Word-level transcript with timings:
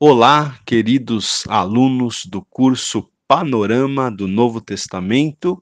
Olá, 0.00 0.60
queridos 0.64 1.42
alunos 1.48 2.24
do 2.24 2.40
curso 2.40 3.10
Panorama 3.26 4.12
do 4.12 4.28
Novo 4.28 4.60
Testamento. 4.60 5.60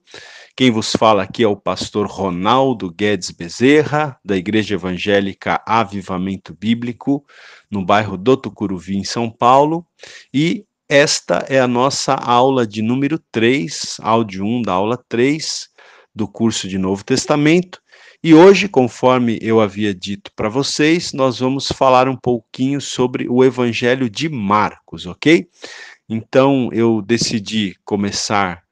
Quem 0.55 0.71
vos 0.71 0.93
fala 0.93 1.23
aqui 1.23 1.43
é 1.43 1.49
o 1.49 1.57
pastor 1.57 2.07
Ronaldo 2.07 2.93
Guedes 2.93 3.31
Bezerra, 3.31 4.21
da 4.23 4.37
Igreja 4.37 4.75
Evangélica 4.75 5.63
Avivamento 5.67 6.53
Bíblico, 6.53 7.25
no 7.71 7.83
bairro 7.83 8.19
do 8.19 8.37
Tucuruvi, 8.37 8.99
em 8.99 9.05
São 9.05 9.31
Paulo. 9.31 9.87
E 10.35 10.67
esta 10.87 11.47
é 11.49 11.59
a 11.59 11.67
nossa 11.67 12.13
aula 12.13 12.67
de 12.67 12.83
número 12.83 13.19
3, 13.33 13.97
áudio 14.03 14.45
1 14.45 14.61
da 14.61 14.75
aula 14.75 15.03
3 15.09 15.71
do 16.15 16.29
curso 16.29 16.69
de 16.69 16.77
Novo 16.77 17.03
Testamento. 17.03 17.81
E 18.27 18.35
hoje, 18.35 18.67
conforme 18.67 19.39
eu 19.41 19.61
havia 19.61 19.95
dito 19.95 20.33
para 20.35 20.49
vocês, 20.49 21.13
nós 21.13 21.39
vamos 21.39 21.69
falar 21.69 22.09
um 22.09 22.17
pouquinho 22.17 22.81
sobre 22.81 23.29
o 23.29 23.45
Evangelho 23.45 24.11
de 24.11 24.29
Marcos, 24.29 25.07
ok? 25.07 25.49
Então, 26.09 26.69
eu 26.73 27.01
decidi 27.01 27.77
começar 27.85 28.65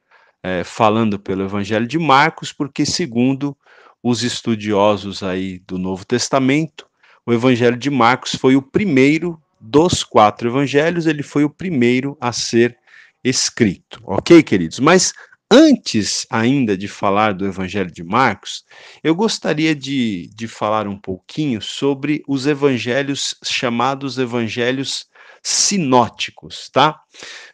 é, 0.43 0.65
falando 0.65 1.21
pelo 1.21 1.45
Evangelho 1.45 1.87
de 1.87 2.01
Marcos, 2.01 2.53
porque, 2.53 2.85
segundo 2.85 3.57
os 4.03 4.25
estudiosos 4.25 5.23
aí 5.23 5.61
do 5.61 5.79
Novo 5.79 6.05
Testamento, 6.05 6.85
o 7.25 7.33
Evangelho 7.33 7.77
de 7.77 7.91
Marcos 7.91 8.35
foi 8.35 8.57
o 8.57 8.63
primeiro 8.63 9.41
dos 9.61 10.03
quatro 10.03 10.49
evangelhos, 10.49 11.07
ele 11.07 11.23
foi 11.23 11.45
o 11.45 11.49
primeiro 11.49 12.19
a 12.21 12.33
ser 12.33 12.77
escrito, 13.23 14.03
ok, 14.05 14.43
queridos? 14.43 14.81
Mas 14.81 15.13
Antes 15.51 16.27
ainda 16.31 16.77
de 16.77 16.89
falar 16.89 17.35
do 17.35 17.47
Evangelho 17.47 17.91
de 17.91 18.03
Marcos, 18.03 18.65
eu 19.03 19.15
gostaria 19.15 19.75
de, 19.75 20.31
de 20.35 20.49
falar 20.49 20.89
um 20.89 20.99
pouquinho 20.99 21.61
sobre 21.61 22.23
os 22.27 22.47
evangelhos 22.47 23.35
chamados 23.45 24.19
evangelhos 24.19 25.07
sinóticos, 25.43 26.71
tá? 26.73 26.99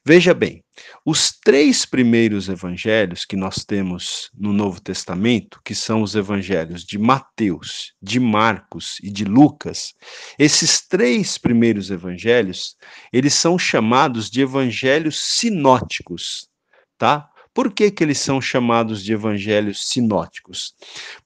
Veja 0.07 0.33
bem, 0.33 0.65
os 1.05 1.33
três 1.33 1.85
primeiros 1.85 2.49
evangelhos 2.49 3.25
que 3.25 3.35
nós 3.35 3.65
temos 3.65 4.31
no 4.33 4.53
Novo 4.53 4.81
Testamento, 4.81 5.61
que 5.65 5.75
são 5.75 6.01
os 6.01 6.15
evangelhos 6.15 6.85
de 6.85 6.97
Mateus, 6.97 7.93
de 8.01 8.21
Marcos 8.21 8.99
e 9.03 9.11
de 9.11 9.25
Lucas, 9.25 9.93
esses 10.39 10.87
três 10.87 11.37
primeiros 11.37 11.91
evangelhos, 11.91 12.77
eles 13.13 13.35
são 13.35 13.59
chamados 13.59 14.31
de 14.31 14.41
evangelhos 14.41 15.21
sinóticos, 15.21 16.49
tá? 16.97 17.29
Por 17.53 17.73
que, 17.73 17.91
que 17.91 18.05
eles 18.05 18.19
são 18.19 18.41
chamados 18.41 19.03
de 19.03 19.13
evangelhos 19.13 19.89
sinóticos? 19.89 20.75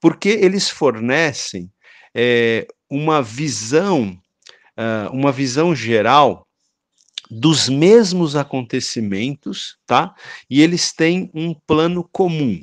Porque 0.00 0.28
eles 0.28 0.70
fornecem 0.70 1.70
é, 2.14 2.66
uma 2.88 3.22
visão, 3.22 4.18
uh, 4.78 5.10
uma 5.12 5.32
visão 5.32 5.74
geral 5.74 6.46
dos 7.30 7.68
mesmos 7.68 8.36
acontecimentos, 8.36 9.76
tá? 9.86 10.14
E 10.48 10.62
eles 10.62 10.92
têm 10.92 11.30
um 11.34 11.54
plano 11.54 12.08
comum. 12.12 12.60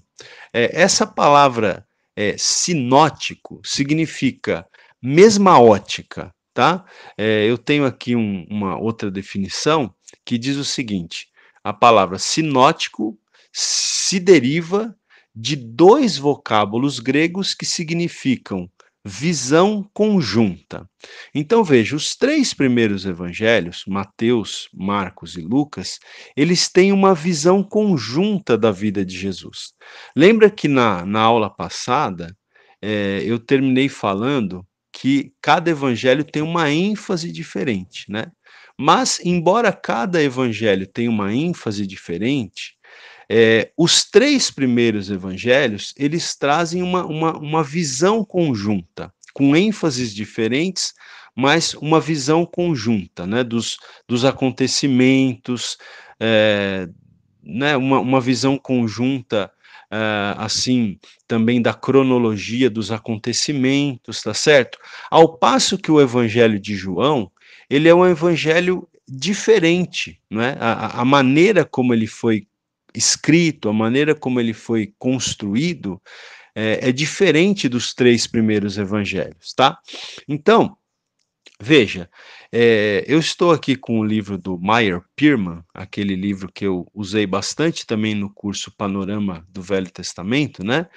É, 0.54 0.82
essa 0.82 1.06
palavra 1.06 1.86
é, 2.16 2.36
sinótico 2.38 3.62
significa 3.64 4.66
mesma 5.02 5.60
ótica, 5.60 6.34
tá? 6.54 6.86
É, 7.18 7.46
eu 7.46 7.58
tenho 7.58 7.86
aqui 7.86 8.16
um, 8.16 8.46
uma 8.50 8.78
outra 8.78 9.10
definição 9.10 9.94
que 10.24 10.38
diz 10.38 10.58
o 10.58 10.66
seguinte: 10.66 11.28
a 11.64 11.74
palavra 11.74 12.20
sinótico 12.20 13.18
se 13.52 14.20
deriva 14.20 14.96
de 15.36 15.56
dois 15.56 16.18
vocábulos 16.18 17.00
gregos 17.00 17.54
que 17.54 17.66
significam 17.66 18.70
visão 19.04 19.90
conjunta. 19.94 20.88
Então 21.34 21.64
veja, 21.64 21.96
os 21.96 22.16
três 22.16 22.54
primeiros 22.54 23.06
evangelhos, 23.06 23.84
Mateus, 23.88 24.70
Marcos 24.74 25.36
e 25.36 25.42
Lucas, 25.42 26.00
eles 26.36 26.70
têm 26.70 26.92
uma 26.92 27.16
visão 27.16 27.64
conjunta 27.64 28.58
da 28.58 28.72
vida 28.72 29.04
de 29.04 29.18
Jesus. 29.18 29.74
Lembra 30.16 30.50
que 30.50 30.68
na, 30.68 31.04
na 31.06 31.22
aula 31.22 31.50
passada 31.50 32.36
é, 32.82 33.22
eu 33.26 33.40
terminei 33.40 33.90
falando 33.90 34.66
que 34.92 35.34
cada 35.42 35.72
evangelho 35.72 36.24
tem 36.24 36.42
uma 36.42 36.70
ênfase 36.70 37.32
diferente, 37.32 38.06
né? 38.10 38.26
Mas, 38.78 39.20
embora 39.24 39.72
cada 39.72 40.22
evangelho 40.22 40.88
tenha 40.88 41.10
uma 41.10 41.34
ênfase 41.34 41.86
diferente, 41.86 42.76
é, 43.34 43.72
os 43.78 44.04
três 44.04 44.52
primeiros 44.52 45.10
evangelhos, 45.10 45.94
eles 45.98 46.36
trazem 46.36 46.84
uma, 46.84 47.06
uma, 47.06 47.38
uma 47.38 47.64
visão 47.64 48.26
conjunta, 48.26 49.10
com 49.34 49.56
ênfases 49.56 50.14
diferentes, 50.14 50.94
mas 51.34 51.74
uma 51.76 52.02
visão 52.02 52.46
conjunta, 52.46 53.26
né, 53.26 53.42
dos, 53.42 53.78
dos 54.06 54.26
acontecimentos, 54.26 55.78
é, 56.20 56.90
né, 57.42 57.78
uma, 57.78 58.02
uma 58.02 58.20
visão 58.20 58.58
conjunta, 58.58 59.50
é, 59.90 60.36
assim, 60.38 61.00
também 61.26 61.62
da 61.62 61.74
cronologia 61.74 62.70
dos 62.70 62.92
acontecimentos, 62.92 64.22
tá 64.22 64.34
certo? 64.34 64.78
Ao 65.10 65.38
passo 65.38 65.78
que 65.78 65.90
o 65.90 66.02
evangelho 66.02 66.60
de 66.60 66.76
João, 66.76 67.32
ele 67.70 67.88
é 67.88 67.96
um 67.96 68.06
evangelho 68.06 68.86
diferente, 69.08 70.20
não 70.30 70.42
é? 70.42 70.58
A, 70.60 71.00
a 71.00 71.06
maneira 71.06 71.64
como 71.64 71.94
ele 71.94 72.08
foi 72.08 72.46
escrito, 72.94 73.70
a 73.70 73.74
maneira 73.74 74.14
como 74.16 74.40
ele 74.40 74.54
foi 74.54 74.94
construído, 74.98 76.02
é, 76.56 76.90
é 76.90 76.92
diferente 76.92 77.70
dos 77.70 77.94
três 77.94 78.28
primeiros 78.28 78.78
evangelhos, 78.78 79.54
tá? 79.54 79.78
Então, 80.28 80.78
veja, 81.62 82.10
é, 82.52 83.04
eu 83.08 83.20
estou 83.20 83.52
aqui 83.52 83.76
com 83.76 84.00
o 84.00 84.04
livro 84.04 84.38
do 84.38 84.60
Meyer 84.60 85.02
Pierman, 85.16 85.64
aquele 85.74 86.16
livro 86.16 86.52
que 86.52 86.66
eu 86.66 86.86
usei 86.94 87.26
bastante 87.26 87.86
também 87.86 88.14
no 88.14 88.30
curso 88.30 88.76
Panorama 88.76 89.46
do 89.50 89.62
Velho 89.62 89.90
Testamento, 89.90 90.64
né? 90.64 90.88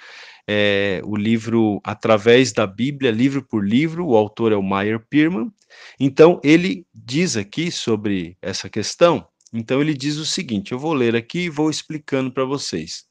É, 0.47 1.01
o 1.05 1.17
livro 1.17 1.81
Através 1.83 2.53
da 2.53 2.67
Bíblia, 2.67 3.11
livro 3.11 3.43
por 3.43 3.67
livro, 3.67 4.07
o 4.07 4.17
autor 4.17 4.53
é 4.53 4.57
o 4.57 4.63
Meyer 4.63 5.01
Pierman. 5.01 5.51
Então, 5.99 6.39
ele 6.45 6.87
diz 6.93 7.37
aqui 7.37 7.71
sobre 7.71 8.37
essa 8.43 8.69
questão 8.69 9.27
então 9.55 9.81
ele 9.81 9.95
diz 9.95 10.17
o 10.17 10.27
seguinte: 10.27 10.73
eu 10.73 10.79
vou 10.79 10.93
ler 10.93 11.15
aqui 11.15 11.43
e 11.45 11.49
vou 11.49 11.71
explicando 11.71 12.33
para 12.33 12.45
vocês. 12.45 13.05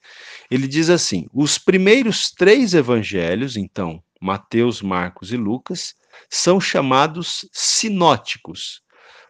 Ele 0.52 0.68
diz 0.68 0.90
assim: 0.90 1.26
os 1.34 1.58
primeiros 1.58 2.30
três 2.30 2.74
evangelhos, 2.74 3.56
então, 3.56 4.04
Mateus, 4.22 4.82
Marcos 4.82 5.32
e 5.32 5.38
Lucas, 5.38 5.96
são 6.30 6.60
chamados 6.60 7.48
sinóticos, 7.54 8.82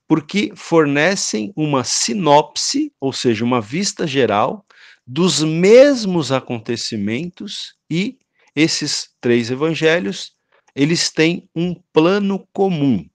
porque 0.08 0.52
fornecem 0.56 1.54
uma 1.56 1.84
sinopse, 1.84 2.92
ou 3.00 3.14
seja, 3.14 3.46
uma 3.46 3.62
vista 3.62 4.08
geral 4.08 4.66
dos 5.06 5.44
mesmos 5.44 6.32
acontecimentos 6.32 7.76
e 7.92 8.18
esses 8.56 9.10
três 9.22 9.52
evangelhos, 9.52 10.34
eles 10.76 11.12
têm 11.12 11.48
um 11.56 11.76
plano 11.92 12.48
comum. 12.54 13.06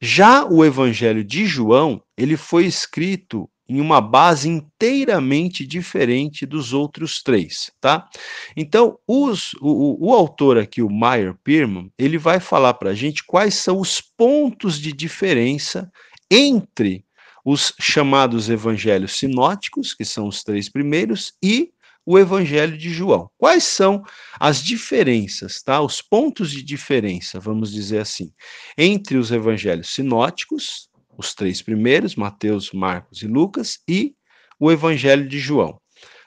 Já 0.00 0.44
o 0.44 0.64
Evangelho 0.64 1.24
de 1.24 1.46
João, 1.46 2.02
ele 2.16 2.36
foi 2.36 2.66
escrito 2.66 3.48
em 3.68 3.80
uma 3.80 4.00
base 4.00 4.48
inteiramente 4.48 5.66
diferente 5.66 6.46
dos 6.46 6.72
outros 6.72 7.22
três, 7.22 7.70
tá? 7.80 8.08
Então, 8.56 8.98
os, 9.06 9.54
o, 9.54 10.08
o, 10.08 10.14
autor 10.14 10.56
aqui, 10.56 10.80
o 10.80 10.90
Meyer 10.90 11.34
Pierman, 11.42 11.90
ele 11.98 12.16
vai 12.16 12.38
falar 12.38 12.74
para 12.74 12.90
a 12.90 12.94
gente 12.94 13.24
quais 13.24 13.54
são 13.54 13.80
os 13.80 14.00
pontos 14.00 14.78
de 14.78 14.92
diferença 14.92 15.90
entre 16.30 17.04
os 17.44 17.72
chamados 17.80 18.48
evangelhos 18.48 19.16
sinóticos, 19.18 19.94
que 19.94 20.04
são 20.04 20.28
os 20.28 20.42
três 20.42 20.68
primeiros, 20.68 21.32
e 21.42 21.72
o 22.06 22.16
Evangelho 22.16 22.78
de 22.78 22.88
João. 22.90 23.28
Quais 23.36 23.64
são 23.64 24.04
as 24.38 24.62
diferenças, 24.62 25.60
tá? 25.60 25.80
Os 25.80 26.00
pontos 26.00 26.52
de 26.52 26.62
diferença, 26.62 27.40
vamos 27.40 27.72
dizer 27.72 27.98
assim, 27.98 28.32
entre 28.78 29.18
os 29.18 29.32
evangelhos 29.32 29.92
sinóticos, 29.92 30.88
os 31.18 31.34
três 31.34 31.60
primeiros, 31.60 32.14
Mateus, 32.14 32.70
Marcos 32.72 33.22
e 33.22 33.26
Lucas, 33.26 33.80
e 33.88 34.14
o 34.60 34.70
Evangelho 34.70 35.26
de 35.28 35.38
João. 35.38 35.80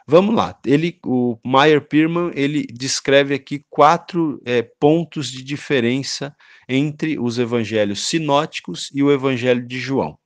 Vamos 0.05 0.33
lá. 0.35 0.59
Ele, 0.65 0.99
o 1.05 1.37
Meyer 1.45 1.87
Pierman, 1.87 2.31
ele 2.33 2.65
descreve 2.65 3.35
aqui 3.35 3.63
quatro 3.69 4.41
é, 4.43 4.63
pontos 4.63 5.31
de 5.31 5.43
diferença 5.43 6.35
entre 6.67 7.19
os 7.19 7.37
evangelhos 7.37 8.07
sinóticos 8.07 8.89
e 8.91 9.03
o 9.03 9.11
Evangelho 9.11 9.65
de 9.65 9.79
João. 9.79 10.17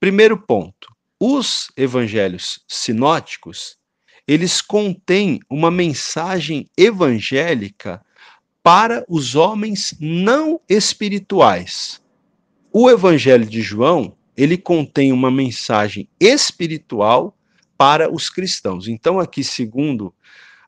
Primeiro 0.00 0.38
ponto: 0.38 0.88
os 1.20 1.68
evangelhos 1.76 2.60
sinóticos 2.66 3.76
eles 4.26 4.60
contêm 4.60 5.40
uma 5.50 5.70
mensagem 5.70 6.68
evangélica 6.76 8.00
para 8.62 9.04
os 9.08 9.34
homens 9.34 9.94
não 10.00 10.60
espirituais. 10.68 12.00
O 12.72 12.88
Evangelho 12.88 13.44
de 13.44 13.60
João, 13.60 14.16
ele 14.36 14.56
contém 14.56 15.12
uma 15.12 15.30
mensagem 15.30 16.08
espiritual 16.18 17.36
para 17.76 18.12
os 18.12 18.30
cristãos. 18.30 18.86
Então, 18.86 19.18
aqui, 19.18 19.42
segundo 19.42 20.14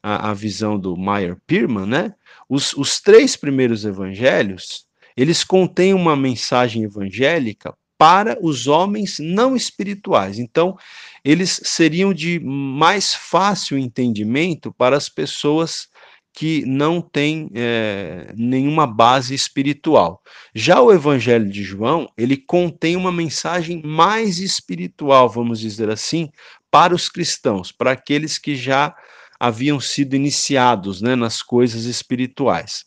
a, 0.03 0.31
a 0.31 0.35
visão 0.35 0.79
do 0.79 0.97
Meyer 0.97 1.37
Pierman, 1.47 1.87
né, 1.87 2.15
os, 2.49 2.75
os 2.75 3.01
três 3.01 3.37
primeiros 3.37 3.85
evangelhos, 3.85 4.87
eles 5.17 5.45
contêm 5.45 5.95
uma 5.95 6.17
mensagem 6.17 6.83
evangélica 6.83 7.75
para 7.97 8.37
os 8.43 8.67
homens 8.67 9.19
não 9.19 9.55
espirituais. 9.55 10.39
Então, 10.39 10.77
eles 11.25 11.61
seriam 11.65 12.13
de 12.13 12.39
mais 12.41 13.15
fácil 13.15 13.79
entendimento 13.79 14.73
para 14.73 14.97
as 14.97 15.09
pessoas 15.09 15.89
que 16.35 16.65
não 16.67 17.01
têm 17.01 17.49
é, 17.55 18.33
nenhuma 18.37 18.87
base 18.89 19.33
espiritual. 19.35 20.21
Já 20.53 20.83
o 20.83 20.93
Evangelho 20.93 21.49
de 21.49 21.63
João, 21.63 22.09
ele 22.19 22.37
contém 22.37 22.97
uma 22.97 23.13
mensagem 23.13 23.81
mais 23.85 24.41
espiritual, 24.41 25.29
vamos 25.29 25.61
dizer 25.61 25.89
assim, 25.89 26.29
para 26.71 26.93
os 26.93 27.09
cristãos, 27.09 27.71
para 27.71 27.93
aqueles 27.93 28.37
que 28.37 28.57
já 28.57 28.95
haviam 29.39 29.79
sido 29.79 30.17
iniciados 30.17 31.01
né, 31.01 31.15
nas 31.15 31.41
coisas 31.41 31.85
espirituais. 31.85 32.85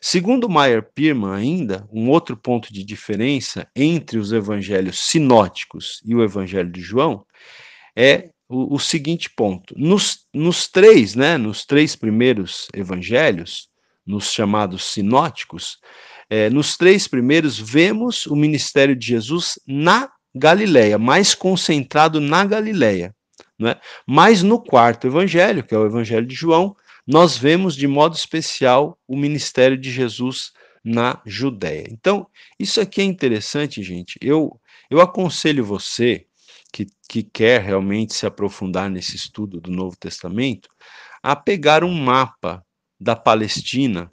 Segundo 0.00 0.48
Meyer 0.48 0.82
Pierman, 0.94 1.34
ainda, 1.34 1.88
um 1.90 2.10
outro 2.10 2.36
ponto 2.36 2.72
de 2.72 2.84
diferença 2.84 3.66
entre 3.74 4.18
os 4.18 4.32
evangelhos 4.32 5.00
sinóticos 5.00 6.00
e 6.04 6.14
o 6.14 6.22
evangelho 6.22 6.70
de 6.70 6.80
João 6.80 7.24
é 7.96 8.30
o, 8.48 8.74
o 8.74 8.78
seguinte 8.78 9.30
ponto: 9.30 9.74
nos, 9.76 10.26
nos 10.32 10.68
três, 10.68 11.14
né, 11.14 11.36
nos 11.36 11.64
três 11.64 11.96
primeiros 11.96 12.68
evangelhos, 12.74 13.68
nos 14.06 14.32
chamados 14.32 14.84
sinóticos, 14.84 15.78
é, 16.28 16.50
nos 16.50 16.76
três 16.76 17.08
primeiros 17.08 17.58
vemos 17.58 18.26
o 18.26 18.36
ministério 18.36 18.94
de 18.94 19.06
Jesus 19.06 19.58
na 19.66 20.10
Galileia, 20.34 20.98
mais 20.98 21.34
concentrado 21.34 22.20
na 22.20 22.44
Galileia. 22.44 23.14
Né? 23.58 23.76
Mas 24.06 24.42
no 24.42 24.60
quarto 24.60 25.06
evangelho, 25.06 25.62
que 25.62 25.74
é 25.74 25.78
o 25.78 25.86
evangelho 25.86 26.26
de 26.26 26.34
João, 26.34 26.76
nós 27.06 27.36
vemos 27.36 27.76
de 27.76 27.86
modo 27.86 28.16
especial 28.16 28.98
o 29.06 29.16
ministério 29.16 29.78
de 29.78 29.90
Jesus 29.90 30.52
na 30.82 31.20
Judéia. 31.24 31.86
Então, 31.90 32.26
isso 32.58 32.80
aqui 32.80 33.00
é 33.00 33.04
interessante, 33.04 33.82
gente. 33.82 34.18
Eu, 34.20 34.60
eu 34.90 35.00
aconselho 35.00 35.64
você 35.64 36.26
que, 36.74 36.88
que 37.08 37.22
quer 37.22 37.62
realmente 37.62 38.12
se 38.14 38.26
aprofundar 38.26 38.90
nesse 38.90 39.14
estudo 39.14 39.60
do 39.60 39.70
Novo 39.70 39.96
Testamento 39.96 40.68
a 41.22 41.36
pegar 41.36 41.84
um 41.84 41.94
mapa 41.94 42.66
da 42.98 43.14
Palestina 43.14 44.10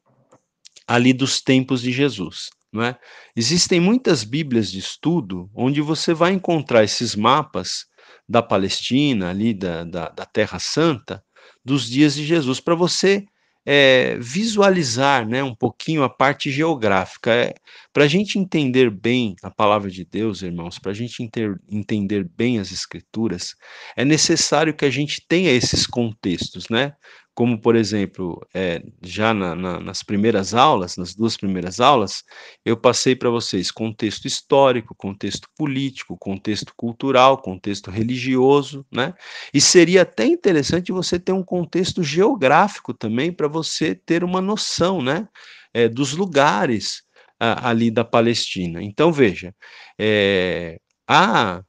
ali 0.87 1.11
dos 1.11 1.41
tempos 1.41 1.81
de 1.81 1.91
Jesus. 1.91 2.51
Não 2.71 2.83
é? 2.83 2.99
Existem 3.35 3.79
muitas 3.79 4.23
Bíblias 4.23 4.71
de 4.71 4.77
estudo 4.77 5.49
onde 5.55 5.81
você 5.81 6.13
vai 6.13 6.33
encontrar 6.33 6.83
esses 6.83 7.15
mapas 7.15 7.87
da 8.29 8.43
Palestina, 8.43 9.31
ali 9.31 9.55
da, 9.55 9.83
da, 9.83 10.09
da 10.09 10.25
Terra 10.25 10.59
Santa, 10.59 11.23
dos 11.65 11.89
dias 11.89 12.13
de 12.13 12.23
Jesus, 12.23 12.59
para 12.59 12.75
você 12.75 13.25
é, 13.65 14.17
visualizar 14.19 15.27
né, 15.27 15.43
um 15.43 15.55
pouquinho 15.55 16.03
a 16.03 16.09
parte 16.09 16.51
geográfica. 16.51 17.31
É, 17.31 17.53
para 17.93 18.05
a 18.05 18.07
gente 18.07 18.39
entender 18.39 18.89
bem 18.89 19.35
a 19.43 19.51
palavra 19.51 19.89
de 19.89 20.05
Deus, 20.05 20.41
irmãos, 20.41 20.79
para 20.79 20.91
a 20.91 20.95
gente 20.95 21.27
entender 21.69 22.27
bem 22.35 22.59
as 22.59 22.71
Escrituras, 22.71 23.55
é 23.95 24.05
necessário 24.05 24.73
que 24.73 24.85
a 24.85 24.89
gente 24.89 25.25
tenha 25.27 25.51
esses 25.51 25.85
contextos, 25.85 26.69
né? 26.69 26.93
Como 27.33 27.59
por 27.59 27.75
exemplo, 27.75 28.45
é, 28.53 28.83
já 29.01 29.33
na, 29.33 29.55
na, 29.55 29.79
nas 29.79 30.03
primeiras 30.03 30.53
aulas, 30.53 30.97
nas 30.97 31.15
duas 31.15 31.37
primeiras 31.37 31.79
aulas, 31.79 32.23
eu 32.65 32.75
passei 32.75 33.15
para 33.15 33.29
vocês 33.29 33.71
contexto 33.71 34.25
histórico, 34.25 34.93
contexto 34.95 35.47
político, 35.57 36.17
contexto 36.17 36.73
cultural, 36.75 37.41
contexto 37.41 37.89
religioso, 37.89 38.85
né? 38.91 39.13
E 39.53 39.61
seria 39.61 40.01
até 40.01 40.25
interessante 40.25 40.91
você 40.91 41.17
ter 41.19 41.31
um 41.31 41.43
contexto 41.43 42.03
geográfico 42.03 42.93
também 42.93 43.31
para 43.31 43.47
você 43.47 43.95
ter 43.95 44.23
uma 44.23 44.41
noção, 44.41 45.01
né? 45.01 45.27
É, 45.73 45.87
dos 45.87 46.13
lugares 46.13 47.03
a, 47.39 47.69
ali 47.69 47.89
da 47.89 48.03
Palestina. 48.03 48.83
Então 48.83 49.11
veja, 49.11 49.55
é, 49.99 50.79
a, 51.07 51.63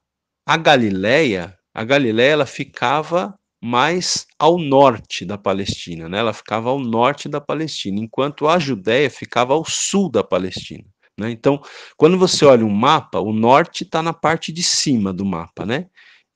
a 0.47 0.57
Galileia, 0.57 1.57
a 1.73 1.85
Galileia 1.85 2.33
ela 2.33 2.47
ficava 2.47 3.39
mais 3.63 4.27
ao 4.37 4.59
norte 4.59 5.25
da 5.25 5.39
Palestina, 5.39 6.09
né? 6.09 6.19
Ela 6.19 6.33
ficava 6.33 6.69
ao 6.69 6.81
norte 6.81 7.29
da 7.29 7.41
Palestina, 7.41 8.01
enquanto 8.01 8.49
a 8.49 8.59
Judéia 8.59 9.09
ficava 9.09 9.55
ao 9.55 9.65
sul 9.65 10.11
da 10.11 10.25
Palestina. 10.25 10.85
Né? 11.17 11.31
Então, 11.31 11.63
quando 11.97 12.19
você 12.19 12.45
olha 12.45 12.65
um 12.67 12.71
mapa, 12.71 13.21
o 13.21 13.33
norte 13.33 13.85
está 13.85 14.03
na 14.03 14.13
parte 14.13 14.51
de 14.53 14.65
cima 14.65 15.13
do 15.13 15.25
mapa, 15.25 15.65
né? 15.65 15.87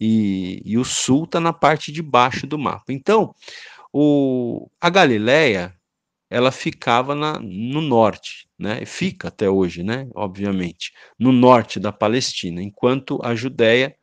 E, 0.00 0.62
e 0.64 0.78
o 0.78 0.84
sul 0.84 1.24
está 1.24 1.40
na 1.40 1.52
parte 1.52 1.90
de 1.90 2.00
baixo 2.00 2.46
do 2.46 2.56
mapa. 2.56 2.92
Então, 2.92 3.34
o, 3.92 4.70
a 4.80 4.88
Galileia, 4.88 5.74
ela 6.30 6.52
ficava 6.52 7.14
na, 7.16 7.40
no 7.40 7.80
norte, 7.80 8.46
né? 8.56 8.84
Fica 8.86 9.28
até 9.28 9.50
hoje, 9.50 9.82
né? 9.82 10.08
Obviamente, 10.14 10.92
no 11.18 11.32
norte 11.32 11.80
da 11.80 11.90
Palestina, 11.90 12.62
enquanto 12.62 13.18
a 13.24 13.34
Judéia 13.34 13.96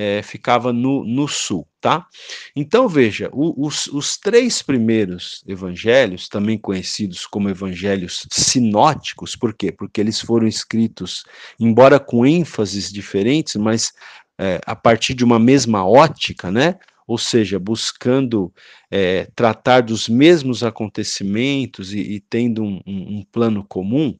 é, 0.00 0.22
ficava 0.22 0.72
no, 0.72 1.02
no 1.02 1.26
sul, 1.26 1.66
tá? 1.80 2.06
Então 2.54 2.88
veja, 2.88 3.28
o, 3.32 3.66
os, 3.66 3.88
os 3.88 4.16
três 4.16 4.62
primeiros 4.62 5.42
evangelhos, 5.44 6.28
também 6.28 6.56
conhecidos 6.56 7.26
como 7.26 7.50
evangelhos 7.50 8.24
sinóticos, 8.30 9.34
por 9.34 9.52
quê? 9.52 9.72
Porque 9.72 10.00
eles 10.00 10.20
foram 10.20 10.46
escritos, 10.46 11.24
embora 11.58 11.98
com 11.98 12.24
ênfases 12.24 12.92
diferentes, 12.92 13.56
mas 13.56 13.92
é, 14.38 14.60
a 14.64 14.76
partir 14.76 15.14
de 15.14 15.24
uma 15.24 15.40
mesma 15.40 15.84
ótica, 15.84 16.48
né? 16.48 16.76
Ou 17.04 17.18
seja, 17.18 17.58
buscando 17.58 18.52
é, 18.90 19.26
tratar 19.34 19.80
dos 19.80 20.08
mesmos 20.08 20.62
acontecimentos 20.62 21.92
e, 21.92 22.00
e 22.00 22.20
tendo 22.20 22.62
um, 22.62 22.80
um, 22.86 23.18
um 23.18 23.24
plano 23.32 23.64
comum. 23.66 24.16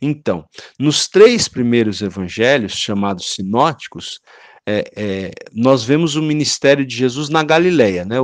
Então, 0.00 0.44
nos 0.78 1.08
três 1.08 1.48
primeiros 1.48 2.02
evangelhos, 2.02 2.72
chamados 2.72 3.32
sinóticos, 3.32 4.20
é, 4.66 4.84
é, 4.94 5.30
nós 5.52 5.82
vemos 5.82 6.14
o 6.14 6.22
ministério 6.22 6.86
de 6.86 6.94
Jesus 6.94 7.28
na 7.28 7.42
Galileia, 7.42 8.04
né? 8.04 8.16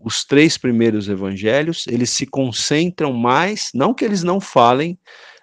Os 0.00 0.24
três 0.24 0.58
primeiros 0.58 1.08
evangelhos, 1.08 1.86
eles 1.88 2.10
se 2.10 2.26
concentram 2.26 3.12
mais, 3.12 3.70
não 3.74 3.94
que 3.94 4.04
eles 4.04 4.22
não 4.22 4.40
falem 4.40 4.98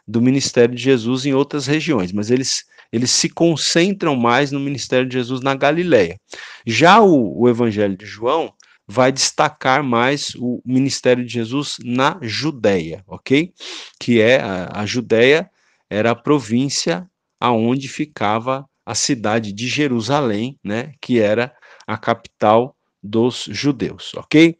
do 0.08 0.22
ministério 0.22 0.76
de 0.76 0.82
Jesus 0.82 1.26
em 1.26 1.34
outras 1.34 1.66
regiões, 1.66 2.12
mas 2.12 2.30
eles, 2.30 2.66
eles 2.92 3.10
se 3.10 3.30
concentram 3.30 4.16
mais 4.16 4.52
no 4.52 4.60
ministério 4.60 5.08
de 5.08 5.14
Jesus 5.14 5.42
na 5.42 5.56
Galileia. 5.56 6.20
Já 6.68 7.02
o, 7.02 7.42
o 7.42 7.50
evangelho 7.50 7.98
de 7.98 8.06
João 8.06 8.54
vai 8.88 9.12
destacar 9.12 9.84
mais 9.84 10.36
o 10.36 10.62
ministério 10.66 11.26
de 11.26 11.34
Jesus 11.34 11.78
na 11.84 12.20
Judéia, 12.22 13.04
ok? 13.08 13.52
Que 14.00 14.22
é 14.22 14.40
a, 14.40 14.82
a 14.82 14.86
Judéia 14.86 15.50
era 15.90 16.12
a 16.12 16.16
província 16.16 17.10
aonde 17.40 17.88
ficava 17.88 18.68
a 18.86 18.96
cidade 18.96 19.52
de 19.52 19.68
Jerusalém, 19.68 20.58
né, 20.64 20.94
que 21.02 21.20
era 21.20 21.56
a 21.88 21.98
capital 21.98 22.76
dos 23.02 23.46
judeus, 23.50 24.14
ok? 24.16 24.56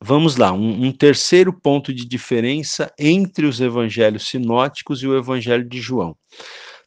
Vamos 0.00 0.36
lá, 0.36 0.52
um, 0.52 0.86
um, 0.86 0.92
terceiro 0.92 1.52
ponto 1.52 1.92
de 1.92 2.04
diferença 2.04 2.92
entre 2.98 3.46
os 3.46 3.60
evangelhos 3.60 4.28
sinóticos 4.28 5.02
e 5.02 5.06
o 5.06 5.16
evangelho 5.16 5.66
de 5.66 5.80
João. 5.80 6.16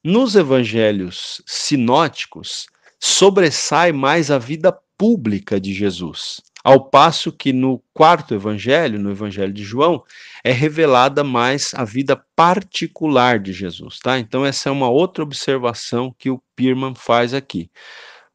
Nos 0.03 0.35
evangelhos 0.35 1.41
sinóticos, 1.45 2.67
sobressai 2.99 3.91
mais 3.91 4.29
a 4.29 4.37
vida 4.37 4.71
pública 4.97 5.59
de 5.59 5.73
Jesus. 5.73 6.41
Ao 6.63 6.89
passo 6.89 7.31
que 7.31 7.53
no 7.53 7.81
quarto 7.93 8.33
evangelho, 8.33 8.99
no 8.99 9.11
evangelho 9.11 9.53
de 9.53 9.63
João, 9.63 10.03
é 10.47 10.51
revelada 10.53 11.25
mais 11.25 11.73
a 11.73 11.83
vida 11.83 12.15
particular 12.33 13.37
de 13.37 13.51
Jesus, 13.51 13.99
tá? 13.99 14.17
Então 14.17 14.45
essa 14.45 14.69
é 14.69 14.71
uma 14.71 14.89
outra 14.89 15.21
observação 15.21 16.15
que 16.17 16.29
o 16.29 16.41
Pirman 16.55 16.95
faz 16.95 17.33
aqui. 17.33 17.69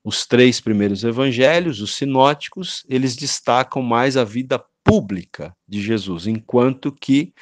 Os 0.04 0.26
três 0.26 0.60
primeiros 0.60 1.04
evangelhos, 1.04 1.80
os 1.80 1.94
sinóticos, 1.94 2.84
eles 2.86 3.16
destacam 3.16 3.80
mais 3.80 4.18
a 4.18 4.24
vida 4.24 4.62
pública 4.84 5.56
de 5.66 5.80
Jesus, 5.80 6.26
enquanto 6.26 6.92
que 6.92 7.32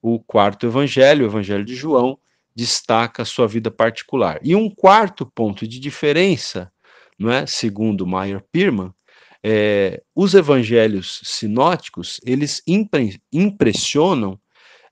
o 0.00 0.20
quarto 0.20 0.66
evangelho, 0.66 1.24
o 1.24 1.28
evangelho 1.28 1.64
de 1.64 1.74
João, 1.74 2.16
destaca 2.54 3.22
a 3.22 3.26
sua 3.26 3.48
vida 3.48 3.72
particular. 3.72 4.38
E 4.40 4.54
um 4.54 4.70
quarto 4.70 5.26
ponto 5.26 5.66
de 5.66 5.80
diferença, 5.80 6.70
não 7.18 7.28
é, 7.28 7.44
segundo 7.44 8.06
Meyer 8.06 8.44
Pirman, 8.52 8.92
é, 9.44 10.02
os 10.14 10.34
evangelhos 10.34 11.20
sinóticos, 11.24 12.20
eles 12.24 12.62
impre, 12.66 13.20
impressionam 13.32 14.38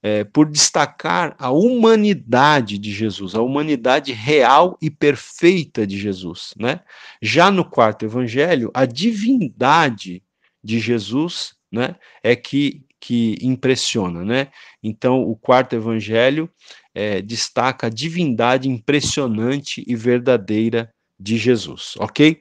é, 0.03 0.25
por 0.25 0.51
destacar 0.51 1.37
a 1.39 1.51
humanidade 1.51 2.79
de 2.79 2.91
Jesus, 2.93 3.35
a 3.35 3.43
humanidade 3.43 4.13
real 4.13 4.77
e 4.81 4.91
perfeita 4.91 5.87
de 5.87 5.99
Jesus. 5.99 6.55
Né? 6.59 6.81
Já 7.21 7.51
no 7.51 7.65
quarto 7.65 8.05
evangelho, 8.05 8.71
a 8.75 8.87
divindade 8.87 10.23
de 10.65 10.79
Jesus 10.79 11.55
né, 11.71 11.97
é 12.23 12.35
que, 12.35 12.83
que 12.99 13.37
impressiona. 13.43 14.25
Né? 14.25 14.49
Então, 14.83 15.23
o 15.23 15.37
quarto 15.37 15.77
evangelho 15.77 16.51
é, 16.95 17.21
destaca 17.21 17.87
a 17.87 17.91
divindade 17.91 18.69
impressionante 18.69 19.85
e 19.87 19.95
verdadeira 19.95 20.93
de 21.21 21.37
Jesus, 21.37 21.93
ok? 21.99 22.41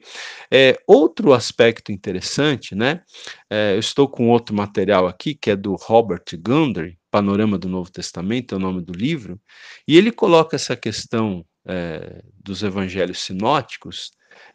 É, 0.50 0.80
outro 0.86 1.34
aspecto 1.34 1.92
interessante, 1.92 2.74
né? 2.74 3.02
É, 3.50 3.74
eu 3.74 3.78
estou 3.78 4.08
com 4.08 4.30
outro 4.30 4.54
material 4.54 5.06
aqui, 5.06 5.34
que 5.34 5.50
é 5.50 5.56
do 5.56 5.74
Robert 5.74 6.24
Gundry, 6.38 6.98
Panorama 7.10 7.58
do 7.58 7.68
Novo 7.68 7.90
Testamento, 7.90 8.54
é 8.54 8.58
o 8.58 8.60
nome 8.60 8.80
do 8.80 8.92
livro, 8.92 9.38
e 9.86 9.98
ele 9.98 10.10
coloca 10.10 10.56
essa 10.56 10.74
questão 10.74 11.44
é, 11.66 12.22
dos 12.42 12.62
evangelhos 12.62 13.18
sinóticos, 13.20 14.12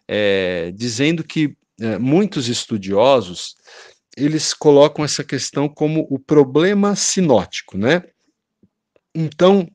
é, 0.08 0.72
dizendo 0.72 1.24
que 1.24 1.56
é, 1.80 2.00
muitos 2.00 2.48
estudiosos 2.48 3.56
eles 4.18 4.54
colocam 4.54 5.04
essa 5.04 5.24
questão 5.24 5.68
como 5.68 6.08
o 6.10 6.18
problema 6.18 6.96
sinótico, 6.96 7.78
né? 7.78 8.02
Então, 9.14 9.68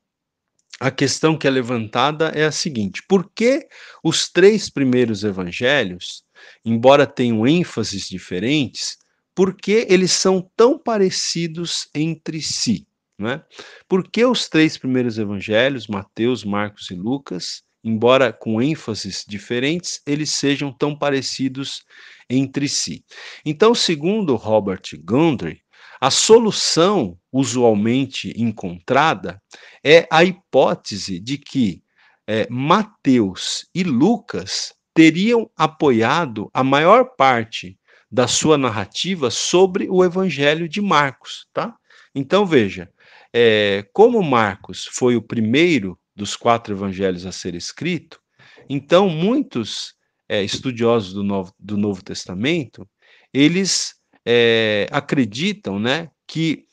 a 0.81 0.91
questão 0.91 1.37
que 1.37 1.47
é 1.47 1.51
levantada 1.51 2.29
é 2.29 2.45
a 2.45 2.51
seguinte: 2.51 3.03
por 3.07 3.31
que 3.35 3.69
os 4.03 4.31
três 4.31 4.71
primeiros 4.71 5.23
evangelhos, 5.23 6.25
embora 6.65 7.07
tenham 7.07 7.47
ênfases 7.47 8.09
diferentes, 8.09 8.97
por 9.35 9.55
que 9.55 9.87
eles 9.91 10.11
são 10.11 10.51
tão 10.57 10.79
parecidos 10.79 11.89
entre 11.95 12.41
si? 12.41 12.87
Né? 13.19 13.43
Por 13.87 14.09
que 14.09 14.25
os 14.25 14.49
três 14.49 14.79
primeiros 14.79 15.19
evangelhos, 15.19 15.87
Mateus, 15.87 16.43
Marcos 16.43 16.91
e 16.91 16.95
Lucas, 16.95 17.63
embora 17.85 18.33
com 18.33 18.63
ênfases 18.63 19.27
diferentes, 19.29 20.01
eles 20.07 20.31
sejam 20.31 20.73
tão 20.73 20.97
parecidos 20.97 21.83
entre 22.31 22.67
si? 22.67 23.05
Então, 23.45 23.75
segundo 23.75 24.37
Robert 24.37 24.83
Gundry, 25.05 25.61
a 26.01 26.11
solução 26.11 27.19
usualmente 27.31 28.33
encontrada 28.37 29.41
é 29.85 30.09
a 30.11 30.25
hipótese 30.25 31.21
de 31.21 31.37
que 31.37 31.83
é, 32.27 32.47
Mateus 32.49 33.69
e 33.75 33.83
Lucas 33.83 34.73
teriam 34.95 35.51
apoiado 35.57 36.51
a 36.55 36.65
maior 36.65 37.17
parte 37.17 37.79
da 38.11 38.27
sua 38.27 38.57
narrativa 38.57 39.31
sobre 39.31 39.89
o 39.91 40.03
Evangelho 40.05 40.69
de 40.69 40.81
Marcos, 40.81 41.47
tá? 41.53 41.77
Então 42.15 42.47
veja, 42.47 42.91
é, 43.33 43.87
como 43.93 44.23
Marcos 44.23 44.87
foi 44.87 45.17
o 45.17 45.23
primeiro 45.23 45.99
dos 46.17 46.35
quatro 46.35 46.75
evangelhos 46.75 47.25
a 47.25 47.33
ser 47.33 47.55
escrito, 47.55 48.21
então 48.69 49.09
muitos 49.09 49.95
é, 50.29 50.43
estudiosos 50.43 51.13
do 51.13 51.23
Novo, 51.23 51.55
do 51.59 51.77
Novo 51.77 52.03
Testamento 52.03 52.89
eles 53.33 53.95
é, 54.27 54.87
acreditam, 54.91 55.79
né, 55.79 56.11
que 56.27 56.67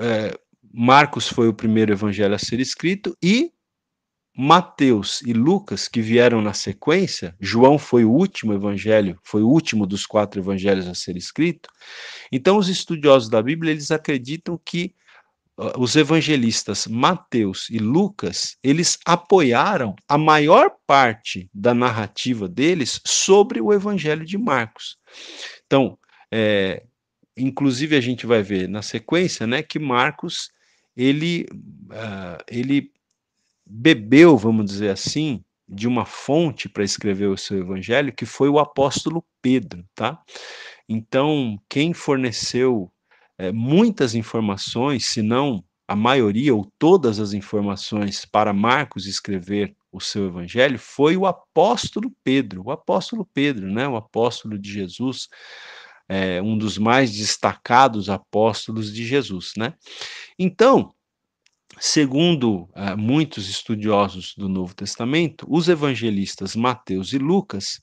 é, 0.00 0.38
Marcos 0.72 1.28
foi 1.28 1.48
o 1.48 1.54
primeiro 1.54 1.92
evangelho 1.92 2.34
a 2.34 2.38
ser 2.38 2.60
escrito 2.60 3.16
e 3.22 3.52
Mateus 4.34 5.20
e 5.22 5.34
Lucas, 5.34 5.88
que 5.88 6.00
vieram 6.00 6.40
na 6.40 6.54
sequência, 6.54 7.36
João 7.38 7.78
foi 7.78 8.04
o 8.04 8.10
último 8.10 8.54
evangelho, 8.54 9.18
foi 9.22 9.42
o 9.42 9.48
último 9.48 9.86
dos 9.86 10.06
quatro 10.06 10.40
evangelhos 10.40 10.88
a 10.88 10.94
ser 10.94 11.16
escrito. 11.18 11.68
Então, 12.30 12.56
os 12.56 12.68
estudiosos 12.68 13.28
da 13.28 13.42
Bíblia, 13.42 13.72
eles 13.72 13.90
acreditam 13.90 14.58
que 14.64 14.94
uh, 15.58 15.78
os 15.78 15.96
evangelistas 15.96 16.86
Mateus 16.86 17.68
e 17.68 17.78
Lucas, 17.78 18.56
eles 18.62 18.98
apoiaram 19.04 19.94
a 20.08 20.16
maior 20.16 20.70
parte 20.86 21.50
da 21.52 21.74
narrativa 21.74 22.48
deles 22.48 23.02
sobre 23.04 23.60
o 23.60 23.70
evangelho 23.70 24.24
de 24.24 24.38
Marcos. 24.38 24.96
Então, 25.66 25.98
é, 26.32 26.84
inclusive 27.36 27.96
a 27.96 28.00
gente 28.00 28.26
vai 28.26 28.42
ver 28.42 28.68
na 28.68 28.82
sequência, 28.82 29.46
né, 29.46 29.62
que 29.62 29.78
Marcos, 29.78 30.50
ele, 30.96 31.46
uh, 31.52 32.42
ele 32.48 32.90
bebeu, 33.66 34.36
vamos 34.36 34.66
dizer 34.66 34.90
assim, 34.90 35.42
de 35.68 35.88
uma 35.88 36.04
fonte 36.04 36.68
para 36.68 36.84
escrever 36.84 37.28
o 37.28 37.36
seu 37.36 37.58
evangelho, 37.58 38.12
que 38.12 38.26
foi 38.26 38.48
o 38.48 38.58
apóstolo 38.58 39.24
Pedro, 39.40 39.84
tá? 39.94 40.20
Então, 40.88 41.58
quem 41.68 41.94
forneceu 41.94 42.92
é, 43.38 43.50
muitas 43.50 44.14
informações, 44.14 45.06
se 45.06 45.22
não 45.22 45.64
a 45.88 45.96
maioria 45.96 46.54
ou 46.54 46.70
todas 46.78 47.18
as 47.18 47.32
informações 47.32 48.24
para 48.24 48.52
Marcos 48.52 49.06
escrever 49.06 49.74
o 49.90 50.00
seu 50.00 50.26
evangelho, 50.26 50.78
foi 50.78 51.16
o 51.16 51.26
apóstolo 51.26 52.12
Pedro, 52.22 52.62
o 52.66 52.70
apóstolo 52.70 53.28
Pedro, 53.32 53.70
né? 53.70 53.86
O 53.88 53.96
apóstolo 53.96 54.58
de 54.58 54.72
Jesus, 54.72 55.28
é, 56.08 56.40
um 56.42 56.56
dos 56.56 56.78
mais 56.78 57.12
destacados 57.12 58.08
apóstolos 58.08 58.92
de 58.92 59.06
Jesus, 59.06 59.52
né? 59.56 59.74
Então, 60.38 60.92
Segundo 61.80 62.68
uh, 62.76 62.96
muitos 62.98 63.48
estudiosos 63.48 64.34
do 64.36 64.46
Novo 64.46 64.74
Testamento, 64.74 65.46
os 65.48 65.68
evangelistas 65.70 66.54
Mateus 66.54 67.14
e 67.14 67.18
Lucas 67.18 67.80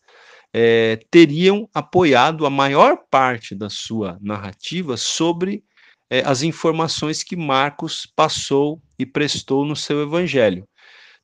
eh, 0.53 0.99
teriam 1.11 1.69
apoiado 1.73 2.45
a 2.45 2.49
maior 2.49 2.97
parte 3.09 3.53
da 3.53 3.69
sua 3.69 4.17
narrativa 4.21 4.97
sobre 4.97 5.63
eh, 6.09 6.23
as 6.25 6.41
informações 6.41 7.23
que 7.23 7.35
Marcos 7.35 8.07
passou 8.15 8.81
e 8.97 9.05
prestou 9.05 9.63
no 9.65 9.75
seu 9.75 10.01
evangelho. 10.01 10.67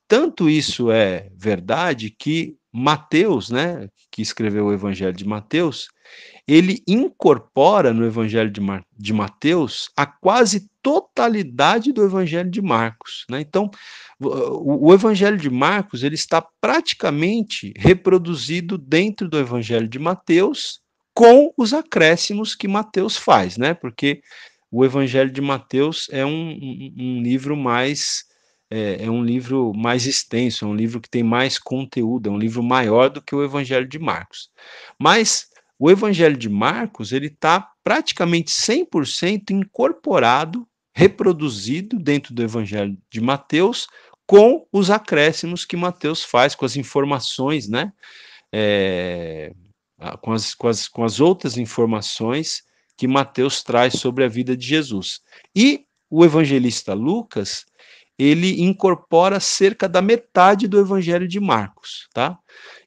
Tanto 0.07 0.49
isso 0.49 0.91
é 0.91 1.29
verdade 1.35 2.11
que 2.11 2.55
Mateus, 2.71 3.49
né, 3.49 3.87
que 4.11 4.21
escreveu 4.21 4.65
o 4.67 4.73
evangelho 4.73 5.13
de 5.13 5.25
Mateus, 5.25 5.87
ele 6.47 6.83
incorpora 6.87 7.91
no 7.91 8.05
Evangelho 8.05 8.51
de, 8.51 8.61
Mar 8.61 8.85
de 8.95 9.13
Mateus 9.13 9.89
a 9.97 10.05
quase 10.05 10.69
totalidade 10.81 11.91
do 11.91 12.03
Evangelho 12.03 12.49
de 12.49 12.61
Marcos. 12.61 13.25
Né? 13.29 13.41
Então, 13.41 13.71
o, 14.19 14.89
o, 14.89 14.93
Evangelho 14.93 15.37
de 15.37 15.49
Marcos 15.49 16.03
ele 16.03 16.15
está 16.15 16.41
praticamente 16.61 17.73
reproduzido 17.75 18.77
dentro 18.77 19.27
do 19.27 19.39
Evangelho 19.39 19.87
de 19.87 19.97
Mateus, 19.97 20.79
com 21.13 21.51
os 21.57 21.73
acréscimos 21.73 22.53
que 22.53 22.67
Mateus 22.67 23.15
faz, 23.15 23.57
né? 23.57 23.73
Porque 23.73 24.21
o 24.69 24.83
Evangelho 24.83 25.31
de 25.31 25.39
Mateus 25.39 26.09
é 26.11 26.25
um, 26.25 26.49
um, 26.51 26.93
um 26.97 27.23
livro 27.23 27.55
mais 27.55 28.25
é, 28.69 29.05
é, 29.05 29.09
um 29.09 29.23
livro 29.23 29.73
mais 29.73 30.05
extenso, 30.05 30.65
é 30.65 30.67
um 30.67 30.75
livro 30.75 30.99
que 30.99 31.09
tem 31.09 31.23
mais 31.23 31.57
conteúdo, 31.57 32.27
é 32.27 32.31
um 32.31 32.37
livro 32.37 32.61
maior 32.61 33.09
do 33.09 33.21
que 33.21 33.33
o 33.33 33.43
Evangelho 33.43 33.87
de 33.87 33.97
Marcos. 33.97 34.49
Mas 34.99 35.47
o 35.77 35.91
Evangelho 35.91 36.37
de 36.37 36.49
Marcos 36.49 37.11
ele 37.11 37.27
está 37.27 37.71
praticamente 37.83 38.51
100% 38.51 39.51
incorporado, 39.51 40.67
reproduzido 40.93 41.99
dentro 41.99 42.33
do 42.33 42.41
Evangelho 42.41 42.97
de 43.09 43.19
Mateus, 43.19 43.87
com 44.25 44.65
os 44.71 44.89
acréscimos 44.89 45.65
que 45.65 45.77
Mateus 45.77 46.23
faz, 46.23 46.55
com 46.55 46.65
as 46.65 46.75
informações, 46.75 47.67
né? 47.67 47.91
É, 48.51 49.53
com, 50.21 50.31
as, 50.31 50.55
com, 50.55 50.67
as, 50.67 50.87
com 50.87 51.03
as 51.03 51.19
outras 51.19 51.57
informações 51.57 52.63
que 52.97 53.07
Mateus 53.07 53.61
traz 53.61 53.95
sobre 53.95 54.23
a 54.23 54.27
vida 54.27 54.55
de 54.55 54.65
Jesus. 54.65 55.21
E 55.55 55.85
o 56.09 56.23
evangelista 56.23 56.93
Lucas, 56.93 57.65
ele 58.17 58.61
incorpora 58.61 59.39
cerca 59.39 59.89
da 59.89 60.01
metade 60.01 60.67
do 60.67 60.79
evangelho 60.79 61.27
de 61.27 61.39
Marcos, 61.39 62.07
tá? 62.13 62.37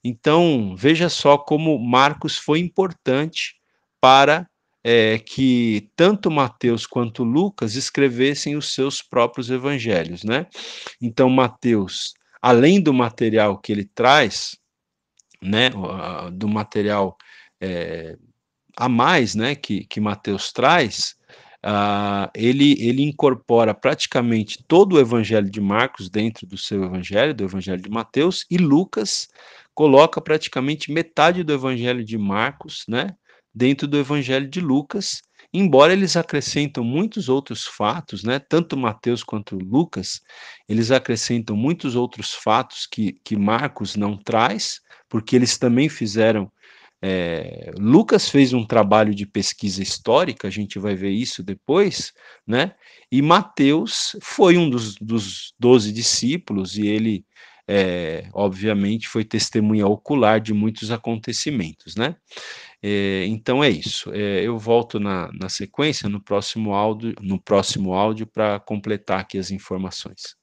Então, 0.03 0.75
veja 0.77 1.09
só 1.09 1.37
como 1.37 1.79
Marcos 1.79 2.39
foi 2.39 2.61
importante 2.61 3.55
para 4.01 4.49
é, 4.83 5.19
que 5.19 5.91
tanto 5.95 6.31
Mateus 6.31 6.87
quanto 6.87 7.25
Lucas 7.25 7.75
escrevessem 7.75 8.57
os 8.57 8.73
seus 8.73 9.03
próprios 9.03 9.51
evangelhos, 9.51 10.25
né? 10.25 10.47
Então, 11.01 11.29
Mateus, 11.29 12.15
além 12.41 12.81
do 12.81 12.95
material 12.95 13.59
que 13.59 13.73
ele 13.73 13.85
traz, 13.85 14.57
né, 15.43 15.71
do 16.33 16.49
material 16.49 17.17
é, 17.61 18.17
a 18.77 18.89
mais, 18.89 19.35
né, 19.35 19.55
que, 19.55 19.85
que 19.85 20.01
Mateus 20.01 20.53
traz, 20.53 21.18
Uh, 21.65 22.31
ele, 22.35 22.81
ele 22.81 23.03
incorpora 23.03 23.75
praticamente 23.75 24.63
todo 24.69 24.95
o 24.95 25.01
evangelho 25.01 25.51
de 25.51 25.61
Marcos 25.61 26.09
dentro 26.09 26.47
do 26.47 26.57
seu 26.57 26.85
evangelho, 26.85 27.35
do 27.35 27.45
evangelho 27.45 27.83
de 27.83 27.91
Mateus, 27.91 28.47
e 28.49 28.57
Lucas 28.57 29.29
coloca 29.75 30.21
praticamente 30.21 30.93
metade 30.93 31.43
do 31.43 31.53
evangelho 31.53 32.05
de 32.05 32.17
Marcos, 32.17 32.85
né, 32.89 33.15
dentro 33.53 33.89
do 33.89 33.99
evangelho 33.99 34.49
de 34.49 34.61
Lucas, 34.61 35.23
embora 35.53 35.93
eles 35.93 36.17
acrescentam 36.17 36.85
muitos 36.85 37.29
outros 37.29 37.65
fatos, 37.65 38.23
né, 38.23 38.39
tanto 38.39 38.77
Mateus 38.77 39.25
quanto 39.25 39.57
Lucas, 39.57 40.21
eles 40.69 40.91
acrescentam 40.91 41.57
muitos 41.57 41.97
outros 41.97 42.35
fatos 42.35 42.87
que, 42.87 43.15
que 43.25 43.37
Marcos 43.37 43.97
não 43.97 44.17
traz, 44.17 44.81
porque 45.09 45.35
eles 45.35 45.59
também 45.59 45.89
fizeram 45.89 46.51
é, 47.01 47.71
Lucas 47.79 48.29
fez 48.29 48.53
um 48.53 48.67
trabalho 48.67 49.15
de 49.15 49.25
pesquisa 49.25 49.83
histórica, 49.83 50.49
a 50.49 50.51
gente 50.51 50.79
vai 50.79 50.95
ver 50.95 51.11
isso 51.11 51.43
depois, 51.43 52.13
né? 52.47 52.75
E 53.11 53.23
Mateus 53.23 54.17
foi 54.21 54.57
um 54.59 54.69
dos, 54.69 54.97
dos 54.97 55.55
doze 55.59 55.93
discípulos 55.93 56.77
e 56.77 56.87
ele, 56.89 57.25
é, 57.69 58.29
obviamente, 58.33 59.09
foi 59.09 59.25
testemunha 59.25 59.87
ocular 59.87 60.41
de 60.41 60.53
muitos 60.53 60.91
acontecimentos, 60.91 61.95
né? 61.95 62.17
É, 62.83 63.25
então 63.27 63.63
é 63.63 63.71
isso. 63.71 64.13
É, 64.13 64.43
eu 64.43 64.59
volto 64.59 64.99
na, 65.01 65.31
na 65.33 65.49
sequência 65.49 66.09
no 66.09 66.21
próximo 66.23 66.75
áudio, 66.75 67.15
no 67.21 67.41
próximo 67.41 67.95
áudio 67.95 68.27
para 68.27 68.59
completar 68.61 69.21
aqui 69.21 69.39
as 69.39 69.51
informações. 69.51 70.39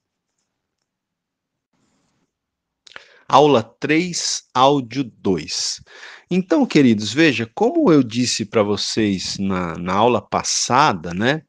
aula 3.28 3.64
3, 3.64 4.44
áudio 4.54 5.04
2. 5.04 5.82
Então, 6.30 6.66
queridos, 6.66 7.14
veja, 7.14 7.50
como 7.54 7.92
eu 7.92 8.02
disse 8.02 8.46
para 8.46 8.64
vocês 8.64 9.38
na, 9.38 9.78
na, 9.78 9.94
aula 9.94 10.22
passada, 10.22 11.14
né, 11.14 11.42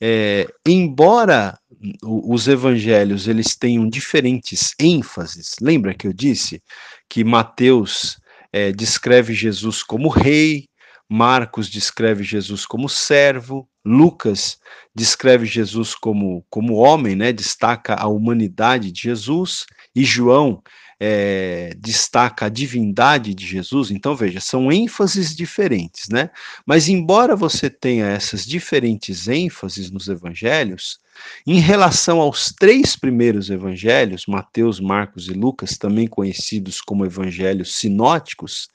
é, 0.00 0.46
embora 0.66 1.58
os 2.02 2.46
evangelhos 2.46 3.26
eles 3.26 3.56
tenham 3.56 3.88
diferentes 3.88 4.74
ênfases, 4.78 5.56
lembra 5.60 5.94
que 5.94 6.06
eu 6.06 6.12
disse 6.12 6.62
que 7.08 7.24
Mateus 7.24 8.18
é, 8.52 8.70
descreve 8.70 9.34
Jesus 9.34 9.82
como 9.82 10.08
rei, 10.08 10.68
Marcos 11.08 11.68
descreve 11.68 12.22
Jesus 12.22 12.64
como 12.64 12.88
servo, 12.88 13.68
Lucas 13.84 14.58
descreve 14.94 15.44
Jesus 15.44 15.92
como, 15.94 16.44
como 16.48 16.74
homem, 16.74 17.16
né, 17.16 17.32
destaca 17.32 17.94
a 17.94 18.06
humanidade 18.06 18.92
de 18.92 19.02
Jesus, 19.02 19.66
e 19.94 20.04
João 20.04 20.62
é, 21.00 21.72
destaca 21.78 22.46
a 22.46 22.50
divindade 22.50 23.34
de 23.34 23.46
Jesus. 23.46 23.90
Então, 23.90 24.14
veja, 24.14 24.38
são 24.38 24.70
ênfases 24.70 25.34
diferentes, 25.34 26.10
né? 26.10 26.28
Mas, 26.66 26.88
embora 26.88 27.34
você 27.34 27.70
tenha 27.70 28.06
essas 28.06 28.44
diferentes 28.44 29.26
ênfases 29.26 29.90
nos 29.90 30.08
evangelhos, 30.08 31.00
em 31.46 31.58
relação 31.58 32.20
aos 32.20 32.52
três 32.52 32.96
primeiros 32.96 33.48
evangelhos, 33.48 34.26
Mateus, 34.26 34.78
Marcos 34.78 35.26
e 35.28 35.32
Lucas, 35.32 35.78
também 35.78 36.06
conhecidos 36.06 36.80
como 36.80 37.04
evangelhos 37.06 37.76
sinóticos, 37.76 38.68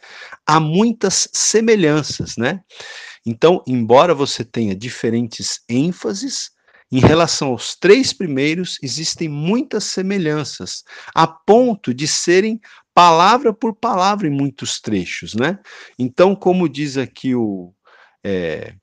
há 0.46 0.60
muitas 0.60 1.28
semelhanças, 1.32 2.38
né? 2.38 2.62
Então, 3.26 3.64
embora 3.68 4.14
você 4.14 4.44
tenha 4.44 4.76
diferentes 4.76 5.62
ênfases, 5.68 6.52
em 6.92 7.00
relação 7.00 7.50
aos 7.50 7.76
três 7.76 8.14
primeiros, 8.14 8.78
existem 8.82 9.28
muitas 9.28 9.86
semelhanças, 9.86 10.84
a 11.14 11.28
ponto 11.28 11.94
de 11.94 12.08
serem 12.08 12.60
palavra 12.94 13.54
por 13.54 13.76
palavra 13.76 14.28
em 14.28 14.32
muitos 14.32 14.80
trechos, 14.80 15.34
né? 15.34 15.60
Então, 16.00 16.36
como 16.36 16.70
diz 16.70 16.98
aqui 16.98 17.36
o, 17.36 17.74
é, 18.24 18.76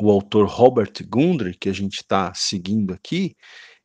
o 0.00 0.10
autor 0.10 0.46
Robert 0.46 0.92
Gundry, 1.08 1.56
que 1.56 1.68
a 1.68 1.72
gente 1.72 1.96
está 1.96 2.32
seguindo 2.34 2.94
aqui, 2.94 3.36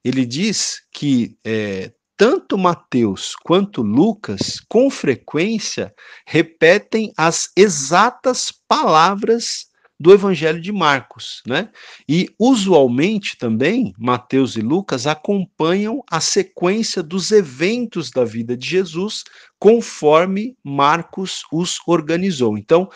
ele 0.03 0.25
diz 0.25 0.81
que 0.91 1.37
é, 1.43 1.91
tanto 2.15 2.57
Mateus 2.57 3.35
quanto 3.35 3.81
Lucas, 3.81 4.59
com 4.69 4.89
frequência, 4.89 5.93
repetem 6.27 7.11
as 7.17 7.49
exatas 7.57 8.53
palavras 8.67 9.67
do 10.03 10.11
Evangelho 10.11 10.59
de 10.59 10.73
Marcos, 10.73 11.41
né? 11.47 11.69
E 12.09 12.29
usualmente 12.37 13.37
também 13.37 13.93
Mateus 13.97 14.57
e 14.57 14.61
Lucas 14.61 15.07
acompanham 15.07 16.03
a 16.11 16.19
sequência 16.19 17.01
dos 17.01 17.31
eventos 17.31 18.11
da 18.11 18.25
vida 18.25 18.57
de 18.57 18.67
Jesus 18.67 19.23
conforme 19.57 20.57
Marcos 20.61 21.43
os 21.53 21.79
organizou. 21.87 22.57
Então, 22.57 22.89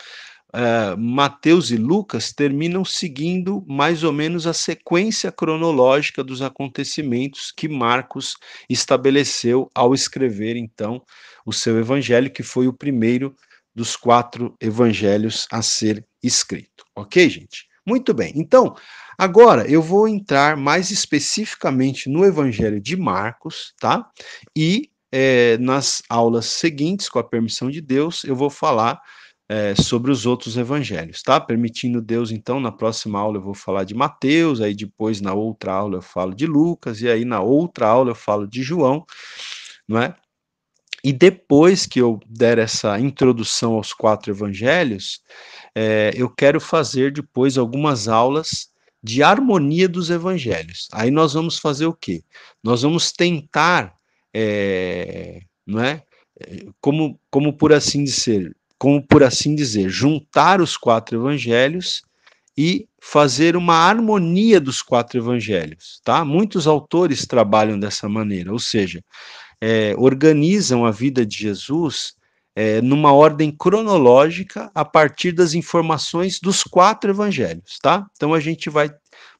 uh, 0.54 0.98
Mateus 0.98 1.70
e 1.70 1.78
Lucas 1.78 2.30
terminam 2.30 2.84
seguindo 2.84 3.64
mais 3.66 4.04
ou 4.04 4.12
menos 4.12 4.46
a 4.46 4.52
sequência 4.52 5.32
cronológica 5.32 6.22
dos 6.22 6.42
acontecimentos 6.42 7.50
que 7.50 7.70
Marcos 7.70 8.36
estabeleceu 8.68 9.70
ao 9.74 9.94
escrever, 9.94 10.56
então, 10.56 11.00
o 11.46 11.54
seu 11.54 11.78
evangelho, 11.78 12.30
que 12.30 12.42
foi 12.42 12.68
o 12.68 12.72
primeiro 12.74 13.34
dos 13.74 13.96
quatro 13.96 14.54
evangelhos 14.60 15.46
a 15.50 15.62
ser 15.62 16.04
escrito. 16.22 16.84
Ok, 16.96 17.28
gente? 17.28 17.66
Muito 17.86 18.12
bem. 18.12 18.32
Então, 18.36 18.74
agora 19.16 19.68
eu 19.70 19.80
vou 19.80 20.06
entrar 20.06 20.56
mais 20.56 20.90
especificamente 20.90 22.08
no 22.08 22.24
evangelho 22.24 22.80
de 22.80 22.96
Marcos, 22.96 23.72
tá? 23.80 24.08
E 24.56 24.90
é, 25.10 25.56
nas 25.58 26.02
aulas 26.08 26.46
seguintes, 26.46 27.08
com 27.08 27.18
a 27.18 27.24
permissão 27.24 27.70
de 27.70 27.80
Deus, 27.80 28.24
eu 28.24 28.36
vou 28.36 28.50
falar 28.50 29.00
é, 29.48 29.74
sobre 29.74 30.10
os 30.10 30.26
outros 30.26 30.56
evangelhos, 30.58 31.22
tá? 31.22 31.40
Permitindo 31.40 32.02
Deus, 32.02 32.30
então, 32.30 32.60
na 32.60 32.70
próxima 32.70 33.18
aula 33.18 33.38
eu 33.38 33.42
vou 33.42 33.54
falar 33.54 33.84
de 33.84 33.94
Mateus, 33.94 34.60
aí 34.60 34.74
depois 34.74 35.20
na 35.22 35.32
outra 35.32 35.72
aula 35.72 35.96
eu 35.96 36.02
falo 36.02 36.34
de 36.34 36.46
Lucas, 36.46 37.00
e 37.00 37.08
aí 37.08 37.24
na 37.24 37.40
outra 37.40 37.88
aula 37.88 38.10
eu 38.10 38.14
falo 38.14 38.46
de 38.46 38.62
João, 38.62 39.06
não 39.88 39.98
é? 40.00 40.14
E 41.04 41.12
depois 41.12 41.86
que 41.86 42.00
eu 42.00 42.20
der 42.26 42.58
essa 42.58 42.98
introdução 42.98 43.74
aos 43.74 43.92
quatro 43.92 44.32
evangelhos, 44.32 45.20
é, 45.74 46.12
eu 46.14 46.28
quero 46.28 46.60
fazer 46.60 47.12
depois 47.12 47.56
algumas 47.56 48.08
aulas 48.08 48.68
de 49.02 49.22
harmonia 49.22 49.88
dos 49.88 50.10
evangelhos. 50.10 50.88
Aí 50.92 51.10
nós 51.10 51.34
vamos 51.34 51.58
fazer 51.58 51.86
o 51.86 51.94
quê? 51.94 52.22
Nós 52.62 52.82
vamos 52.82 53.12
tentar, 53.12 53.94
é, 54.34 55.42
não 55.66 55.80
é? 55.80 56.02
Como, 56.80 57.18
como 57.30 57.52
por 57.52 57.72
assim 57.72 58.04
dizer, 58.04 58.54
como 58.78 59.04
por 59.04 59.22
assim 59.22 59.54
dizer, 59.54 59.88
juntar 59.88 60.60
os 60.60 60.76
quatro 60.76 61.18
evangelhos 61.18 62.02
e 62.56 62.88
fazer 63.00 63.56
uma 63.56 63.74
harmonia 63.74 64.60
dos 64.60 64.82
quatro 64.82 65.18
evangelhos, 65.18 66.00
tá? 66.04 66.24
Muitos 66.24 66.66
autores 66.66 67.24
trabalham 67.24 67.78
dessa 67.78 68.08
maneira, 68.08 68.52
ou 68.52 68.58
seja, 68.58 69.02
é, 69.60 69.94
organizam 69.96 70.84
a 70.84 70.90
vida 70.90 71.24
de 71.24 71.36
Jesus 71.36 72.14
é, 72.54 72.80
numa 72.82 73.12
ordem 73.12 73.50
cronológica 73.50 74.70
a 74.74 74.84
partir 74.84 75.32
das 75.32 75.54
informações 75.54 76.40
dos 76.40 76.64
quatro 76.64 77.10
evangelhos, 77.10 77.78
tá? 77.80 78.06
Então 78.16 78.34
a 78.34 78.40
gente 78.40 78.68
vai 78.68 78.90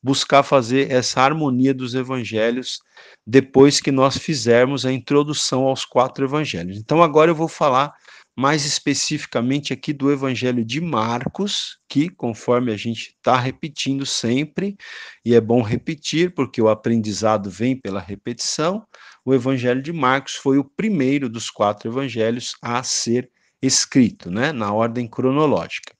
buscar 0.02 0.42
fazer 0.42 0.90
essa 0.90 1.20
harmonia 1.20 1.74
dos 1.74 1.94
evangelhos 1.94 2.80
depois 3.26 3.80
que 3.80 3.90
nós 3.90 4.16
fizermos 4.16 4.86
a 4.86 4.92
introdução 4.92 5.64
aos 5.64 5.84
quatro 5.84 6.24
evangelhos. 6.24 6.78
Então 6.78 7.02
agora 7.02 7.30
eu 7.30 7.34
vou 7.34 7.48
falar 7.48 7.92
mais 8.38 8.64
especificamente 8.64 9.72
aqui 9.72 9.92
do 9.92 10.12
Evangelho 10.12 10.64
de 10.64 10.80
Marcos, 10.80 11.76
que, 11.88 12.08
conforme 12.08 12.72
a 12.72 12.76
gente 12.76 13.16
está 13.16 13.36
repetindo 13.36 14.06
sempre, 14.06 14.76
e 15.24 15.34
é 15.34 15.40
bom 15.40 15.60
repetir, 15.60 16.32
porque 16.32 16.62
o 16.62 16.68
aprendizado 16.68 17.50
vem 17.50 17.74
pela 17.74 17.98
repetição, 17.98 18.86
o 19.28 19.34
Evangelho 19.34 19.82
de 19.82 19.92
Marcos 19.92 20.36
foi 20.36 20.56
o 20.56 20.64
primeiro 20.64 21.28
dos 21.28 21.50
quatro 21.50 21.90
evangelhos 21.90 22.56
a 22.62 22.82
ser 22.82 23.30
escrito, 23.60 24.30
né, 24.30 24.52
na 24.52 24.72
ordem 24.72 25.06
cronológica. 25.06 25.92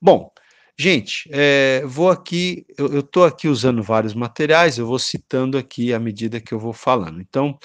Bom, 0.00 0.30
gente, 0.78 1.28
é, 1.30 1.82
vou 1.84 2.08
aqui, 2.08 2.64
eu 2.78 3.00
estou 3.00 3.26
aqui 3.26 3.46
usando 3.46 3.82
vários 3.82 4.14
materiais, 4.14 4.78
eu 4.78 4.86
vou 4.86 4.98
citando 4.98 5.58
aqui 5.58 5.92
à 5.92 5.98
medida 5.98 6.40
que 6.40 6.54
eu 6.54 6.58
vou 6.58 6.72
falando. 6.72 7.20
Então, 7.20 7.58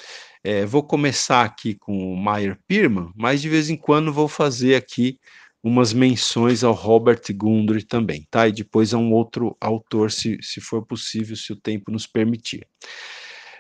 é, 0.44 0.66
vou 0.66 0.84
começar 0.84 1.46
aqui 1.46 1.74
com 1.74 2.14
o 2.14 2.22
Meyer 2.22 2.60
Pirman, 2.68 3.10
mas 3.16 3.42
de 3.42 3.48
vez 3.48 3.70
em 3.70 3.78
quando 3.78 4.12
vou 4.12 4.28
fazer 4.28 4.76
aqui 4.76 5.18
umas 5.64 5.94
menções 5.94 6.66
ao 6.66 6.74
Robert 6.74 7.22
Gundry 7.34 7.86
também, 7.86 8.28
tá? 8.30 8.46
E 8.46 8.52
depois 8.52 8.94
a 8.94 8.98
um 8.98 9.14
outro 9.14 9.56
autor, 9.62 10.12
se, 10.12 10.38
se 10.42 10.60
for 10.60 10.86
possível, 10.86 11.38
se 11.38 11.54
o 11.54 11.56
tempo 11.56 11.92
nos 11.92 12.06
permitir. 12.06 12.68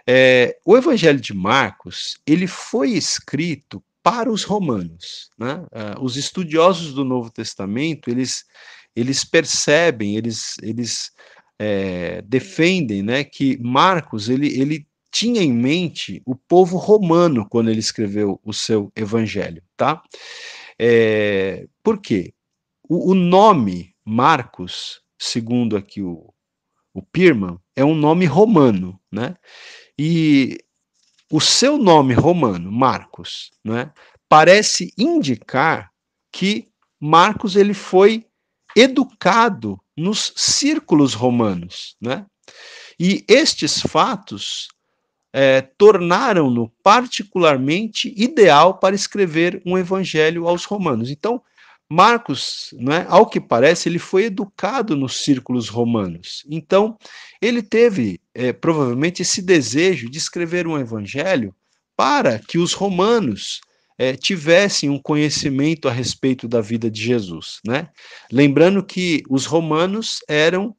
É, 0.08 0.58
o 0.65 0.78
Evangelho 0.78 1.20
de 1.20 1.34
Marcos, 1.34 2.17
ele 2.26 2.48
foi 2.48 2.91
escrito 2.91 3.84
para 4.02 4.32
os 4.32 4.43
romanos, 4.43 5.30
né? 5.38 5.65
Uh, 5.72 6.02
os 6.02 6.15
estudiosos 6.15 6.93
do 6.93 7.04
Novo 7.04 7.30
Testamento, 7.30 8.10
eles, 8.10 8.46
eles 8.96 9.26
percebem, 9.26 10.15
eles, 10.15 10.56
eles 10.62 11.12
é, 11.60 12.22
defendem, 12.22 13.04
né, 13.04 13.24
que 13.24 13.58
Marcos, 13.62 14.30
ele, 14.30 14.48
ele 14.60 14.88
tinha 15.12 15.41
em 15.41 15.52
mente 15.52 16.22
o 16.26 16.36
povo 16.36 16.78
romano 16.78 17.48
quando 17.50 17.70
ele 17.70 17.80
escreveu 17.80 18.39
o 18.43 18.54
seu 18.54 18.91
evangelho, 18.96 19.63
tá? 19.76 20.02
É, 20.80 21.67
por 21.84 22.00
quê? 22.00 22.34
O, 22.88 23.12
o, 23.12 23.15
nome 23.15 23.96
Marcos, 24.06 25.02
segundo 25.17 25.76
aqui 25.76 26.02
o, 26.02 26.34
o 26.93 27.02
Pirman, 27.02 27.58
é 27.76 27.84
um 27.84 27.96
nome 27.96 28.26
romano, 28.26 29.00
né? 29.12 29.36
E 29.99 30.57
o 31.31 31.41
seu 31.41 31.77
nome 31.77 32.13
romano, 32.13 32.71
Marcos, 32.71 33.51
né, 33.63 33.91
parece 34.29 34.93
indicar 34.97 35.91
que 36.31 36.69
Marcos 36.99 37.55
ele 37.55 37.73
foi 37.73 38.25
educado 38.75 39.79
nos 39.95 40.33
círculos 40.36 41.13
romanos, 41.13 41.95
né? 41.99 42.25
E 42.99 43.25
estes 43.27 43.81
fatos 43.81 44.67
é, 45.33 45.62
tornaram-no 45.62 46.69
particularmente 46.83 48.13
ideal 48.15 48.77
para 48.77 48.95
escrever 48.95 49.62
um 49.65 49.77
evangelho 49.77 50.47
aos 50.47 50.63
romanos. 50.65 51.10
Então, 51.10 51.41
Marcos, 51.89 52.73
né, 52.73 53.05
ao 53.07 53.25
que 53.25 53.39
parece, 53.39 53.88
ele 53.88 53.99
foi 53.99 54.25
educado 54.25 54.95
nos 54.95 55.23
círculos 55.23 55.69
romanos. 55.69 56.43
Então, 56.49 56.97
ele 57.41 57.62
teve 57.62 58.19
é, 58.38 58.54
provavelmente 58.54 59.23
esse 59.23 59.41
desejo 59.41 60.12
de 60.12 60.19
escrever 60.19 60.67
um 60.67 60.78
evangelho 60.78 61.56
para 61.95 62.38
que 62.38 62.60
os 62.60 62.71
romanos 62.71 63.62
é, 63.97 64.15
tivessem 64.15 64.91
um 64.91 65.00
conhecimento 65.00 65.89
a 65.89 65.91
respeito 65.91 66.47
da 66.47 66.62
vida 66.62 66.91
de 66.91 67.02
Jesus. 67.02 67.60
Né? 67.65 67.89
Lembrando 68.32 68.84
que 68.84 69.23
os 69.28 69.47
romanos 69.47 70.19
eram, 70.30 70.76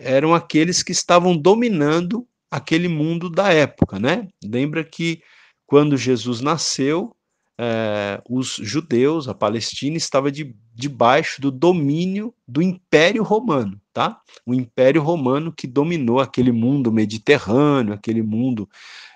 eram 0.00 0.34
aqueles 0.34 0.82
que 0.82 0.92
estavam 0.92 1.36
dominando 1.36 2.26
aquele 2.50 2.88
mundo 2.88 3.28
da 3.28 3.52
época, 3.52 3.98
né? 3.98 4.28
Lembra 4.42 4.82
que 4.84 5.20
quando 5.66 5.98
Jesus 5.98 6.40
nasceu, 6.40 7.14
é, 7.58 8.22
os 8.28 8.56
judeus, 8.62 9.28
a 9.28 9.34
Palestina, 9.34 9.96
estava 9.96 10.30
de, 10.30 10.54
debaixo 10.74 11.40
do 11.42 11.50
domínio 11.50 12.32
do 12.46 12.62
Império 12.62 13.22
Romano, 13.22 13.78
tá? 13.96 14.20
O 14.44 14.52
Império 14.52 15.00
Romano 15.00 15.50
que 15.50 15.66
dominou 15.66 16.20
aquele 16.20 16.52
mundo 16.52 16.92
mediterrâneo, 16.92 17.94
aquele 17.94 18.20
mundo 18.20 18.68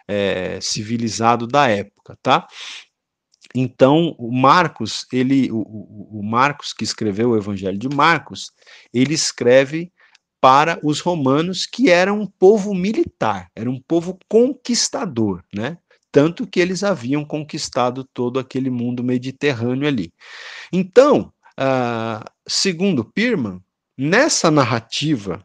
é, 0.09 0.59
civilizado 0.59 1.47
da 1.47 1.69
época, 1.69 2.17
tá? 2.23 2.49
Então, 3.55 4.17
o 4.19 4.33
Marcos, 4.33 5.07
ele, 5.13 5.53
o, 5.53 5.59
o, 6.19 6.23
Marcos 6.23 6.73
que 6.73 6.83
escreveu 6.83 7.31
o 7.31 7.37
Evangelho 7.37 7.77
de 7.77 7.91
Marcos, 7.91 8.53
ele 8.91 9.13
escreve 9.13 9.93
para 10.41 10.81
os 10.83 11.01
romanos 11.01 11.67
que 11.67 11.91
eram 11.91 12.19
um 12.19 12.27
povo 12.27 12.75
militar, 12.75 13.51
era 13.55 13.71
um 13.71 13.79
povo 13.87 14.19
conquistador, 14.31 15.45
né? 15.55 15.77
Tanto 16.11 16.47
que 16.47 16.59
eles 16.59 16.83
haviam 16.83 17.23
conquistado 17.23 18.03
todo 18.15 18.39
aquele 18.39 18.71
mundo 18.71 19.05
mediterrâneo 19.05 19.87
ali. 19.87 20.11
Então, 20.73 21.31
uh, 21.59 22.25
segundo 22.49 23.05
Pirman, 23.05 23.61
nessa 24.01 24.51
narrativa 24.51 25.45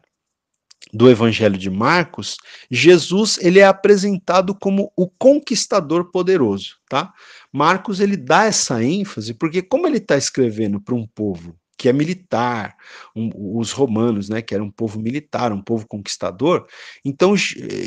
do 0.90 1.10
Evangelho 1.10 1.58
de 1.58 1.68
Marcos, 1.68 2.38
Jesus 2.70 3.38
ele 3.42 3.58
é 3.58 3.66
apresentado 3.66 4.54
como 4.54 4.90
o 4.96 5.08
conquistador 5.08 6.10
poderoso, 6.10 6.76
tá? 6.88 7.12
Marcos 7.52 8.00
ele 8.00 8.16
dá 8.16 8.44
essa 8.44 8.82
ênfase 8.82 9.34
porque 9.34 9.60
como 9.60 9.86
ele 9.86 9.98
está 9.98 10.16
escrevendo 10.16 10.80
para 10.80 10.94
um 10.94 11.06
povo 11.06 11.54
que 11.76 11.90
é 11.90 11.92
militar, 11.92 12.74
um, 13.14 13.58
os 13.58 13.72
romanos, 13.72 14.30
né, 14.30 14.40
que 14.40 14.54
era 14.54 14.64
um 14.64 14.70
povo 14.70 14.98
militar, 14.98 15.52
um 15.52 15.60
povo 15.60 15.86
conquistador, 15.86 16.66
então, 17.04 17.34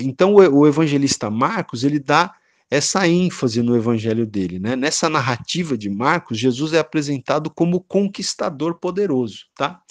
então 0.03 0.36
o, 0.36 0.60
o 0.60 0.67
evangelista 0.67 1.32
Marcos 1.32 1.84
ele 1.84 1.97
dá 1.97 2.32
essa 2.69 3.08
ênfase 3.08 3.63
no 3.63 3.75
evangelho 3.75 4.25
dele, 4.25 4.60
né? 4.60 4.75
Nessa 4.75 5.10
narrativa 5.10 5.77
de 5.77 5.89
Marcos, 5.89 6.38
Jesus 6.38 6.73
é 6.73 6.79
apresentado 6.79 7.49
como 7.49 7.82
conquistador 7.82 8.79
poderoso, 8.79 9.45
tá? 9.55 9.82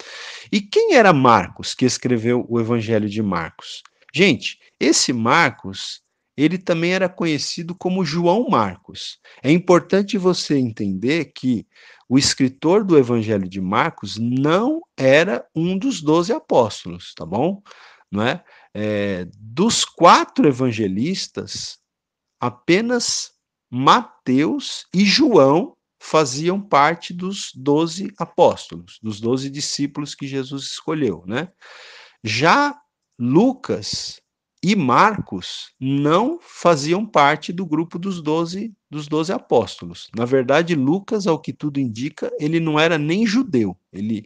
E 0.52 0.60
quem 0.60 0.94
era 0.94 1.12
Marcos 1.12 1.74
que 1.74 1.84
escreveu 1.84 2.46
o 2.48 2.60
evangelho 2.60 3.08
de 3.08 3.20
Marcos? 3.20 3.82
Gente, 4.14 4.58
esse 4.78 5.12
Marcos, 5.12 6.02
ele 6.36 6.56
também 6.56 6.92
era 6.92 7.08
conhecido 7.08 7.74
como 7.74 8.04
João 8.04 8.48
Marcos. 8.48 9.18
É 9.42 9.50
importante 9.50 10.16
você 10.16 10.56
entender 10.56 11.32
que 11.34 11.66
o 12.08 12.16
escritor 12.16 12.84
do 12.84 12.96
evangelho 12.96 13.48
de 13.48 13.60
Marcos 13.60 14.16
não 14.16 14.80
era 14.96 15.44
um 15.54 15.76
dos 15.76 16.00
doze 16.00 16.32
apóstolos, 16.32 17.12
tá 17.14 17.26
bom? 17.26 17.60
Não 18.10 18.22
é? 18.22 18.42
é 18.72 19.28
dos 19.36 19.84
quatro 19.84 20.48
evangelistas, 20.48 21.78
apenas 22.40 23.32
Mateus 23.70 24.86
e 24.94 25.04
João 25.04 25.76
faziam 26.00 26.60
parte 26.60 27.12
dos 27.12 27.52
doze 27.54 28.12
apóstolos, 28.18 28.98
dos 29.02 29.20
doze 29.20 29.50
discípulos 29.50 30.14
que 30.14 30.26
Jesus 30.26 30.64
escolheu, 30.64 31.24
né? 31.26 31.48
Já 32.22 32.78
Lucas 33.18 34.20
e 34.62 34.74
Marcos 34.74 35.72
não 35.78 36.38
faziam 36.40 37.04
parte 37.04 37.52
do 37.52 37.66
grupo 37.66 37.98
dos 37.98 38.22
doze 38.22 38.72
dos 38.90 39.06
doze 39.06 39.32
apóstolos. 39.32 40.08
Na 40.16 40.24
verdade, 40.24 40.74
Lucas, 40.74 41.26
ao 41.26 41.38
que 41.38 41.52
tudo 41.52 41.78
indica, 41.78 42.32
ele 42.40 42.58
não 42.58 42.78
era 42.78 42.96
nem 42.96 43.26
judeu. 43.26 43.76
Ele, 43.92 44.24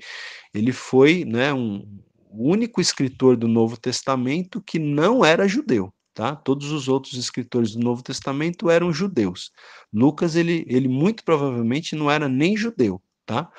ele 0.55 0.73
foi 0.73 1.25
né, 1.25 1.53
um, 1.53 1.85
o 2.31 2.49
único 2.49 2.81
escritor 2.81 3.37
do 3.37 3.49
Novo 3.49 3.77
Testamento 3.77 4.63
que 4.63 4.79
não 4.79 5.25
era 5.25 5.49
judeu 5.49 5.93
tá? 6.15 6.37
Todos 6.37 6.71
os 6.71 6.89
outros 6.89 7.15
escritores 7.15 7.73
do 7.73 7.81
Novo 7.81 8.03
Testamento 8.03 8.71
eram 8.71 8.93
judeus. 8.93 9.51
Lucas, 9.93 10.37
ele, 10.37 10.65
ele 10.69 10.89
muito 10.89 11.25
provavelmente 11.25 11.97
não 11.97 12.11
era 12.11 12.29
nem 12.29 12.57
judeu, 12.57 13.03
tá? 13.27 13.51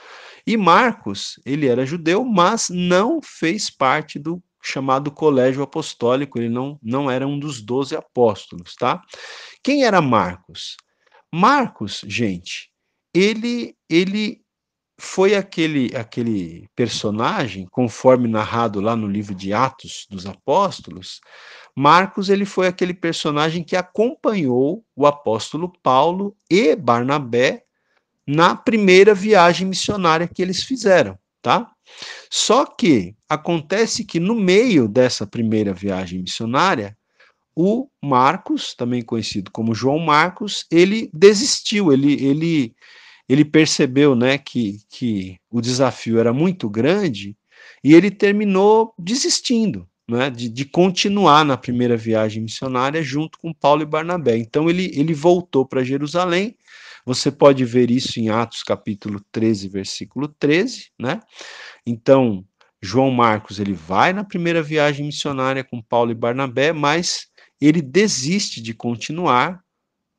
E 0.46 0.58
Marcos, 0.58 1.40
ele 1.46 1.68
era 1.68 1.86
judeu, 1.86 2.24
mas 2.24 2.70
não 2.70 3.22
fez 3.22 3.70
parte 3.70 4.20
do 4.20 4.42
chamado 4.62 5.12
colégio 5.12 5.62
apostólico, 5.62 6.40
ele 6.40 6.50
não, 6.50 6.80
não 6.82 7.12
era 7.12 7.28
um 7.28 7.38
dos 7.38 7.62
doze 7.62 7.96
apóstolos, 7.96 8.76
tá? 8.76 9.02
Quem 9.62 9.84
era 9.84 10.02
Marcos? 10.02 10.78
Marcos, 11.34 12.02
gente, 12.08 12.72
ele, 13.14 13.76
ele 13.90 14.43
foi 15.04 15.36
aquele, 15.36 15.94
aquele 15.98 16.66
personagem, 16.74 17.68
conforme 17.70 18.26
narrado 18.26 18.80
lá 18.80 18.96
no 18.96 19.06
livro 19.06 19.36
de 19.36 19.52
Atos 19.52 20.08
dos 20.10 20.26
Apóstolos, 20.26 21.20
Marcos 21.76 22.30
ele 22.30 22.46
foi 22.46 22.68
aquele 22.68 22.94
personagem 22.94 23.66
que 23.66 23.76
acompanhou 23.76 24.82
o 24.96 25.06
apóstolo 25.06 25.74
Paulo 25.84 26.34
e 26.50 26.74
Barnabé 26.74 27.64
na 28.26 28.56
primeira 28.56 29.14
viagem 29.14 29.68
missionária 29.68 30.26
que 30.26 30.42
eles 30.42 30.64
fizeram, 30.64 31.20
tá? 31.42 31.70
Só 32.32 32.66
que 32.66 33.14
acontece 33.28 34.06
que 34.06 34.22
no 34.22 34.34
meio 34.34 34.88
dessa 34.88 35.28
primeira 35.28 35.74
viagem 35.74 36.22
missionária, 36.22 36.98
o 37.54 37.90
Marcos, 38.02 38.74
também 38.74 39.02
conhecido 39.02 39.52
como 39.52 39.76
João 39.76 40.00
Marcos, 40.00 40.66
ele 40.72 41.10
desistiu, 41.14 41.92
ele, 41.92 42.14
ele, 42.26 42.74
ele 43.28 43.46
percebeu 43.46 44.16
né, 44.16 44.38
que, 44.38 44.80
que 44.90 45.38
o 45.50 45.62
desafio 45.62 46.20
era 46.20 46.34
muito 46.34 46.70
grande 46.70 47.36
e 47.84 47.94
ele 47.94 48.12
terminou 48.12 48.94
desistindo 48.98 49.88
né, 50.08 50.30
de, 50.30 50.50
de, 50.50 50.66
continuar 50.66 51.46
na 51.46 51.58
primeira 51.58 51.96
viagem 51.96 52.44
missionária 52.44 53.02
junto 53.02 53.40
com 53.40 53.54
Paulo 53.54 53.82
e 53.82 53.86
Barnabé. 53.86 54.38
Então 54.38 54.70
ele, 54.70 54.92
ele 54.94 55.14
voltou 55.14 55.66
para 55.66 55.84
Jerusalém. 55.84 56.58
Você 57.06 57.32
pode 57.32 57.64
ver 57.66 57.90
isso 57.92 58.20
em 58.20 58.30
Atos 58.30 58.64
capítulo 58.64 59.22
13, 59.32 59.68
versículo 59.68 60.28
13, 60.28 60.90
né? 60.98 61.20
Então, 61.86 62.46
João 62.82 63.12
Marcos 63.12 63.60
ele 63.60 63.74
vai 63.74 64.14
na 64.14 64.24
primeira 64.24 64.62
viagem 64.62 65.06
missionária 65.06 65.64
com 65.64 65.82
Paulo 65.82 66.12
e 66.12 66.16
Barnabé, 66.16 66.72
mas 66.72 67.28
ele 67.60 67.82
desiste 67.82 68.62
de 68.62 68.74
continuar 68.74 69.64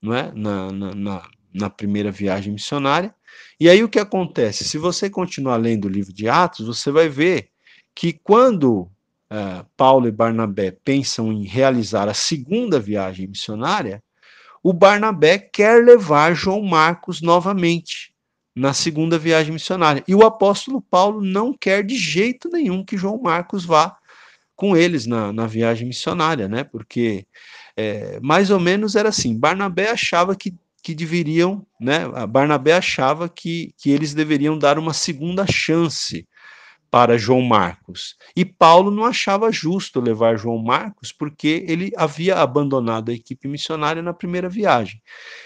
não 0.00 0.14
é? 0.14 0.32
na, 0.34 0.70
na, 0.70 0.94
na, 0.94 1.28
na 1.54 1.70
primeira 1.70 2.10
viagem 2.10 2.52
missionária. 2.52 3.14
E 3.58 3.68
aí 3.68 3.82
o 3.82 3.88
que 3.88 3.98
acontece? 3.98 4.64
Se 4.64 4.76
você 4.76 5.08
continuar 5.08 5.56
lendo 5.56 5.84
o 5.84 5.90
livro 5.90 6.12
de 6.12 6.28
Atos, 6.28 6.66
você 6.66 6.90
vai 6.90 7.08
ver 7.08 7.48
que 7.94 8.12
quando 8.12 8.82
uh, 9.30 9.64
Paulo 9.76 10.08
e 10.08 10.12
Barnabé 10.12 10.72
pensam 10.84 11.32
em 11.32 11.44
realizar 11.44 12.08
a 12.08 12.14
segunda 12.14 12.80
viagem 12.80 13.28
missionária, 13.28 14.02
o 14.62 14.72
Barnabé 14.72 15.38
quer 15.38 15.84
levar 15.84 16.34
João 16.34 16.62
Marcos 16.62 17.20
novamente 17.20 18.12
na 18.56 18.72
segunda 18.72 19.18
viagem 19.18 19.52
missionária. 19.52 20.02
E 20.08 20.14
o 20.14 20.24
apóstolo 20.24 20.80
Paulo 20.80 21.20
não 21.20 21.52
quer 21.52 21.84
de 21.84 21.96
jeito 21.96 22.48
nenhum 22.48 22.84
que 22.84 22.96
João 22.96 23.20
Marcos 23.20 23.64
vá 23.64 23.96
com 24.56 24.76
eles 24.76 25.06
na, 25.06 25.32
na 25.32 25.46
viagem 25.46 25.86
missionária, 25.86 26.48
né? 26.48 26.64
Porque 26.64 27.26
é, 27.76 28.20
mais 28.20 28.50
ou 28.50 28.60
menos 28.60 28.94
era 28.94 29.08
assim: 29.08 29.36
Barnabé 29.36 29.90
achava 29.90 30.36
que, 30.36 30.54
que 30.84 30.94
deveriam, 30.94 31.66
né? 31.80 32.00
Barnabé 32.28 32.74
achava 32.74 33.26
que, 33.26 33.72
que 33.78 33.90
eles 33.90 34.12
deveriam 34.12 34.58
dar 34.58 34.78
uma 34.78 34.92
segunda 34.92 35.46
chance 35.46 36.28
para 36.90 37.16
João 37.16 37.40
Marcos. 37.40 38.16
E 38.36 38.44
Paulo 38.44 38.90
não 38.90 39.04
achava 39.04 39.50
justo 39.50 39.98
levar 39.98 40.36
João 40.36 40.58
Marcos 40.58 41.10
porque 41.10 41.64
ele 41.66 41.90
havia 41.96 42.36
abandonado 42.36 43.10
a 43.10 43.14
equipe 43.14 43.48
missionária 43.48 44.02
na 44.02 44.12
primeira 44.12 44.48
viagem. 44.48 45.02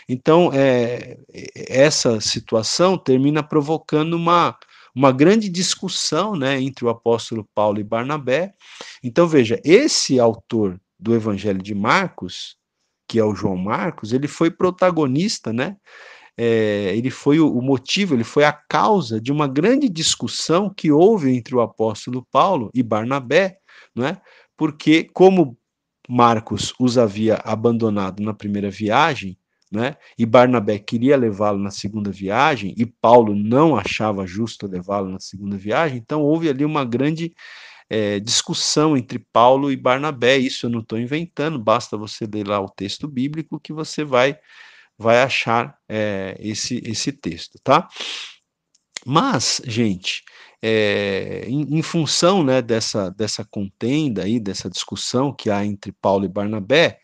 Então, 0.09 0.51
é, 0.53 1.17
essa 1.55 2.21
situação 2.21 2.99
termina 2.99 3.41
provocando 3.43 4.15
uma, 4.15 4.59
uma 4.95 5.13
grande 5.13 5.49
discussão 5.49 6.35
né, 6.35 6.61
entre 6.61 6.85
o 6.85 6.89
apóstolo 6.89 7.49
Paulo 7.55 7.79
e 7.79 7.85
Barnabé. 7.85 8.53
Então, 9.03 9.29
veja, 9.29 9.59
esse 9.65 10.19
autor 10.19 10.79
do 10.99 11.15
Evangelho 11.15 11.63
de 11.63 11.75
Marcos, 11.75 12.58
que 13.09 13.19
é 13.19 13.25
o 13.25 13.35
João 13.35 13.57
Marcos, 13.57 14.13
ele 14.13 14.29
foi 14.29 14.51
protagonista, 14.51 15.53
né? 15.53 15.77
é, 16.39 16.97
ele 16.97 17.11
foi 17.11 17.41
o, 17.41 17.61
motivo, 17.61 18.15
ele 18.15 18.23
foi 18.23 18.45
a 18.45 18.53
causa 18.53 19.21
de 19.21 19.33
uma 19.33 19.49
grande 19.49 19.89
discussão 19.89 20.73
que 20.73 20.93
houve 20.93 21.35
entre 21.35 21.53
o 21.53 21.61
apóstolo 21.61 22.25
Paulo 22.31 22.71
e 22.73 22.81
Barnabé, 22.81 23.59
não 23.93 24.07
é? 24.07 24.23
Porque 24.57 25.11
como 25.13 25.59
Marcos 26.09 26.73
os 26.79 26.97
havia 26.97 27.35
abandonado 27.45 28.23
na 28.23 28.33
primeira 28.33 28.71
viagem, 28.71 29.37
né? 29.71 29.97
E 30.17 30.25
Barnabé 30.25 30.79
queria 30.79 31.17
levá-lo 31.17 31.59
na 31.59 31.73
segunda 31.73 32.13
viagem 32.13 32.73
e 32.79 32.87
Paulo 32.87 33.35
não 33.35 33.77
achava 33.77 34.25
justo 34.25 34.69
levá-lo 34.69 35.11
na 35.11 35.19
segunda 35.19 35.59
viagem, 35.59 35.99
então 35.99 36.23
houve 36.23 36.49
ali 36.49 36.65
uma 36.65 36.85
grande 36.85 37.35
é, 37.91 38.21
discussão 38.21 38.97
entre 38.97 39.19
Paulo 39.19 39.71
e 39.73 39.77
Barnabé. 39.77 40.37
Isso 40.39 40.67
eu 40.67 40.71
não 40.71 40.81
estou 40.81 40.99
inventando, 40.99 41.59
basta 41.59 41.97
você 41.97 42.27
ler 42.27 42.47
lá 42.47 42.61
o 42.61 42.69
texto 42.69 43.09
bíblico 43.09 43.61
que 43.61 43.73
você 43.73 44.05
vai 44.05 44.39
vai 44.99 45.23
achar 45.23 45.79
é, 45.89 46.37
esse, 46.41 46.83
esse 46.85 47.13
texto, 47.13 47.57
tá? 47.63 47.89
Mas, 49.07 49.63
gente, 49.65 50.25
é, 50.61 51.45
em, 51.47 51.79
em, 51.79 51.83
função 51.83 52.43
né, 52.43 52.61
dessa, 52.61 53.11
dessa 53.11 53.45
contenda 53.45 54.25
aí, 54.25 54.41
dessa 54.41 54.69
discussão 54.69 55.33
que 55.33 55.51
há 55.51 55.65
entre 55.65 55.93
Paulo 55.93 56.25
e 56.25 56.29
Barnabé, 56.29 56.99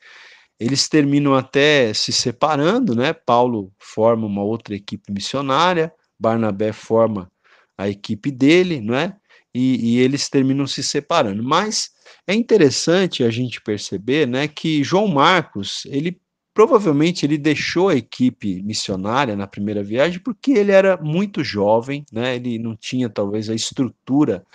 eles 0.58 0.88
terminam 0.88 1.34
até 1.34 1.94
se 1.94 2.12
separando, 2.12 2.94
né? 2.96 3.12
Paulo 3.12 3.72
forma 3.78 4.26
uma 4.26 4.42
outra 4.42 4.74
equipe 4.74 5.12
missionária, 5.12 5.92
Barnabé 6.18 6.72
forma 6.72 7.30
a 7.76 7.88
equipe 7.88 8.30
dele, 8.30 8.80
não 8.80 8.94
é? 8.94 9.16
E, 9.54 9.94
e, 9.94 10.00
eles 10.00 10.28
terminam 10.28 10.66
se 10.66 10.82
separando. 10.82 11.42
Mas 11.42 11.92
é 12.26 12.34
interessante 12.34 13.22
a 13.22 13.30
gente 13.30 13.60
perceber, 13.60 14.26
né, 14.26 14.48
que 14.48 14.82
João 14.82 15.06
Marcos, 15.06 15.86
ele 15.86 16.20
provavelmente 16.52 17.26
ele 17.26 17.36
deixou 17.36 17.88
a 17.88 17.96
equipe 17.96 18.62
missionária 18.62 19.34
na 19.34 19.46
primeira 19.46 19.82
viagem 19.82 20.20
porque 20.20 20.52
ele 20.52 20.70
era 20.70 20.96
muito 20.96 21.42
jovem, 21.42 22.06
né? 22.12 22.36
Ele 22.36 22.60
não 22.60 22.76
tinha 22.76 23.08
talvez 23.10 23.50
a 23.50 23.54
estrutura 23.54 24.46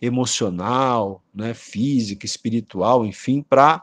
emocional, 0.00 1.22
né, 1.34 1.52
física, 1.52 2.24
espiritual, 2.24 3.04
enfim, 3.04 3.42
para 3.42 3.82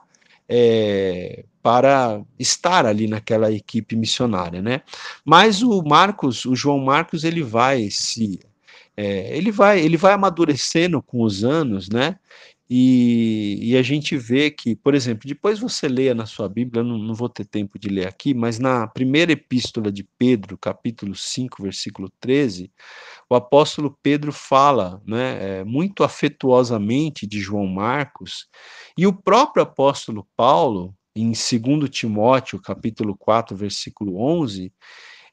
é, 0.52 1.46
para 1.62 2.22
estar 2.40 2.86
ali 2.88 3.08
naquela 3.08 3.52
equipe 3.52 3.96
missionária, 3.96 4.62
né? 4.62 4.82
Mas 5.24 5.62
o 5.62 5.84
Marcos, 5.84 6.46
o 6.46 6.56
João 6.56 6.80
Marcos, 6.80 7.24
ele 7.24 7.44
vai 7.44 7.90
se 7.92 8.40
é, 9.00 9.38
ele 9.38 9.50
vai 9.50 9.80
ele 9.80 9.96
vai 9.96 10.12
amadurecendo 10.14 11.02
com 11.02 11.24
os 11.24 11.46
anos, 11.46 11.88
né? 11.90 12.20
E, 12.72 13.58
e, 13.62 13.78
a 13.78 13.82
gente 13.82 14.16
vê 14.16 14.52
que, 14.52 14.76
por 14.76 14.94
exemplo, 14.94 15.28
depois 15.28 15.58
você 15.58 15.88
leia 15.88 16.14
na 16.14 16.28
sua 16.28 16.48
Bíblia, 16.48 16.84
não, 16.84 17.00
não 17.00 17.16
vou 17.16 17.28
ter 17.28 17.44
tempo 17.46 17.80
de 17.80 17.90
ler 17.90 18.08
aqui, 18.08 18.32
mas 18.32 18.60
na 18.60 18.88
primeira 18.88 19.32
epístola 19.32 19.92
de 19.92 20.04
Pedro, 20.20 20.56
capítulo 20.56 21.16
5, 21.16 21.64
versículo 21.64 22.12
13, 22.20 22.72
o 23.28 23.34
apóstolo 23.34 23.98
Pedro 24.04 24.32
fala 24.32 25.02
né, 25.08 25.62
é, 25.62 25.64
muito 25.64 26.04
afetuosamente 26.04 27.26
de 27.26 27.40
João 27.40 27.66
Marcos, 27.66 28.48
e 28.96 29.08
o 29.08 29.14
próprio 29.14 29.64
apóstolo 29.64 30.28
Paulo, 30.38 30.94
em 31.16 31.32
2 31.32 31.90
Timóteo, 31.90 32.62
capítulo 32.62 33.18
4, 33.18 33.58
versículo 33.58 34.22
11, 34.22 34.72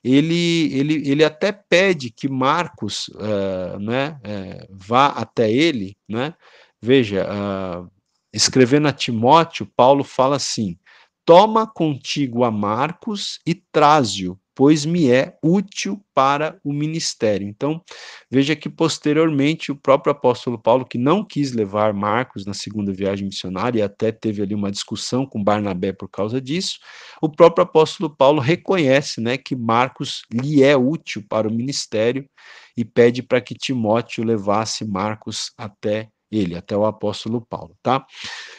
ele, 0.02 0.72
ele, 0.72 1.10
ele 1.10 1.24
até 1.24 1.52
pede 1.52 2.10
que 2.10 2.28
Marcos 2.28 3.08
uh, 3.08 3.78
né, 3.78 4.18
uh, 4.24 4.66
vá 4.70 5.08
até 5.08 5.50
ele, 5.50 5.96
né, 6.08 6.34
Veja, 6.80 7.26
uh, 7.26 7.90
escrevendo 8.32 8.86
a 8.86 8.92
Timóteo, 8.92 9.66
Paulo 9.76 10.04
fala 10.04 10.36
assim: 10.36 10.78
Toma 11.24 11.66
contigo 11.66 12.44
a 12.44 12.50
Marcos 12.50 13.40
e 13.46 13.54
traze-o, 13.54 14.38
pois 14.56 14.86
me 14.86 15.10
é 15.10 15.36
útil 15.42 16.02
para 16.14 16.58
o 16.64 16.72
ministério. 16.72 17.46
Então, 17.46 17.82
veja 18.30 18.56
que 18.56 18.70
posteriormente 18.70 19.70
o 19.70 19.76
próprio 19.76 20.12
apóstolo 20.12 20.58
Paulo, 20.58 20.86
que 20.86 20.96
não 20.96 21.22
quis 21.22 21.52
levar 21.52 21.92
Marcos 21.92 22.46
na 22.46 22.54
segunda 22.54 22.90
viagem 22.90 23.26
missionária, 23.26 23.80
e 23.80 23.82
até 23.82 24.10
teve 24.10 24.40
ali 24.42 24.54
uma 24.54 24.70
discussão 24.70 25.26
com 25.26 25.44
Barnabé 25.44 25.92
por 25.92 26.08
causa 26.08 26.40
disso, 26.40 26.78
o 27.20 27.28
próprio 27.28 27.64
apóstolo 27.64 28.08
Paulo 28.08 28.40
reconhece 28.40 29.20
né, 29.20 29.36
que 29.36 29.54
Marcos 29.54 30.22
lhe 30.32 30.62
é 30.62 30.74
útil 30.74 31.22
para 31.28 31.46
o 31.46 31.52
ministério 31.52 32.26
e 32.74 32.82
pede 32.82 33.22
para 33.22 33.42
que 33.42 33.54
Timóteo 33.54 34.24
levasse 34.24 34.86
Marcos 34.86 35.52
até 35.58 36.08
ele, 36.30 36.56
até 36.56 36.74
o 36.74 36.86
apóstolo 36.86 37.42
Paulo, 37.42 37.76
tá? 37.82 38.04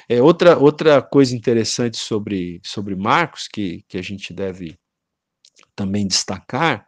É, 0.08 0.22
outra, 0.22 0.58
outra 0.58 1.02
coisa 1.02 1.36
interessante 1.36 1.98
sobre, 1.98 2.62
sobre 2.64 2.96
Marcos, 2.96 3.48
que, 3.48 3.84
que 3.90 3.98
a 3.98 4.02
gente 4.02 4.32
deve 4.32 4.78
também 5.78 6.08
destacar, 6.08 6.88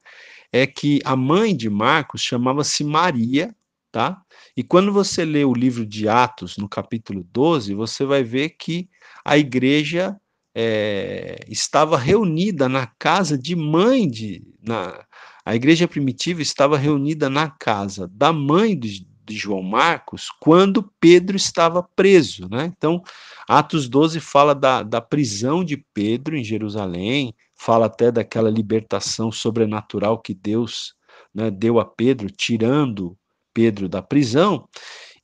é 0.52 0.66
que 0.66 1.00
a 1.06 1.16
mãe 1.16 1.56
de 1.56 1.70
Marcos 1.70 2.22
chamava-se 2.22 2.84
Maria, 2.84 3.56
tá? 3.92 4.22
E 4.58 4.64
quando 4.64 4.92
você 4.92 5.24
lê 5.24 5.46
o 5.46 5.54
livro 5.54 5.86
de 5.86 6.10
Atos, 6.10 6.58
no 6.58 6.68
capítulo 6.68 7.24
12, 7.32 7.74
você 7.76 8.04
vai 8.04 8.24
ver 8.24 8.50
que 8.50 8.90
a 9.24 9.38
igreja 9.38 10.20
é, 10.56 11.40
estava 11.48 11.98
reunida 11.98 12.68
na 12.68 12.88
casa 12.88 13.38
de 13.38 13.56
mãe 13.56 14.10
de. 14.10 14.44
Na, 14.62 15.06
a 15.46 15.56
igreja 15.56 15.88
primitiva 15.88 16.42
estava 16.42 16.78
reunida 16.78 17.30
na 17.30 17.50
casa 17.50 18.08
da 18.12 18.34
mãe 18.34 18.78
de, 18.78 19.08
de 19.26 19.36
João 19.36 19.64
Marcos 19.64 20.30
quando 20.40 20.92
Pedro 21.00 21.38
estava 21.38 21.82
preso. 21.82 22.50
Né? 22.50 22.66
Então, 22.76 23.02
Atos 23.48 23.88
12 23.88 24.20
fala 24.20 24.54
da, 24.54 24.84
da 24.84 25.00
prisão 25.00 25.64
de 25.64 25.78
Pedro 25.78 26.36
em 26.36 26.44
Jerusalém, 26.44 27.34
fala 27.60 27.88
até 27.88 28.10
daquela 28.10 28.50
libertação 28.50 29.34
sobrenatural 29.34 30.22
que 30.22 30.34
Deus 30.34 30.96
né, 31.36 31.52
deu 31.52 31.78
a 31.78 31.86
Pedro, 31.86 32.32
tirando 32.32 33.18
Pedro 33.54 33.90
da 33.90 34.02
prisão. 34.02 34.66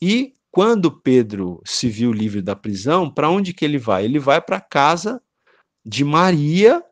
E 0.02 0.34
quando 0.52 0.92
Pedro 0.92 1.62
se 1.66 1.88
viu 1.88 2.12
livre 2.12 2.42
da 2.42 2.54
prisão, 2.54 3.10
para 3.10 3.30
onde 3.30 3.54
que 3.54 3.64
ele 3.64 3.78
vai? 3.78 4.04
Ele 4.04 4.20
vai 4.20 4.42
para 4.42 4.58
a 4.58 4.62
casa 4.62 5.22
de 5.86 6.04
Maria, 6.04 6.84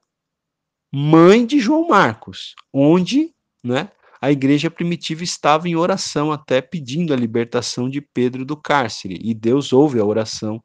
mãe 0.90 1.46
de 1.46 1.60
João 1.60 1.90
Marcos, 1.90 2.56
onde 2.72 3.34
né, 3.62 3.92
a 4.22 4.32
igreja 4.32 4.72
primitiva 4.72 5.26
estava 5.26 5.68
em 5.68 5.76
oração, 5.76 6.32
até 6.32 6.62
pedindo 6.62 7.14
a 7.14 7.18
libertação 7.18 7.90
de 7.90 8.00
Pedro 8.00 8.46
do 8.46 8.56
cárcere. 8.56 9.20
E 9.22 9.34
Deus 9.34 9.74
ouve 9.74 10.00
a 10.00 10.06
oração 10.06 10.64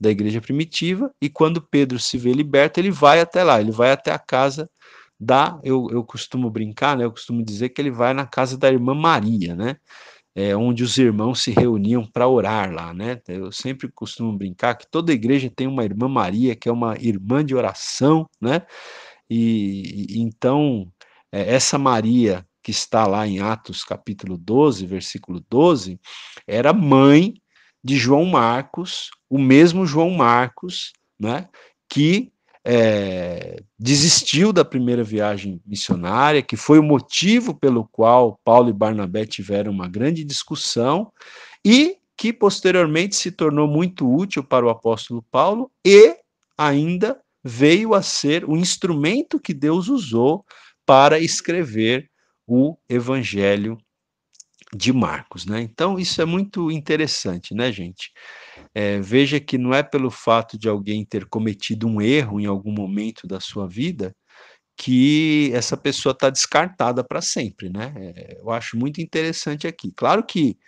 da 0.00 0.10
igreja 0.10 0.40
primitiva, 0.40 1.10
e 1.20 1.28
quando 1.28 1.62
Pedro 1.62 1.98
se 1.98 2.18
vê 2.18 2.32
liberto, 2.32 2.78
ele 2.80 2.90
vai 2.90 3.20
até 3.20 3.42
lá, 3.42 3.60
ele 3.60 3.70
vai 3.72 3.92
até 3.92 4.12
a 4.12 4.18
casa 4.18 4.68
da. 5.18 5.58
Eu, 5.64 5.88
eu 5.90 6.04
costumo 6.04 6.50
brincar, 6.50 6.96
né? 6.96 7.04
Eu 7.04 7.10
costumo 7.10 7.42
dizer 7.44 7.70
que 7.70 7.80
ele 7.80 7.90
vai 7.90 8.12
na 8.14 8.26
casa 8.26 8.56
da 8.58 8.68
irmã 8.68 8.94
Maria, 8.94 9.54
né? 9.54 9.76
É, 10.34 10.54
onde 10.54 10.84
os 10.84 10.98
irmãos 10.98 11.40
se 11.42 11.50
reuniam 11.50 12.04
para 12.06 12.28
orar 12.28 12.70
lá, 12.72 12.92
né? 12.92 13.20
Eu 13.26 13.50
sempre 13.50 13.90
costumo 13.90 14.36
brincar 14.36 14.74
que 14.76 14.86
toda 14.90 15.12
igreja 15.12 15.50
tem 15.54 15.66
uma 15.66 15.84
irmã 15.84 16.08
Maria, 16.08 16.54
que 16.54 16.68
é 16.68 16.72
uma 16.72 16.94
irmã 16.98 17.44
de 17.44 17.54
oração, 17.54 18.28
né? 18.40 18.62
E, 19.30 20.18
e 20.18 20.20
então, 20.20 20.90
é, 21.32 21.54
essa 21.54 21.78
Maria 21.78 22.46
que 22.62 22.70
está 22.70 23.06
lá 23.06 23.26
em 23.26 23.38
Atos 23.40 23.84
capítulo 23.84 24.36
12, 24.36 24.86
versículo 24.86 25.40
12, 25.48 26.00
era 26.46 26.72
mãe 26.72 27.34
de 27.86 27.96
João 27.96 28.24
Marcos, 28.24 29.10
o 29.30 29.38
mesmo 29.38 29.86
João 29.86 30.10
Marcos, 30.10 30.92
né, 31.16 31.48
que 31.88 32.32
é, 32.64 33.62
desistiu 33.78 34.52
da 34.52 34.64
primeira 34.64 35.04
viagem 35.04 35.62
missionária, 35.64 36.42
que 36.42 36.56
foi 36.56 36.80
o 36.80 36.82
motivo 36.82 37.54
pelo 37.54 37.86
qual 37.86 38.40
Paulo 38.44 38.70
e 38.70 38.72
Barnabé 38.72 39.24
tiveram 39.24 39.70
uma 39.70 39.86
grande 39.86 40.24
discussão 40.24 41.12
e 41.64 41.98
que 42.16 42.32
posteriormente 42.32 43.14
se 43.14 43.30
tornou 43.30 43.68
muito 43.68 44.12
útil 44.12 44.42
para 44.42 44.66
o 44.66 44.70
apóstolo 44.70 45.24
Paulo 45.30 45.70
e 45.86 46.16
ainda 46.58 47.16
veio 47.44 47.94
a 47.94 48.02
ser 48.02 48.44
o 48.44 48.56
instrumento 48.56 49.38
que 49.38 49.54
Deus 49.54 49.86
usou 49.86 50.44
para 50.84 51.20
escrever 51.20 52.10
o 52.48 52.76
Evangelho 52.88 53.78
de 54.74 54.92
Marcos, 54.92 55.46
né? 55.46 55.60
Então 55.60 55.98
isso 55.98 56.20
é 56.20 56.24
muito 56.24 56.70
interessante, 56.70 57.54
né, 57.54 57.70
gente? 57.72 58.10
É, 58.74 59.00
veja 59.00 59.40
que 59.40 59.58
não 59.58 59.72
é 59.74 59.82
pelo 59.82 60.10
fato 60.10 60.58
de 60.58 60.68
alguém 60.68 61.04
ter 61.04 61.26
cometido 61.26 61.86
um 61.86 62.00
erro 62.00 62.40
em 62.40 62.46
algum 62.46 62.72
momento 62.72 63.26
da 63.26 63.40
sua 63.40 63.68
vida 63.68 64.14
que 64.78 65.50
essa 65.54 65.76
pessoa 65.76 66.12
está 66.12 66.30
descartada 66.30 67.04
para 67.04 67.22
sempre, 67.22 67.70
né? 67.70 67.94
É, 67.96 68.38
eu 68.40 68.50
acho 68.50 68.76
muito 68.76 69.00
interessante 69.00 69.66
aqui. 69.66 69.92
Claro 69.96 70.24
que 70.24 70.58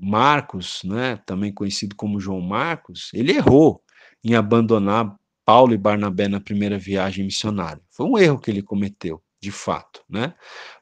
Marcos, 0.00 0.82
né, 0.84 1.16
também 1.26 1.52
conhecido 1.52 1.96
como 1.96 2.20
João 2.20 2.40
Marcos, 2.40 3.10
ele 3.14 3.32
errou 3.32 3.82
em 4.24 4.34
abandonar 4.34 5.16
Paulo 5.44 5.72
e 5.72 5.78
Barnabé 5.78 6.28
na 6.28 6.40
primeira 6.40 6.78
viagem 6.78 7.24
missionária. 7.24 7.82
Foi 7.90 8.06
um 8.06 8.18
erro 8.18 8.38
que 8.38 8.50
ele 8.50 8.62
cometeu 8.62 9.22
de 9.40 9.50
fato, 9.50 10.02
né? 10.08 10.34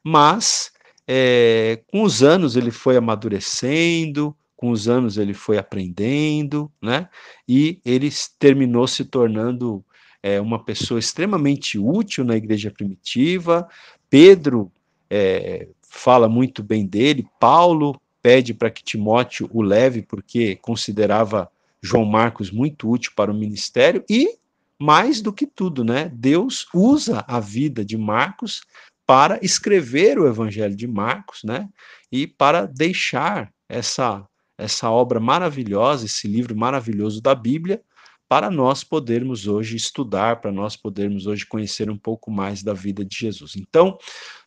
Mas 0.04 0.72
é, 1.06 1.80
com 1.90 2.02
os 2.02 2.22
anos 2.22 2.56
ele 2.56 2.70
foi 2.70 2.96
amadurecendo, 2.96 4.36
com 4.56 4.70
os 4.70 4.88
anos 4.88 5.18
ele 5.18 5.34
foi 5.34 5.58
aprendendo, 5.58 6.72
né? 6.82 7.08
E 7.48 7.80
ele 7.84 8.10
terminou 8.38 8.86
se 8.88 9.04
tornando 9.04 9.84
é, 10.22 10.40
uma 10.40 10.64
pessoa 10.64 10.98
extremamente 10.98 11.78
útil 11.78 12.24
na 12.24 12.36
igreja 12.36 12.70
primitiva. 12.70 13.68
Pedro 14.08 14.72
é, 15.10 15.68
fala 15.82 16.28
muito 16.28 16.62
bem 16.62 16.86
dele. 16.86 17.26
Paulo 17.38 18.00
pede 18.22 18.52
para 18.52 18.70
que 18.70 18.82
Timóteo 18.82 19.48
o 19.52 19.62
leve, 19.62 20.02
porque 20.02 20.56
considerava 20.56 21.48
João 21.80 22.04
Marcos 22.04 22.50
muito 22.50 22.90
útil 22.90 23.12
para 23.14 23.30
o 23.30 23.34
ministério. 23.34 24.04
E 24.08 24.38
mais 24.78 25.20
do 25.20 25.32
que 25.32 25.46
tudo, 25.46 25.84
né? 25.84 26.10
Deus 26.12 26.66
usa 26.74 27.24
a 27.28 27.38
vida 27.38 27.84
de 27.84 27.96
Marcos 27.96 28.62
para 29.06 29.38
escrever 29.42 30.18
o 30.18 30.26
Evangelho 30.26 30.74
de 30.74 30.86
Marcos, 30.86 31.42
né? 31.44 31.68
E 32.10 32.26
para 32.26 32.66
deixar 32.66 33.52
essa 33.68 34.26
essa 34.58 34.90
obra 34.90 35.20
maravilhosa, 35.20 36.06
esse 36.06 36.26
livro 36.26 36.56
maravilhoso 36.56 37.20
da 37.20 37.34
Bíblia, 37.34 37.82
para 38.28 38.50
nós 38.50 38.82
podermos 38.82 39.46
hoje 39.46 39.76
estudar, 39.76 40.40
para 40.40 40.50
nós 40.50 40.76
podermos 40.76 41.26
hoje 41.26 41.46
conhecer 41.46 41.90
um 41.90 41.96
pouco 41.98 42.30
mais 42.30 42.62
da 42.62 42.72
vida 42.72 43.04
de 43.04 43.16
Jesus. 43.16 43.54
Então, 43.54 43.98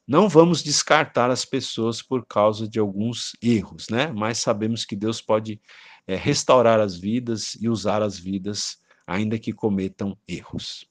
não 0.07 0.27
vamos 0.27 0.63
descartar 0.63 1.29
as 1.29 1.45
pessoas 1.45 2.01
por 2.01 2.25
causa 2.25 2.67
de 2.67 2.79
alguns 2.79 3.33
erros, 3.41 3.87
né? 3.89 4.11
Mas 4.11 4.39
sabemos 4.39 4.83
que 4.83 4.95
Deus 4.95 5.21
pode 5.21 5.61
é, 6.07 6.15
restaurar 6.15 6.79
as 6.79 6.97
vidas 6.97 7.55
e 7.61 7.69
usar 7.69 8.01
as 8.01 8.17
vidas 8.17 8.77
ainda 9.05 9.37
que 9.37 9.53
cometam 9.53 10.17
erros. 10.27 10.85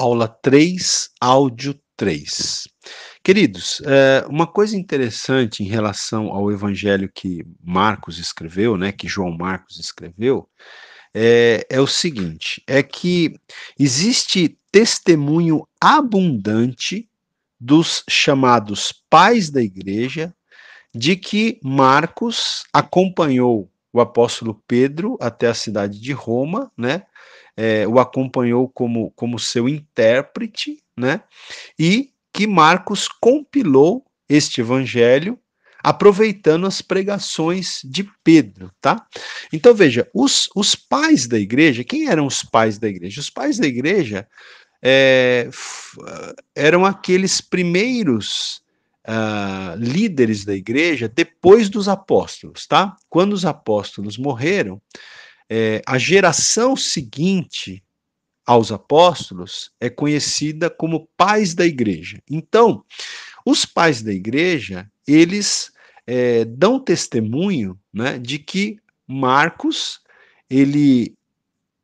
Aula 0.00 0.26
3, 0.28 1.10
áudio 1.20 1.78
3. 1.94 2.66
Queridos, 3.22 3.82
é, 3.84 4.24
uma 4.30 4.46
coisa 4.46 4.74
interessante 4.74 5.62
em 5.62 5.66
relação 5.66 6.28
ao 6.32 6.50
evangelho 6.50 7.10
que 7.14 7.44
Marcos 7.62 8.18
escreveu, 8.18 8.78
né, 8.78 8.92
que 8.92 9.06
João 9.06 9.30
Marcos 9.30 9.78
escreveu, 9.78 10.48
é, 11.12 11.66
é 11.68 11.78
o 11.82 11.86
seguinte: 11.86 12.62
é 12.66 12.82
que 12.82 13.34
existe 13.78 14.58
testemunho 14.72 15.68
abundante 15.78 17.06
dos 17.60 18.02
chamados 18.08 19.04
pais 19.10 19.50
da 19.50 19.60
igreja 19.60 20.34
de 20.94 21.14
que 21.14 21.60
Marcos 21.62 22.64
acompanhou 22.72 23.70
o 23.92 24.00
apóstolo 24.00 24.62
Pedro 24.66 25.18
até 25.20 25.48
a 25.48 25.54
cidade 25.54 26.00
de 26.00 26.12
Roma, 26.12 26.72
né? 26.74 27.02
É, 27.56 27.86
o 27.86 27.98
acompanhou 27.98 28.68
como, 28.68 29.10
como 29.12 29.38
seu 29.38 29.68
intérprete, 29.68 30.82
né? 30.96 31.22
E 31.78 32.10
que 32.32 32.46
Marcos 32.46 33.08
compilou 33.08 34.04
este 34.28 34.60
evangelho 34.60 35.38
aproveitando 35.82 36.66
as 36.66 36.82
pregações 36.82 37.80
de 37.84 38.08
Pedro, 38.22 38.70
tá? 38.80 39.06
Então 39.52 39.74
veja, 39.74 40.08
os, 40.14 40.48
os 40.54 40.74
pais 40.74 41.26
da 41.26 41.38
igreja, 41.38 41.82
quem 41.82 42.08
eram 42.08 42.26
os 42.26 42.42
pais 42.42 42.78
da 42.78 42.88
igreja? 42.88 43.20
Os 43.20 43.30
pais 43.30 43.58
da 43.58 43.66
igreja 43.66 44.28
é, 44.82 45.48
eram 46.54 46.84
aqueles 46.84 47.40
primeiros 47.40 48.62
uh, 49.06 49.76
líderes 49.76 50.44
da 50.44 50.54
igreja 50.54 51.08
depois 51.08 51.68
dos 51.68 51.88
apóstolos, 51.88 52.66
tá? 52.66 52.96
Quando 53.08 53.32
os 53.32 53.44
apóstolos 53.44 54.16
morreram, 54.18 54.80
é, 55.50 55.82
a 55.84 55.98
geração 55.98 56.76
seguinte 56.76 57.82
aos 58.46 58.70
apóstolos 58.70 59.72
é 59.80 59.90
conhecida 59.90 60.70
como 60.70 61.08
pais 61.16 61.54
da 61.54 61.66
igreja. 61.66 62.22
Então, 62.30 62.84
os 63.44 63.66
pais 63.66 64.00
da 64.00 64.12
igreja, 64.12 64.88
eles 65.06 65.72
é, 66.06 66.44
dão 66.44 66.78
testemunho 66.78 67.78
né, 67.92 68.18
de 68.18 68.38
que 68.38 68.78
Marcos, 69.06 70.00
ele 70.48 71.14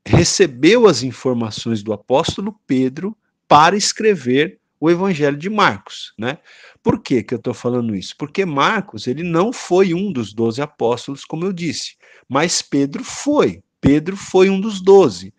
recebeu 0.05 0.87
as 0.87 1.03
informações 1.03 1.83
do 1.83 1.91
apóstolo 1.91 2.57
Pedro 2.65 3.17
para 3.47 3.75
escrever 3.75 4.59
o 4.79 4.89
Evangelho 4.89 5.37
de 5.37 5.49
Marcos, 5.49 6.13
né? 6.17 6.37
Por 6.83 7.01
que, 7.01 7.23
que 7.23 7.33
eu 7.33 7.37
estou 7.37 7.53
falando 7.53 7.95
isso? 7.95 8.15
Porque 8.17 8.45
Marcos 8.45 9.07
ele 9.07 9.23
não 9.23 9.51
foi 9.51 9.93
um 9.93 10.11
dos 10.11 10.33
doze 10.33 10.61
apóstolos, 10.61 11.25
como 11.25 11.45
eu 11.45 11.53
disse, 11.53 11.95
mas 12.27 12.61
Pedro 12.61 13.03
foi. 13.03 13.61
Pedro 13.79 14.17
foi 14.17 14.49
um 14.49 14.59
dos 14.59 14.81
doze. 14.81 15.33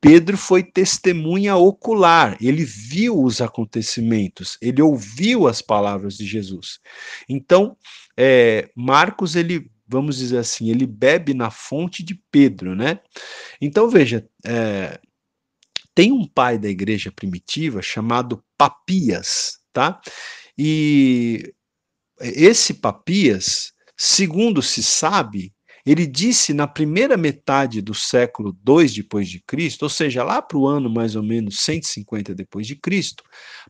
Pedro 0.00 0.36
foi 0.36 0.62
testemunha 0.62 1.56
ocular, 1.56 2.36
ele 2.38 2.62
viu 2.62 3.22
os 3.22 3.40
acontecimentos, 3.40 4.58
ele 4.60 4.82
ouviu 4.82 5.48
as 5.48 5.62
palavras 5.62 6.18
de 6.18 6.26
Jesus. 6.26 6.78
Então, 7.26 7.74
é, 8.14 8.68
Marcos, 8.76 9.34
ele, 9.34 9.70
vamos 9.88 10.18
dizer 10.18 10.36
assim, 10.36 10.68
ele 10.68 10.86
bebe 10.86 11.32
na 11.32 11.50
fonte 11.50 12.02
de 12.02 12.20
Pedro, 12.30 12.74
né? 12.74 13.00
Então, 13.62 13.88
veja, 13.88 14.28
é, 14.44 15.00
tem 15.94 16.12
um 16.12 16.26
pai 16.26 16.58
da 16.58 16.68
igreja 16.68 17.12
primitiva 17.12 17.80
chamado 17.80 18.42
Papias, 18.58 19.58
tá? 19.72 20.00
E 20.58 21.54
esse 22.20 22.74
Papias, 22.74 23.72
segundo 23.96 24.60
se 24.62 24.82
sabe, 24.82 25.54
ele 25.86 26.06
disse 26.06 26.54
na 26.54 26.66
primeira 26.66 27.16
metade 27.16 27.82
do 27.82 27.92
século 27.92 28.56
2 28.62 28.94
depois 28.94 29.28
de 29.28 29.40
Cristo, 29.40 29.82
ou 29.82 29.88
seja, 29.88 30.24
lá 30.24 30.40
para 30.40 30.56
o 30.56 30.66
ano 30.66 30.88
mais 30.88 31.14
ou 31.14 31.22
menos 31.22 31.60
150 31.60 32.34
depois 32.34 32.66
de 32.66 32.74
Cristo, 32.74 33.22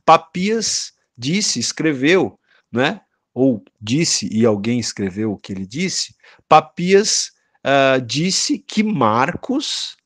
Papias 0.04 0.92
disse, 1.16 1.58
escreveu, 1.58 2.38
né? 2.72 3.00
Ou 3.32 3.64
disse 3.80 4.28
e 4.32 4.46
alguém 4.46 4.78
escreveu 4.78 5.32
o 5.32 5.38
que 5.38 5.52
ele 5.52 5.66
disse. 5.66 6.14
Papias 6.48 7.32
uh, 7.66 8.00
disse 8.00 8.60
que 8.60 8.84
Marcos 8.84 9.96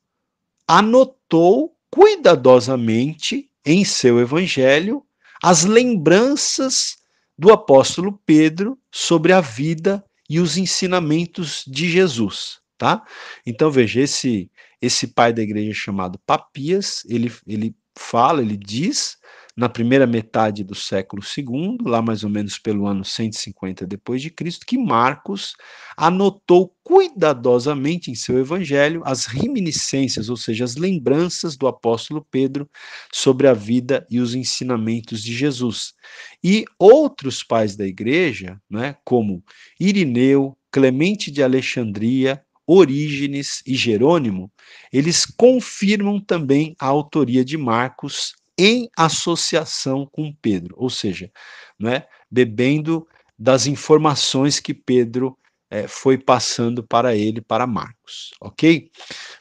anotou 0.67 1.75
cuidadosamente 1.91 3.49
em 3.65 3.83
seu 3.83 4.19
evangelho 4.19 5.03
as 5.41 5.63
lembranças 5.63 6.97
do 7.37 7.51
apóstolo 7.51 8.19
Pedro 8.25 8.77
sobre 8.91 9.31
a 9.31 9.39
vida 9.39 10.03
e 10.29 10.39
os 10.39 10.57
ensinamentos 10.57 11.63
de 11.65 11.89
Jesus, 11.89 12.59
tá? 12.77 13.03
Então 13.45 13.71
veja, 13.71 14.01
esse 14.01 14.51
esse 14.81 15.07
pai 15.07 15.33
da 15.33 15.41
igreja 15.41 15.73
chamado 15.73 16.19
Papias, 16.25 17.03
ele 17.09 17.31
ele 17.47 17.75
fala, 17.97 18.41
ele 18.41 18.55
diz 18.55 19.17
na 19.59 19.67
primeira 19.67 20.07
metade 20.07 20.63
do 20.63 20.73
século 20.73 21.21
II, 21.21 21.79
lá 21.81 22.01
mais 22.01 22.23
ou 22.23 22.29
menos 22.29 22.57
pelo 22.57 22.87
ano 22.87 23.03
150 23.03 23.85
depois 23.85 24.21
de 24.21 24.29
Cristo, 24.29 24.65
que 24.65 24.77
Marcos 24.77 25.53
anotou 25.97 26.73
cuidadosamente 26.81 28.09
em 28.09 28.15
seu 28.15 28.39
evangelho 28.39 29.01
as 29.03 29.25
reminiscências, 29.25 30.29
ou 30.29 30.37
seja, 30.37 30.63
as 30.63 30.77
lembranças 30.77 31.57
do 31.57 31.67
apóstolo 31.67 32.25
Pedro 32.31 32.69
sobre 33.11 33.49
a 33.49 33.53
vida 33.53 34.07
e 34.09 34.21
os 34.21 34.33
ensinamentos 34.33 35.21
de 35.21 35.33
Jesus. 35.33 35.93
E 36.41 36.63
outros 36.79 37.43
pais 37.43 37.75
da 37.75 37.85
igreja, 37.85 38.57
né, 38.69 38.95
como 39.03 39.43
Irineu, 39.77 40.57
Clemente 40.71 41.29
de 41.29 41.43
Alexandria, 41.43 42.41
Orígenes 42.65 43.61
e 43.67 43.75
Jerônimo, 43.75 44.49
eles 44.93 45.25
confirmam 45.25 46.21
também 46.21 46.75
a 46.79 46.85
autoria 46.85 47.43
de 47.43 47.57
Marcos 47.57 48.38
em 48.59 48.89
associação 48.97 50.05
com 50.05 50.35
Pedro, 50.41 50.75
ou 50.77 50.89
seja, 50.89 51.31
né, 51.79 52.05
bebendo 52.29 53.07
das 53.37 53.65
informações 53.65 54.59
que 54.59 54.73
Pedro 54.73 55.37
é, 55.69 55.87
foi 55.87 56.17
passando 56.17 56.83
para 56.83 57.15
ele, 57.15 57.39
para 57.39 57.65
Marcos, 57.65 58.31
ok? 58.41 58.91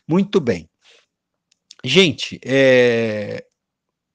Muito 0.06 0.40
bem. 0.40 0.70
Gente, 1.84 2.38
é, 2.44 3.44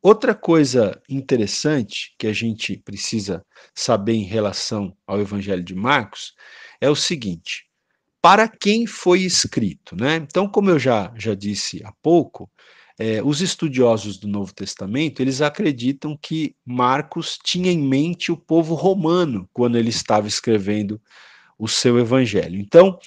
outra 0.01 0.33
coisa 0.33 1.01
interessante 1.09 2.15
que 2.17 2.27
a 2.27 2.33
gente 2.33 2.77
precisa 2.77 3.45
saber 3.75 4.13
em 4.13 4.23
relação 4.23 4.95
ao 5.05 5.19
Evangelho 5.19 5.63
de 5.63 5.75
Marcos 5.75 6.33
é 6.79 6.89
o 6.89 6.95
seguinte: 6.95 7.65
para 8.21 8.47
quem 8.47 8.87
foi 8.87 9.23
escrito, 9.23 9.97
né? 9.97 10.15
Então, 10.15 10.47
como 10.47 10.69
eu 10.69 10.79
já, 10.79 11.13
já 11.17 11.35
disse 11.35 11.81
há 11.83 11.91
pouco, 12.01 12.49
é, 12.99 13.21
os 13.23 13.41
estudiosos 13.41 14.17
do 14.17 14.27
Novo 14.27 14.53
Testamento 14.53 15.21
eles 15.21 15.41
acreditam 15.41 16.17
que 16.21 16.55
Marcos 16.65 17.39
tinha 17.43 17.71
em 17.71 17.79
mente 17.79 18.31
o 18.31 18.37
povo 18.37 18.75
romano 18.75 19.49
quando 19.51 19.77
ele 19.77 19.89
estava 19.89 20.27
escrevendo 20.27 21.01
o 21.57 21.67
seu 21.67 21.97
evangelho. 21.97 22.59
Então, 22.59 22.99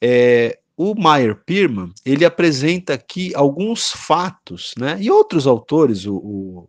é, 0.00 0.58
o 0.76 0.94
Meyer 0.94 1.36
Pirman 1.44 1.92
ele 2.04 2.24
apresenta 2.24 2.94
aqui 2.94 3.34
alguns 3.34 3.90
fatos, 3.90 4.72
né? 4.78 4.96
E 5.00 5.10
outros 5.10 5.46
autores, 5.46 6.06
o, 6.06 6.16
o, 6.16 6.68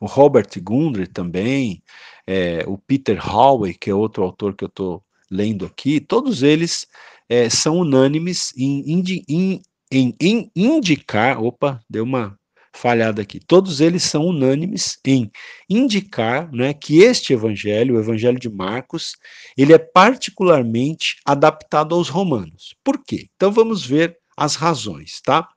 o 0.00 0.06
Robert 0.06 0.48
Gundry 0.62 1.06
também, 1.06 1.82
é, 2.26 2.64
o 2.66 2.76
Peter 2.78 3.18
Howey, 3.24 3.74
que 3.74 3.90
é 3.90 3.94
outro 3.94 4.22
autor 4.22 4.54
que 4.54 4.64
eu 4.64 4.68
estou 4.68 5.02
lendo 5.30 5.66
aqui, 5.66 6.00
todos 6.00 6.42
eles 6.42 6.86
é, 7.28 7.48
são 7.50 7.78
unânimes 7.78 8.52
em, 8.56 8.92
em, 8.92 9.24
em, 9.28 9.62
em 9.90 10.50
indicar, 10.54 11.42
opa, 11.42 11.80
deu 11.88 12.04
uma 12.04 12.38
falhada 12.76 13.22
aqui. 13.22 13.40
Todos 13.40 13.80
eles 13.80 14.02
são 14.04 14.26
unânimes 14.26 14.98
em 15.04 15.30
indicar 15.68 16.52
né, 16.52 16.72
que 16.74 16.98
este 16.98 17.32
evangelho, 17.32 17.96
o 17.96 17.98
evangelho 17.98 18.38
de 18.38 18.48
Marcos, 18.48 19.16
ele 19.56 19.72
é 19.72 19.78
particularmente 19.78 21.16
adaptado 21.24 21.94
aos 21.94 22.08
romanos. 22.08 22.74
Por 22.84 23.02
quê? 23.02 23.28
Então 23.34 23.50
vamos 23.50 23.84
ver 23.84 24.18
as 24.36 24.54
razões, 24.54 25.20
tá? 25.22 25.48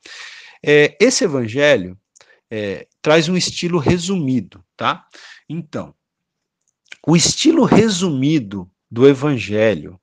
É, 0.66 0.98
esse 1.00 1.26
evangelho 1.26 1.98
é, 2.50 2.88
traz 3.02 3.30
um 3.30 3.38
estilo 3.38 3.78
resumido, 3.78 4.64
tá? 4.76 5.06
Então, 5.48 5.94
o 7.06 7.16
estilo 7.16 7.64
resumido 7.66 8.70
do 8.90 9.08
evangelho 9.08 10.00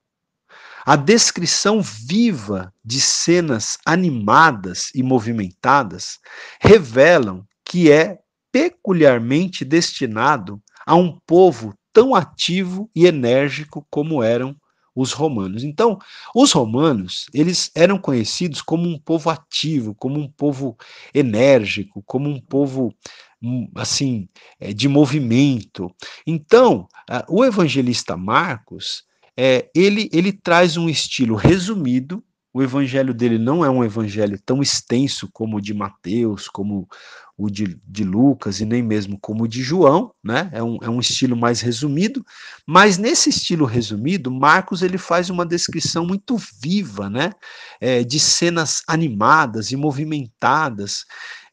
a 0.86 0.94
descrição 0.94 1.82
viva 1.82 2.72
de 2.84 3.00
cenas 3.00 3.76
animadas 3.84 4.92
e 4.94 5.02
movimentadas 5.02 6.20
revelam 6.60 7.44
que 7.64 7.90
é 7.90 8.20
peculiarmente 8.52 9.64
destinado 9.64 10.62
a 10.86 10.94
um 10.94 11.18
povo 11.26 11.74
tão 11.92 12.14
ativo 12.14 12.88
e 12.94 13.04
enérgico 13.04 13.84
como 13.90 14.22
eram 14.22 14.56
os 14.94 15.12
romanos. 15.12 15.64
Então, 15.64 15.98
os 16.32 16.52
romanos, 16.52 17.26
eles 17.34 17.68
eram 17.74 17.98
conhecidos 17.98 18.62
como 18.62 18.88
um 18.88 18.96
povo 18.96 19.28
ativo, 19.28 19.92
como 19.92 20.20
um 20.20 20.30
povo 20.30 20.76
enérgico, 21.12 22.00
como 22.06 22.30
um 22.30 22.40
povo 22.40 22.94
hum, 23.42 23.68
assim, 23.74 24.28
eh, 24.60 24.72
de 24.72 24.86
movimento. 24.86 25.92
Então, 26.24 26.86
o 27.28 27.44
evangelista 27.44 28.16
Marcos, 28.16 29.04
é, 29.36 29.68
ele, 29.74 30.08
ele 30.12 30.32
traz 30.32 30.76
um 30.76 30.88
estilo 30.88 31.36
resumido, 31.36 32.22
o 32.52 32.62
evangelho 32.62 33.12
dele 33.12 33.36
não 33.36 33.62
é 33.62 33.68
um 33.68 33.84
evangelho 33.84 34.40
tão 34.40 34.62
extenso 34.62 35.28
como 35.30 35.58
o 35.58 35.60
de 35.60 35.74
Mateus, 35.74 36.48
como 36.48 36.88
o 37.36 37.50
de, 37.50 37.78
de 37.86 38.02
Lucas 38.02 38.60
e 38.60 38.64
nem 38.64 38.82
mesmo 38.82 39.18
como 39.20 39.44
o 39.44 39.48
de 39.48 39.62
João, 39.62 40.10
né? 40.24 40.48
É 40.52 40.62
um, 40.62 40.78
é 40.80 40.88
um 40.88 40.98
estilo 40.98 41.36
mais 41.36 41.60
resumido, 41.60 42.24
mas 42.66 42.96
nesse 42.96 43.28
estilo 43.28 43.66
resumido, 43.66 44.30
Marcos 44.30 44.80
ele 44.80 44.96
faz 44.96 45.28
uma 45.28 45.44
descrição 45.44 46.06
muito 46.06 46.38
viva, 46.62 47.10
né? 47.10 47.32
É, 47.78 48.02
de 48.02 48.18
cenas 48.18 48.82
animadas 48.88 49.70
e 49.70 49.76
movimentadas, 49.76 51.04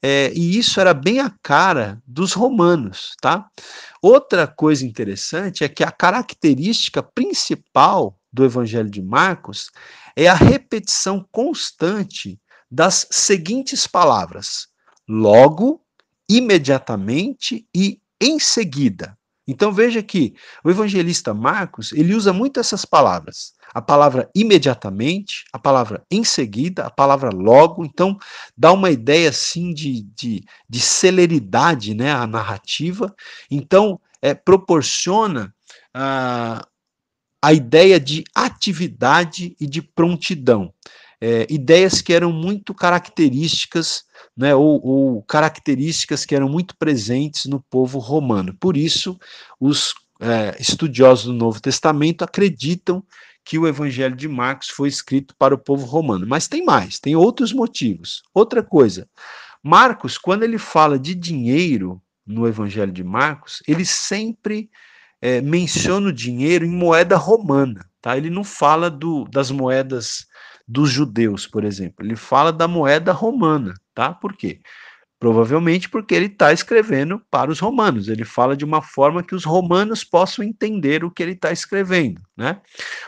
é, 0.06 0.34
e 0.36 0.58
isso 0.58 0.82
era 0.82 0.94
bem 0.94 1.22
a 1.22 1.34
cara 1.42 2.04
dos 2.06 2.34
romanos, 2.34 3.16
tá? 3.22 3.48
Outra 4.02 4.46
coisa 4.46 4.86
interessante 4.86 5.64
é 5.64 5.70
que 5.70 5.82
a 5.82 5.92
característica 5.92 7.02
principal 7.02 8.20
do 8.32 8.44
Evangelho 8.44 8.90
de 8.90 9.02
Marcos 9.02 9.72
é 10.14 10.28
a 10.28 10.34
repetição 10.34 11.26
constante 11.32 12.38
das 12.70 13.08
seguintes 13.10 13.88
palavras: 13.88 14.68
logo, 15.08 15.82
imediatamente 16.28 17.66
e 17.74 18.02
em 18.20 18.40
seguida. 18.40 19.18
Então 19.48 19.72
veja 19.72 20.04
que 20.04 20.34
o 20.64 20.70
evangelista 20.70 21.34
Marcos, 21.34 21.92
ele 21.94 22.14
usa 22.14 22.34
muito 22.34 22.60
essas 22.60 22.86
palavras. 22.86 23.54
A 23.74 23.82
palavra 23.82 24.30
imediatamente, 24.36 25.46
a 25.52 25.58
palavra 25.58 26.04
em 26.12 26.24
seguida, 26.24 26.86
a 26.86 26.92
palavra 26.92 27.30
logo, 27.32 27.84
então 27.84 28.18
dá 28.56 28.72
uma 28.72 28.92
ideia 28.92 29.30
assim 29.30 29.74
de, 29.74 30.04
de, 30.16 30.44
de 30.70 30.80
celeridade 30.80 31.94
né, 31.94 32.12
a 32.12 32.28
narrativa, 32.28 33.14
então 33.50 34.00
é, 34.22 34.34
proporciona 34.34 35.54
ah, 35.94 36.66
a 37.42 37.52
ideia 37.52 38.00
de 38.00 38.24
atividade 38.34 39.54
e 39.60 39.68
de 39.68 39.82
prontidão. 39.82 40.74
É, 41.20 41.46
ideias 41.50 42.02
que 42.02 42.14
eram 42.14 42.32
muito 42.32 42.74
características, 42.74 44.04
né, 44.36 44.56
ou, 44.56 44.86
ou, 44.86 45.24
características 45.24 46.26
que 46.26 46.36
eram 46.36 46.50
muito 46.50 46.76
presentes 46.78 47.46
no 47.46 47.62
povo 47.62 48.00
romano. 48.00 48.56
Por 48.60 48.78
isso, 48.78 49.18
os 49.60 49.94
é, 50.20 50.56
estudiosos 50.60 51.26
do 51.26 51.34
Novo 51.34 51.62
Testamento 51.62 52.24
acreditam 52.24 53.04
que 53.46 53.60
o 53.60 53.68
Evangelho 53.68 54.16
de 54.16 54.28
Marcos 54.28 54.70
foi 54.70 54.88
escrito 54.88 55.36
para 55.38 55.54
o 55.54 55.58
povo 55.58 55.86
romano. 55.86 56.26
Mas 56.28 56.48
tem 56.48 56.64
mais, 56.64 57.00
tem 57.00 57.16
outros 57.16 57.52
motivos. 57.52 58.24
Outra 58.34 58.64
coisa, 58.64 59.08
Marcos, 59.62 60.18
quando 60.18 60.44
ele 60.44 60.58
fala 60.58 60.98
de 60.98 61.14
dinheiro 61.14 62.02
no 62.26 62.48
Evangelho 62.48 62.92
de 62.92 63.04
Marcos, 63.04 63.62
ele 63.68 63.86
sempre 63.86 64.70
é, 65.22 65.42
menciona 65.42 66.10
o 66.10 66.14
dinheiro 66.14 66.66
em 66.66 66.70
moeda 66.70 67.18
romana, 67.18 67.86
tá? 68.02 68.18
Ele 68.18 68.30
não 68.30 68.44
fala 68.44 68.90
do, 68.90 69.26
das 69.26 69.52
moedas 69.52 70.28
dos 70.68 70.90
judeus, 70.90 71.46
por 71.46 71.64
exemplo. 71.64 72.06
Ele 72.06 72.16
fala 72.16 72.52
da 72.52 72.68
moeda 72.68 73.12
romana, 73.12 73.74
tá? 73.94 74.14
Por 74.14 74.36
quê? 74.36 74.60
Provavelmente 75.24 75.88
porque 75.88 76.14
ele 76.14 76.26
está 76.26 76.52
escrevendo 76.52 77.18
para 77.32 77.50
os 77.50 77.58
romanos. 77.58 78.10
Ele 78.10 78.26
fala 78.26 78.58
de 78.58 78.66
uma 78.66 78.82
forma 78.82 79.24
que 79.24 79.34
os 79.34 79.46
romanos 79.46 80.04
possam 80.04 80.44
entender 80.44 81.06
o 81.06 81.10
que 81.10 81.24
ele 81.24 81.32
está 81.32 81.50
escrevendo, 81.50 82.22
né? 82.36 82.60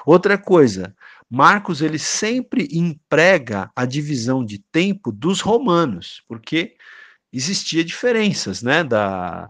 Outra 0.05 0.37
coisa, 0.37 0.95
Marcos 1.29 1.81
ele 1.81 1.99
sempre 1.99 2.69
emprega 2.71 3.69
a 3.75 3.83
divisão 3.83 4.45
de 4.45 4.59
tempo 4.59 5.11
dos 5.11 5.41
romanos, 5.41 6.23
porque 6.25 6.77
existia 7.33 7.83
diferenças, 7.83 8.63
né, 8.63 8.81
da, 8.81 9.49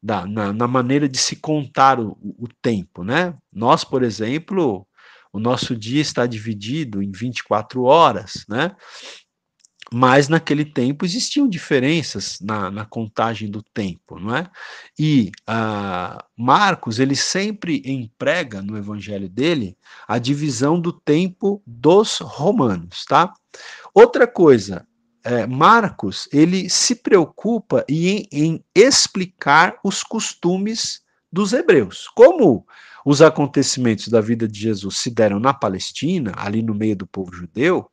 da, 0.00 0.24
na, 0.24 0.52
na, 0.52 0.68
maneira 0.68 1.08
de 1.08 1.18
se 1.18 1.34
contar 1.34 1.98
o, 1.98 2.16
o, 2.22 2.46
tempo, 2.62 3.02
né? 3.02 3.34
Nós, 3.52 3.82
por 3.82 4.04
exemplo, 4.04 4.86
o 5.32 5.40
nosso 5.40 5.74
dia 5.74 6.00
está 6.00 6.26
dividido 6.26 7.02
em 7.02 7.10
24 7.10 7.82
horas, 7.82 8.44
né? 8.48 8.70
Mas 9.92 10.28
naquele 10.28 10.64
tempo 10.64 11.04
existiam 11.04 11.48
diferenças 11.48 12.38
na, 12.40 12.70
na 12.70 12.84
contagem 12.84 13.50
do 13.50 13.62
tempo, 13.62 14.18
não 14.18 14.34
é? 14.34 14.50
E 14.98 15.30
uh, 15.48 16.22
Marcos, 16.36 16.98
ele 16.98 17.14
sempre 17.14 17.82
emprega 17.84 18.62
no 18.62 18.76
evangelho 18.76 19.28
dele 19.28 19.76
a 20.08 20.18
divisão 20.18 20.80
do 20.80 20.92
tempo 20.92 21.62
dos 21.66 22.18
romanos, 22.18 23.04
tá? 23.04 23.32
Outra 23.94 24.26
coisa, 24.26 24.86
é, 25.24 25.46
Marcos 25.46 26.28
ele 26.32 26.68
se 26.68 26.96
preocupa 26.96 27.84
em, 27.88 28.28
em 28.30 28.64
explicar 28.74 29.78
os 29.82 30.02
costumes 30.02 31.02
dos 31.32 31.52
hebreus. 31.52 32.08
Como 32.14 32.66
os 33.04 33.22
acontecimentos 33.22 34.08
da 34.08 34.20
vida 34.20 34.46
de 34.46 34.60
Jesus 34.60 34.98
se 34.98 35.10
deram 35.10 35.40
na 35.40 35.52
Palestina, 35.52 36.32
ali 36.36 36.62
no 36.62 36.74
meio 36.74 36.96
do 36.96 37.06
povo 37.06 37.32
judeu, 37.34 37.90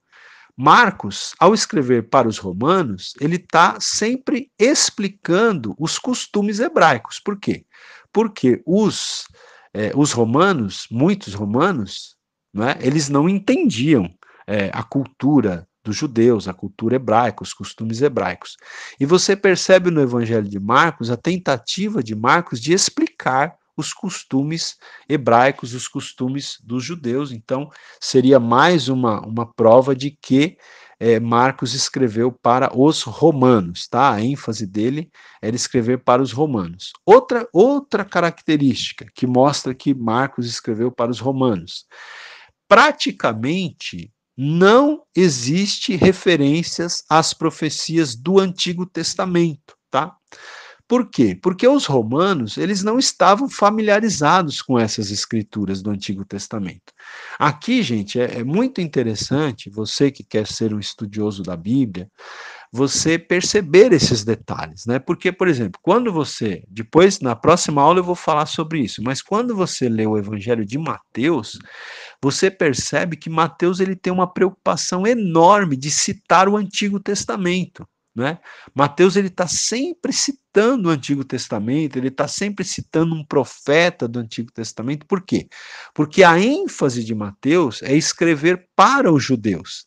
Marcos, 0.55 1.33
ao 1.39 1.53
escrever 1.53 2.09
para 2.09 2.27
os 2.27 2.37
romanos, 2.37 3.13
ele 3.19 3.35
está 3.35 3.77
sempre 3.79 4.51
explicando 4.59 5.75
os 5.79 5.97
costumes 5.97 6.59
hebraicos. 6.59 7.19
Por 7.19 7.39
quê? 7.39 7.65
Porque 8.11 8.61
os, 8.65 9.25
é, 9.73 9.91
os 9.95 10.11
romanos, 10.11 10.87
muitos 10.91 11.33
romanos, 11.33 12.15
não 12.53 12.67
é, 12.67 12.77
eles 12.81 13.09
não 13.09 13.29
entendiam 13.29 14.13
é, 14.45 14.69
a 14.73 14.83
cultura 14.83 15.67
dos 15.83 15.95
judeus, 15.95 16.47
a 16.47 16.53
cultura 16.53 16.95
hebraica, 16.95 17.43
os 17.43 17.53
costumes 17.53 18.01
hebraicos. 18.01 18.55
E 18.99 19.05
você 19.05 19.35
percebe 19.35 19.89
no 19.89 20.01
Evangelho 20.01 20.47
de 20.47 20.59
Marcos 20.59 21.09
a 21.09 21.17
tentativa 21.17 22.03
de 22.03 22.15
Marcos 22.15 22.59
de 22.59 22.73
explicar 22.73 23.55
os 23.75 23.93
costumes 23.93 24.77
hebraicos, 25.07 25.73
os 25.73 25.87
costumes 25.87 26.57
dos 26.63 26.83
judeus. 26.83 27.31
Então, 27.31 27.69
seria 27.99 28.39
mais 28.39 28.89
uma, 28.89 29.21
uma 29.25 29.45
prova 29.45 29.95
de 29.95 30.11
que 30.11 30.57
é, 30.99 31.19
Marcos 31.19 31.73
escreveu 31.73 32.31
para 32.31 32.77
os 32.77 33.01
romanos, 33.01 33.87
tá? 33.87 34.13
A 34.13 34.21
ênfase 34.21 34.67
dele 34.67 35.09
era 35.41 35.55
escrever 35.55 36.03
para 36.03 36.21
os 36.21 36.31
romanos. 36.31 36.93
Outra, 37.03 37.49
outra 37.51 38.05
característica 38.05 39.07
que 39.15 39.25
mostra 39.25 39.73
que 39.73 39.95
Marcos 39.95 40.45
escreveu 40.45 40.91
para 40.91 41.09
os 41.09 41.19
romanos. 41.19 41.87
Praticamente 42.67 44.13
não 44.37 45.03
existe 45.15 45.95
referências 45.95 47.03
às 47.09 47.33
profecias 47.33 48.15
do 48.15 48.39
Antigo 48.39 48.85
Testamento? 48.85 49.75
Por 50.91 51.09
quê? 51.09 51.39
Porque 51.41 51.65
os 51.65 51.85
romanos, 51.85 52.57
eles 52.57 52.83
não 52.83 52.99
estavam 52.99 53.47
familiarizados 53.49 54.61
com 54.61 54.77
essas 54.77 55.09
escrituras 55.09 55.81
do 55.81 55.89
Antigo 55.89 56.25
Testamento. 56.25 56.91
Aqui, 57.39 57.81
gente, 57.81 58.19
é, 58.19 58.39
é 58.39 58.43
muito 58.43 58.81
interessante, 58.81 59.69
você 59.69 60.11
que 60.11 60.21
quer 60.21 60.45
ser 60.45 60.73
um 60.73 60.81
estudioso 60.81 61.43
da 61.43 61.55
Bíblia, 61.55 62.09
você 62.73 63.17
perceber 63.17 63.93
esses 63.93 64.25
detalhes, 64.25 64.85
né? 64.85 64.99
Porque, 64.99 65.31
por 65.31 65.47
exemplo, 65.47 65.79
quando 65.81 66.11
você, 66.11 66.61
depois 66.67 67.21
na 67.21 67.37
próxima 67.37 67.81
aula 67.81 67.99
eu 67.99 68.03
vou 68.03 68.15
falar 68.15 68.45
sobre 68.45 68.81
isso, 68.81 69.01
mas 69.01 69.21
quando 69.21 69.55
você 69.55 69.87
lê 69.87 70.05
o 70.05 70.17
Evangelho 70.17 70.65
de 70.65 70.77
Mateus, 70.77 71.57
você 72.21 72.51
percebe 72.51 73.15
que 73.15 73.29
Mateus 73.29 73.79
ele 73.79 73.95
tem 73.95 74.11
uma 74.11 74.27
preocupação 74.27 75.07
enorme 75.07 75.77
de 75.77 75.89
citar 75.89 76.49
o 76.49 76.57
Antigo 76.57 76.99
Testamento. 76.99 77.87
Né? 78.13 78.39
Mateus 78.75 79.15
ele 79.15 79.29
está 79.29 79.47
sempre 79.47 80.11
citando 80.11 80.89
o 80.89 80.91
Antigo 80.91 81.23
Testamento, 81.23 81.97
ele 81.97 82.09
está 82.09 82.27
sempre 82.27 82.65
citando 82.65 83.15
um 83.15 83.23
profeta 83.23 84.07
do 84.07 84.19
Antigo 84.19 84.51
Testamento. 84.51 85.05
Por 85.05 85.21
quê? 85.21 85.47
Porque 85.93 86.23
a 86.23 86.37
ênfase 86.37 87.03
de 87.05 87.15
Mateus 87.15 87.81
é 87.81 87.95
escrever 87.95 88.67
para 88.75 89.11
os 89.11 89.23
judeus. 89.23 89.85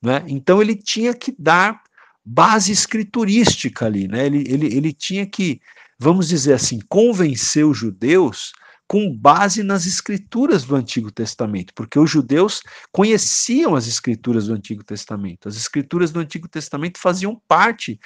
Né? 0.00 0.24
Então 0.28 0.62
ele 0.62 0.76
tinha 0.76 1.12
que 1.12 1.34
dar 1.36 1.82
base 2.24 2.70
escriturística 2.70 3.86
ali, 3.86 4.06
né? 4.06 4.26
Ele, 4.26 4.44
ele, 4.46 4.66
ele 4.76 4.92
tinha 4.92 5.26
que, 5.26 5.60
vamos 5.98 6.28
dizer 6.28 6.52
assim, 6.52 6.78
convencer 6.88 7.64
os 7.64 7.76
judeus 7.76 8.52
com 8.88 9.14
base 9.14 9.62
nas 9.62 9.84
escrituras 9.84 10.64
do 10.64 10.74
Antigo 10.74 11.12
Testamento, 11.12 11.74
porque 11.74 11.98
os 11.98 12.10
judeus 12.10 12.62
conheciam 12.90 13.76
as 13.76 13.86
escrituras 13.86 14.46
do 14.46 14.54
Antigo 14.54 14.82
Testamento. 14.82 15.46
As 15.46 15.56
escrituras 15.56 16.10
do 16.10 16.18
Antigo 16.18 16.48
Testamento 16.48 16.98
faziam 16.98 17.40
parte 17.46 18.00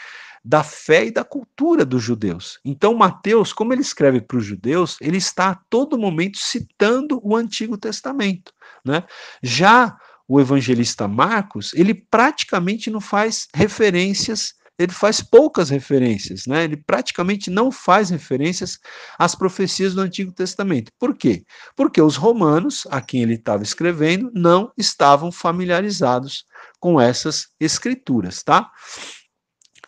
da 0.44 0.64
fé 0.64 1.06
e 1.06 1.12
da 1.12 1.22
cultura 1.22 1.84
dos 1.84 2.02
judeus. 2.02 2.58
Então, 2.64 2.94
Mateus, 2.94 3.52
como 3.52 3.72
ele 3.72 3.82
escreve 3.82 4.20
para 4.20 4.38
os 4.38 4.44
judeus, 4.44 4.96
ele 5.00 5.18
está 5.18 5.50
a 5.50 5.54
todo 5.54 5.96
momento 5.96 6.36
citando 6.38 7.20
o 7.22 7.36
Antigo 7.36 7.78
Testamento. 7.78 8.52
Né? 8.84 9.04
Já 9.40 9.96
o 10.26 10.40
evangelista 10.40 11.06
Marcos, 11.06 11.72
ele 11.74 11.94
praticamente 11.94 12.90
não 12.90 13.00
faz 13.00 13.46
referências, 13.54 14.54
ele 14.82 14.92
faz 14.92 15.22
poucas 15.22 15.70
referências, 15.70 16.46
né? 16.46 16.64
Ele 16.64 16.76
praticamente 16.76 17.50
não 17.50 17.70
faz 17.70 18.10
referências 18.10 18.78
às 19.18 19.34
profecias 19.34 19.94
do 19.94 20.00
Antigo 20.00 20.32
Testamento. 20.32 20.90
Por 20.98 21.16
quê? 21.16 21.44
Porque 21.76 22.00
os 22.00 22.16
romanos, 22.16 22.86
a 22.90 23.00
quem 23.00 23.22
ele 23.22 23.34
estava 23.34 23.62
escrevendo, 23.62 24.30
não 24.34 24.72
estavam 24.76 25.30
familiarizados 25.30 26.44
com 26.80 27.00
essas 27.00 27.48
escrituras, 27.60 28.42
tá? 28.42 28.70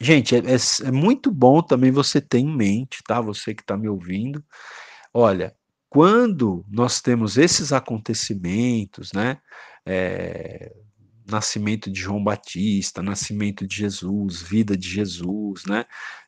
Gente, 0.00 0.36
é, 0.36 0.38
é, 0.38 0.88
é 0.88 0.90
muito 0.90 1.30
bom 1.30 1.62
também 1.62 1.90
você 1.90 2.20
ter 2.20 2.38
em 2.38 2.56
mente, 2.56 2.98
tá? 3.06 3.20
Você 3.20 3.54
que 3.54 3.62
está 3.62 3.76
me 3.76 3.88
ouvindo. 3.88 4.44
Olha, 5.12 5.54
quando 5.88 6.64
nós 6.68 7.00
temos 7.00 7.36
esses 7.36 7.72
acontecimentos, 7.72 9.12
né? 9.12 9.38
É, 9.86 10.72
nascimento 11.26 11.90
de 11.90 12.00
João 12.00 12.22
Batista, 12.22 13.02
nascimento 13.02 13.66
de 13.66 13.76
Jesus, 13.76 14.42
vida 14.42 14.76
de 14.76 14.88
Jesus, 14.88 15.64
né? 15.66 15.86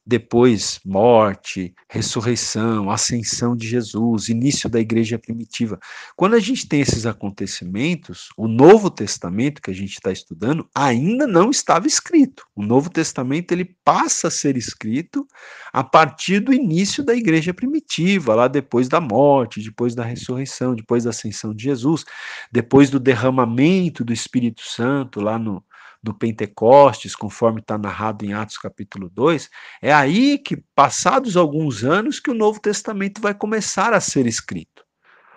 Depois, 0.09 0.78
morte, 0.84 1.74
ressurreição, 1.88 2.90
ascensão 2.90 3.57
de 3.57 3.66
Jesus, 3.66 4.28
início 4.28 4.68
da 4.68 4.78
igreja 4.78 5.18
primitiva. 5.18 5.80
Quando 6.14 6.34
a 6.34 6.38
gente 6.38 6.68
tem 6.68 6.80
esses 6.80 7.07
acontecimentos, 7.07 8.28
o 8.36 8.46
Novo 8.46 8.88
Testamento 8.88 9.61
que 9.61 9.70
a 9.70 9.74
gente 9.74 9.94
está 9.94 10.12
estudando 10.12 10.68
ainda 10.72 11.26
não 11.26 11.50
estava 11.50 11.88
escrito. 11.88 12.46
O 12.54 12.62
Novo 12.62 12.88
Testamento 12.88 13.50
ele 13.50 13.76
passa 13.84 14.28
a 14.28 14.30
ser 14.30 14.57
escrito 14.57 15.26
a 15.72 15.82
partir 15.82 16.38
do 16.38 16.54
início 16.54 17.02
da 17.02 17.14
igreja 17.14 17.52
primitiva, 17.52 18.32
lá 18.34 18.46
depois 18.46 18.88
da 18.88 19.00
morte, 19.00 19.61
depois 19.61 19.92
da 19.94 20.04
ressurreição, 20.04 20.76
depois 20.76 21.02
da 21.02 21.11
ascensão 21.11 21.52
de 21.52 21.64
Jesus, 21.64 22.04
depois 22.52 22.90
do 22.90 23.00
derramamento 23.00 24.04
do 24.04 24.12
Espírito 24.12 24.62
Santo 24.62 25.20
lá 25.20 25.36
no, 25.36 25.64
no 26.07 26.14
Pentecostes, 26.14 27.16
conforme 27.16 27.61
está 27.61 27.76
narrado 27.76 28.24
em 28.24 28.32
Atos 28.32 28.57
capítulo 28.57 29.11
2, 29.11 29.50
é 29.82 29.92
aí 29.92 30.38
que, 30.38 30.57
passados 30.74 31.36
alguns 31.36 31.82
anos, 31.82 32.20
que 32.20 32.30
o 32.30 32.34
Novo 32.34 32.61
Testamento 32.61 33.20
vai 33.20 33.34
começar 33.34 33.92
a 33.92 34.00
ser 34.00 34.26
escrito. 34.26 34.84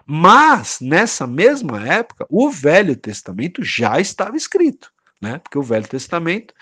Mas, 0.06 0.80
nessa 0.80 1.28
mesma 1.28 1.88
época, 1.88 2.26
o 2.30 2.50
Velho 2.50 2.96
Testamento 2.96 3.64
já 3.64 4.00
estava 4.00 4.38
escrito, 4.38 4.92
né? 5.22 5.40
Porque 5.40 5.58
o 5.58 5.64
Velho 5.64 5.88
Testamento, 5.88 6.54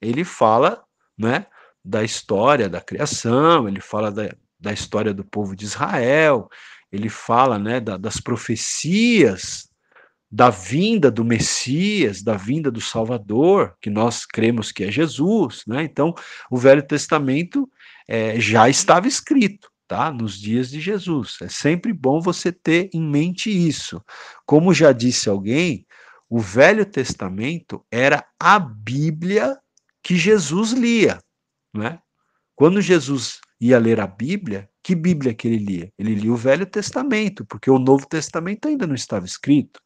ele 0.00 0.24
fala, 0.24 0.82
né, 1.16 1.46
da 1.84 2.02
história 2.02 2.68
da 2.68 2.80
criação, 2.80 3.68
ele 3.68 3.80
fala 3.80 4.10
da, 4.10 4.34
da 4.58 4.72
história 4.72 5.12
do 5.14 5.24
povo 5.24 5.56
de 5.56 5.64
Israel, 5.64 6.48
ele 6.90 7.08
fala, 7.08 7.58
né, 7.58 7.80
da, 7.80 7.96
das 7.96 8.20
profecias 8.20 9.71
da 10.32 10.48
vinda 10.48 11.10
do 11.10 11.22
Messias, 11.22 12.22
da 12.22 12.38
vinda 12.38 12.70
do 12.70 12.80
Salvador, 12.80 13.76
que 13.82 13.90
nós 13.90 14.24
cremos 14.24 14.72
que 14.72 14.82
é 14.82 14.90
Jesus, 14.90 15.62
né? 15.66 15.82
Então, 15.82 16.14
o 16.50 16.56
Velho 16.56 16.82
Testamento 16.82 17.70
é, 18.08 18.40
já 18.40 18.66
estava 18.66 19.06
escrito, 19.06 19.68
tá? 19.86 20.10
Nos 20.10 20.40
dias 20.40 20.70
de 20.70 20.80
Jesus. 20.80 21.36
É 21.42 21.48
sempre 21.48 21.92
bom 21.92 22.18
você 22.18 22.50
ter 22.50 22.88
em 22.94 23.02
mente 23.02 23.50
isso. 23.50 24.02
Como 24.46 24.72
já 24.72 24.90
disse 24.90 25.28
alguém, 25.28 25.86
o 26.30 26.40
Velho 26.40 26.86
Testamento 26.86 27.84
era 27.90 28.24
a 28.40 28.58
Bíblia 28.58 29.58
que 30.02 30.16
Jesus 30.16 30.72
lia, 30.72 31.18
né? 31.74 31.98
Quando 32.56 32.80
Jesus 32.80 33.38
ia 33.60 33.78
ler 33.78 34.00
a 34.00 34.06
Bíblia, 34.06 34.66
que 34.82 34.94
Bíblia 34.94 35.34
que 35.34 35.46
ele 35.46 35.58
lia? 35.58 35.92
Ele 35.98 36.14
lia 36.14 36.32
o 36.32 36.36
Velho 36.36 36.64
Testamento, 36.64 37.44
porque 37.44 37.70
o 37.70 37.78
Novo 37.78 38.08
Testamento 38.08 38.66
ainda 38.66 38.86
não 38.86 38.94
estava 38.94 39.26
escrito. 39.26 39.81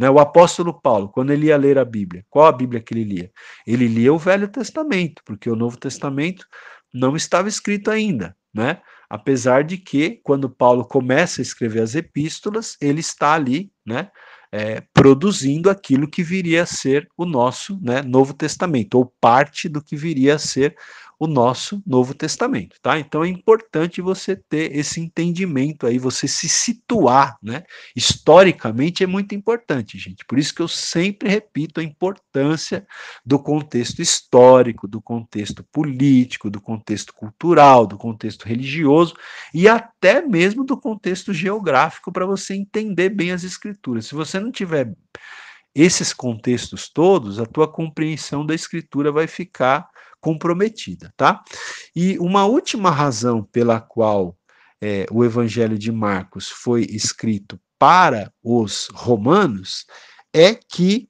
Né? 0.00 0.08
O 0.08 0.18
apóstolo 0.18 0.72
Paulo, 0.80 1.10
quando 1.10 1.30
ele 1.30 1.48
ia 1.48 1.58
ler 1.58 1.78
a 1.78 1.84
Bíblia, 1.84 2.24
qual 2.30 2.46
a 2.46 2.52
Bíblia 2.52 2.80
que 2.80 2.94
ele 2.94 3.04
lia? 3.04 3.30
Ele 3.66 3.86
lia 3.86 4.10
o 4.10 4.18
Velho 4.18 4.48
Testamento, 4.48 5.20
porque 5.26 5.50
o 5.50 5.54
Novo 5.54 5.76
Testamento 5.76 6.46
não 6.92 7.14
estava 7.14 7.50
escrito 7.50 7.90
ainda, 7.90 8.34
né? 8.52 8.80
Apesar 9.10 9.62
de 9.62 9.76
que, 9.76 10.18
quando 10.22 10.48
Paulo 10.48 10.86
começa 10.86 11.40
a 11.40 11.42
escrever 11.42 11.82
as 11.82 11.94
epístolas, 11.94 12.78
ele 12.80 13.00
está 13.00 13.34
ali, 13.34 13.70
né? 13.84 14.10
É, 14.50 14.82
produzindo 14.94 15.68
aquilo 15.68 16.08
que 16.08 16.22
viria 16.22 16.62
a 16.62 16.66
ser 16.66 17.06
o 17.14 17.26
nosso 17.26 17.78
né, 17.82 18.00
Novo 18.00 18.32
Testamento, 18.32 18.94
ou 18.94 19.14
parte 19.20 19.68
do 19.68 19.84
que 19.84 19.96
viria 19.96 20.36
a 20.36 20.38
ser 20.38 20.74
o 21.20 21.26
nosso 21.26 21.82
Novo 21.86 22.14
Testamento, 22.14 22.76
tá? 22.80 22.98
Então 22.98 23.22
é 23.22 23.28
importante 23.28 24.00
você 24.00 24.34
ter 24.34 24.74
esse 24.74 25.02
entendimento 25.02 25.86
aí, 25.86 25.98
você 25.98 26.26
se 26.26 26.48
situar, 26.48 27.36
né? 27.42 27.62
Historicamente 27.94 29.04
é 29.04 29.06
muito 29.06 29.34
importante, 29.34 29.98
gente. 29.98 30.24
Por 30.24 30.38
isso 30.38 30.54
que 30.54 30.62
eu 30.62 30.66
sempre 30.66 31.28
repito 31.28 31.78
a 31.78 31.84
importância 31.84 32.86
do 33.22 33.38
contexto 33.38 34.00
histórico, 34.00 34.88
do 34.88 35.02
contexto 35.02 35.62
político, 35.70 36.48
do 36.48 36.58
contexto 36.58 37.12
cultural, 37.12 37.86
do 37.86 37.98
contexto 37.98 38.46
religioso 38.46 39.14
e 39.52 39.68
até 39.68 40.22
mesmo 40.22 40.64
do 40.64 40.74
contexto 40.74 41.34
geográfico 41.34 42.10
para 42.10 42.24
você 42.24 42.54
entender 42.54 43.10
bem 43.10 43.30
as 43.30 43.44
escrituras. 43.44 44.06
Se 44.06 44.14
você 44.14 44.40
não 44.40 44.50
tiver 44.50 44.96
esses 45.74 46.14
contextos 46.14 46.88
todos, 46.88 47.38
a 47.38 47.44
tua 47.44 47.70
compreensão 47.70 48.46
da 48.46 48.54
escritura 48.54 49.12
vai 49.12 49.26
ficar 49.26 49.86
comprometida, 50.20 51.12
tá? 51.16 51.42
E 51.94 52.18
uma 52.18 52.44
última 52.44 52.90
razão 52.90 53.42
pela 53.42 53.80
qual 53.80 54.36
é, 54.80 55.06
o 55.10 55.24
Evangelho 55.24 55.78
de 55.78 55.90
Marcos 55.90 56.48
foi 56.48 56.82
escrito 56.82 57.60
para 57.78 58.32
os 58.42 58.88
romanos 58.92 59.86
é 60.32 60.54
que 60.54 61.08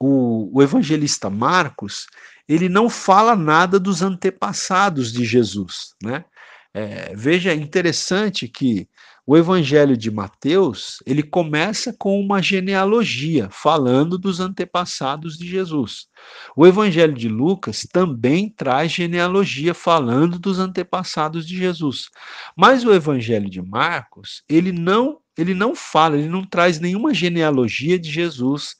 o, 0.00 0.50
o 0.56 0.62
evangelista 0.62 1.28
Marcos 1.28 2.06
ele 2.48 2.68
não 2.68 2.90
fala 2.90 3.36
nada 3.36 3.78
dos 3.78 4.02
antepassados 4.02 5.12
de 5.12 5.24
Jesus, 5.24 5.94
né? 6.02 6.24
É, 6.72 7.14
veja, 7.14 7.54
interessante 7.54 8.48
que 8.48 8.88
o 9.30 9.36
Evangelho 9.36 9.96
de 9.96 10.10
Mateus, 10.10 11.00
ele 11.06 11.22
começa 11.22 11.94
com 11.96 12.20
uma 12.20 12.42
genealogia, 12.42 13.48
falando 13.48 14.18
dos 14.18 14.40
antepassados 14.40 15.38
de 15.38 15.46
Jesus. 15.46 16.08
O 16.56 16.66
Evangelho 16.66 17.14
de 17.14 17.28
Lucas 17.28 17.86
também 17.92 18.48
traz 18.48 18.90
genealogia, 18.90 19.72
falando 19.72 20.36
dos 20.36 20.58
antepassados 20.58 21.46
de 21.46 21.56
Jesus. 21.56 22.10
Mas 22.56 22.84
o 22.84 22.92
Evangelho 22.92 23.48
de 23.48 23.62
Marcos, 23.62 24.42
ele 24.48 24.72
não, 24.72 25.20
ele 25.38 25.54
não 25.54 25.76
fala, 25.76 26.18
ele 26.18 26.28
não 26.28 26.44
traz 26.44 26.80
nenhuma 26.80 27.14
genealogia 27.14 28.00
de 28.00 28.10
Jesus, 28.10 28.74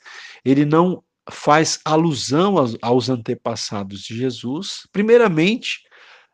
ele 0.44 0.64
não 0.64 1.01
faz 1.30 1.78
alusão 1.84 2.59
aos, 2.59 2.76
aos 2.82 3.09
antepassados 3.09 4.03
de 4.03 4.16
Jesus. 4.16 4.80
Primeiramente, 4.90 5.78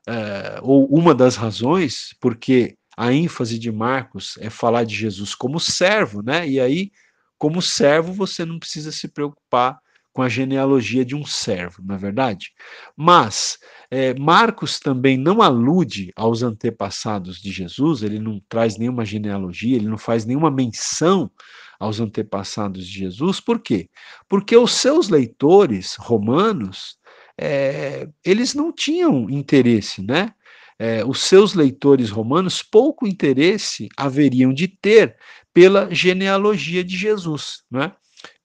é, 0.08 0.58
ou 0.62 0.86
uma 0.86 1.14
das 1.14 1.36
razões, 1.36 2.16
porque 2.18 2.78
a 2.96 3.12
ênfase 3.12 3.58
de 3.58 3.70
Marcos 3.70 4.38
é 4.40 4.48
falar 4.48 4.84
de 4.84 4.94
Jesus 4.94 5.34
como 5.34 5.60
servo, 5.60 6.22
né? 6.22 6.48
E 6.48 6.58
aí, 6.58 6.90
como 7.38 7.60
servo, 7.60 8.12
você 8.12 8.44
não 8.44 8.58
precisa 8.58 8.90
se 8.90 9.08
preocupar 9.08 9.78
com 10.16 10.22
a 10.22 10.30
genealogia 10.30 11.04
de 11.04 11.14
um 11.14 11.26
servo, 11.26 11.82
não 11.84 11.94
é 11.94 11.98
verdade? 11.98 12.52
Mas 12.96 13.58
é, 13.90 14.18
Marcos 14.18 14.80
também 14.80 15.18
não 15.18 15.42
alude 15.42 16.10
aos 16.16 16.42
antepassados 16.42 17.38
de 17.38 17.52
Jesus, 17.52 18.02
ele 18.02 18.18
não 18.18 18.40
traz 18.48 18.78
nenhuma 18.78 19.04
genealogia, 19.04 19.76
ele 19.76 19.88
não 19.88 19.98
faz 19.98 20.24
nenhuma 20.24 20.50
menção 20.50 21.30
aos 21.78 22.00
antepassados 22.00 22.86
de 22.86 23.00
Jesus, 23.00 23.40
por 23.40 23.60
quê? 23.60 23.90
Porque 24.26 24.56
os 24.56 24.72
seus 24.72 25.10
leitores 25.10 25.96
romanos, 25.96 26.96
é, 27.38 28.08
eles 28.24 28.54
não 28.54 28.72
tinham 28.72 29.28
interesse, 29.28 30.00
né? 30.02 30.32
É, 30.78 31.04
os 31.04 31.22
seus 31.22 31.54
leitores 31.54 32.10
romanos 32.10 32.62
pouco 32.62 33.06
interesse 33.06 33.88
haveriam 33.96 34.52
de 34.52 34.68
ter 34.68 35.16
pela 35.52 35.92
genealogia 35.92 36.84
de 36.84 36.96
Jesus, 36.96 37.62
né? 37.70 37.92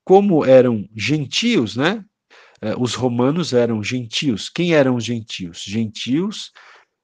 Como 0.03 0.45
eram 0.45 0.88
gentios, 0.95 1.75
né? 1.75 2.03
É, 2.61 2.75
os 2.77 2.93
romanos 2.93 3.53
eram 3.53 3.84
gentios. 3.84 4.49
Quem 4.49 4.73
eram 4.73 4.95
os 4.95 5.03
gentios? 5.03 5.63
Gentios, 5.63 6.51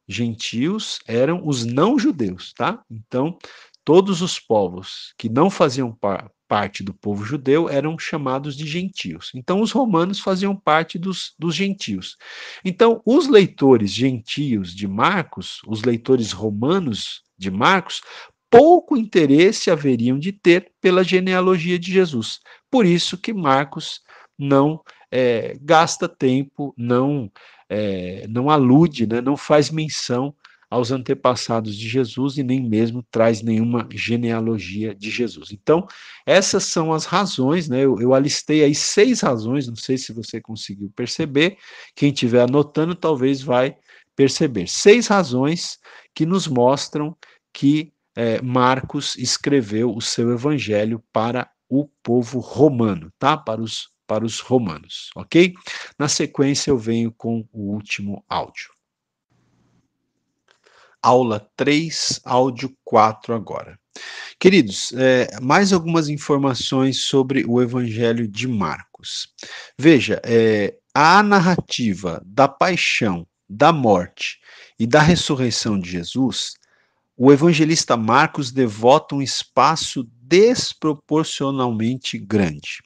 gentios 0.07 0.99
eram 1.07 1.45
os 1.45 1.65
não 1.65 1.99
judeus, 1.99 2.53
tá? 2.53 2.81
Então, 2.89 3.37
todos 3.83 4.21
os 4.21 4.39
povos 4.39 5.13
que 5.17 5.29
não 5.29 5.49
faziam 5.49 5.91
par 5.93 6.31
parte 6.47 6.83
do 6.83 6.93
povo 6.93 7.23
judeu 7.25 7.69
eram 7.69 7.97
chamados 7.97 8.55
de 8.55 8.65
gentios. 8.65 9.31
Então, 9.35 9.61
os 9.61 9.71
romanos 9.71 10.19
faziam 10.19 10.55
parte 10.55 10.97
dos, 10.97 11.33
dos 11.37 11.55
gentios. 11.55 12.17
Então, 12.63 13.01
os 13.05 13.27
leitores 13.27 13.91
gentios 13.91 14.73
de 14.73 14.87
Marcos, 14.87 15.59
os 15.67 15.83
leitores 15.83 16.31
romanos 16.31 17.21
de 17.37 17.51
Marcos, 17.51 18.01
pouco 18.49 18.95
interesse 18.95 19.69
haveriam 19.69 20.17
de 20.17 20.31
ter 20.31 20.71
pela 20.81 21.03
genealogia 21.03 21.77
de 21.77 21.91
Jesus. 21.91 22.39
Por 22.71 22.85
isso 22.85 23.17
que 23.17 23.33
Marcos 23.33 24.01
não 24.37 24.81
é, 25.11 25.57
gasta 25.61 26.07
tempo, 26.07 26.73
não 26.77 27.31
é, 27.69 28.25
não 28.29 28.49
alude, 28.49 29.05
né, 29.07 29.19
não 29.19 29.35
faz 29.35 29.69
menção 29.69 30.33
aos 30.69 30.91
antepassados 30.91 31.75
de 31.75 31.87
Jesus 31.87 32.37
e 32.37 32.43
nem 32.43 32.61
mesmo 32.61 33.03
traz 33.09 33.41
nenhuma 33.41 33.87
genealogia 33.91 34.93
de 34.93 35.09
Jesus. 35.09 35.51
Então, 35.51 35.87
essas 36.25 36.65
são 36.65 36.93
as 36.93 37.05
razões, 37.05 37.69
né? 37.69 37.81
Eu, 37.81 37.99
eu 37.99 38.13
alistei 38.13 38.63
aí 38.63 38.75
seis 38.75 39.21
razões, 39.21 39.67
não 39.67 39.75
sei 39.75 39.97
se 39.97 40.11
você 40.11 40.41
conseguiu 40.41 40.91
perceber. 40.95 41.57
Quem 41.95 42.09
estiver 42.09 42.41
anotando, 42.41 42.95
talvez 42.95 43.41
vai 43.41 43.77
perceber. 44.15 44.67
Seis 44.67 45.07
razões 45.07 45.79
que 46.13 46.25
nos 46.25 46.47
mostram 46.47 47.15
que 47.53 47.93
é, 48.15 48.41
Marcos 48.41 49.15
escreveu 49.15 49.95
o 49.95 50.01
seu 50.01 50.31
evangelho 50.31 51.01
para 51.13 51.49
o 51.69 51.87
povo 52.03 52.39
romano, 52.39 53.11
tá? 53.17 53.37
Para 53.37 53.61
os, 53.61 53.89
para 54.05 54.25
os 54.25 54.39
romanos, 54.39 55.11
ok? 55.15 55.53
Na 55.97 56.09
sequência, 56.09 56.71
eu 56.71 56.77
venho 56.77 57.11
com 57.11 57.47
o 57.53 57.73
último 57.73 58.23
áudio 58.27 58.76
aula 61.01 61.47
3, 61.55 62.19
áudio 62.23 62.75
4 62.83 63.33
agora. 63.33 63.79
Queridos, 64.39 64.93
é, 64.93 65.27
mais 65.41 65.73
algumas 65.73 66.09
informações 66.09 66.99
sobre 66.99 67.43
o 67.47 67.61
Evangelho 67.61 68.27
de 68.27 68.47
Marcos. 68.47 69.29
Veja, 69.77 70.21
é, 70.23 70.75
a 70.93 71.23
narrativa 71.23 72.21
da 72.25 72.47
paixão, 72.47 73.25
da 73.49 73.71
morte 73.71 74.39
e 74.79 74.85
da 74.85 74.99
ressurreição 74.99 75.79
de 75.79 75.89
Jesus, 75.89 76.53
o 77.17 77.31
evangelista 77.31 77.97
Marcos 77.97 78.51
devota 78.51 79.15
um 79.15 79.21
espaço 79.23 80.07
desproporcionalmente 80.21 82.19
grande. 82.19 82.83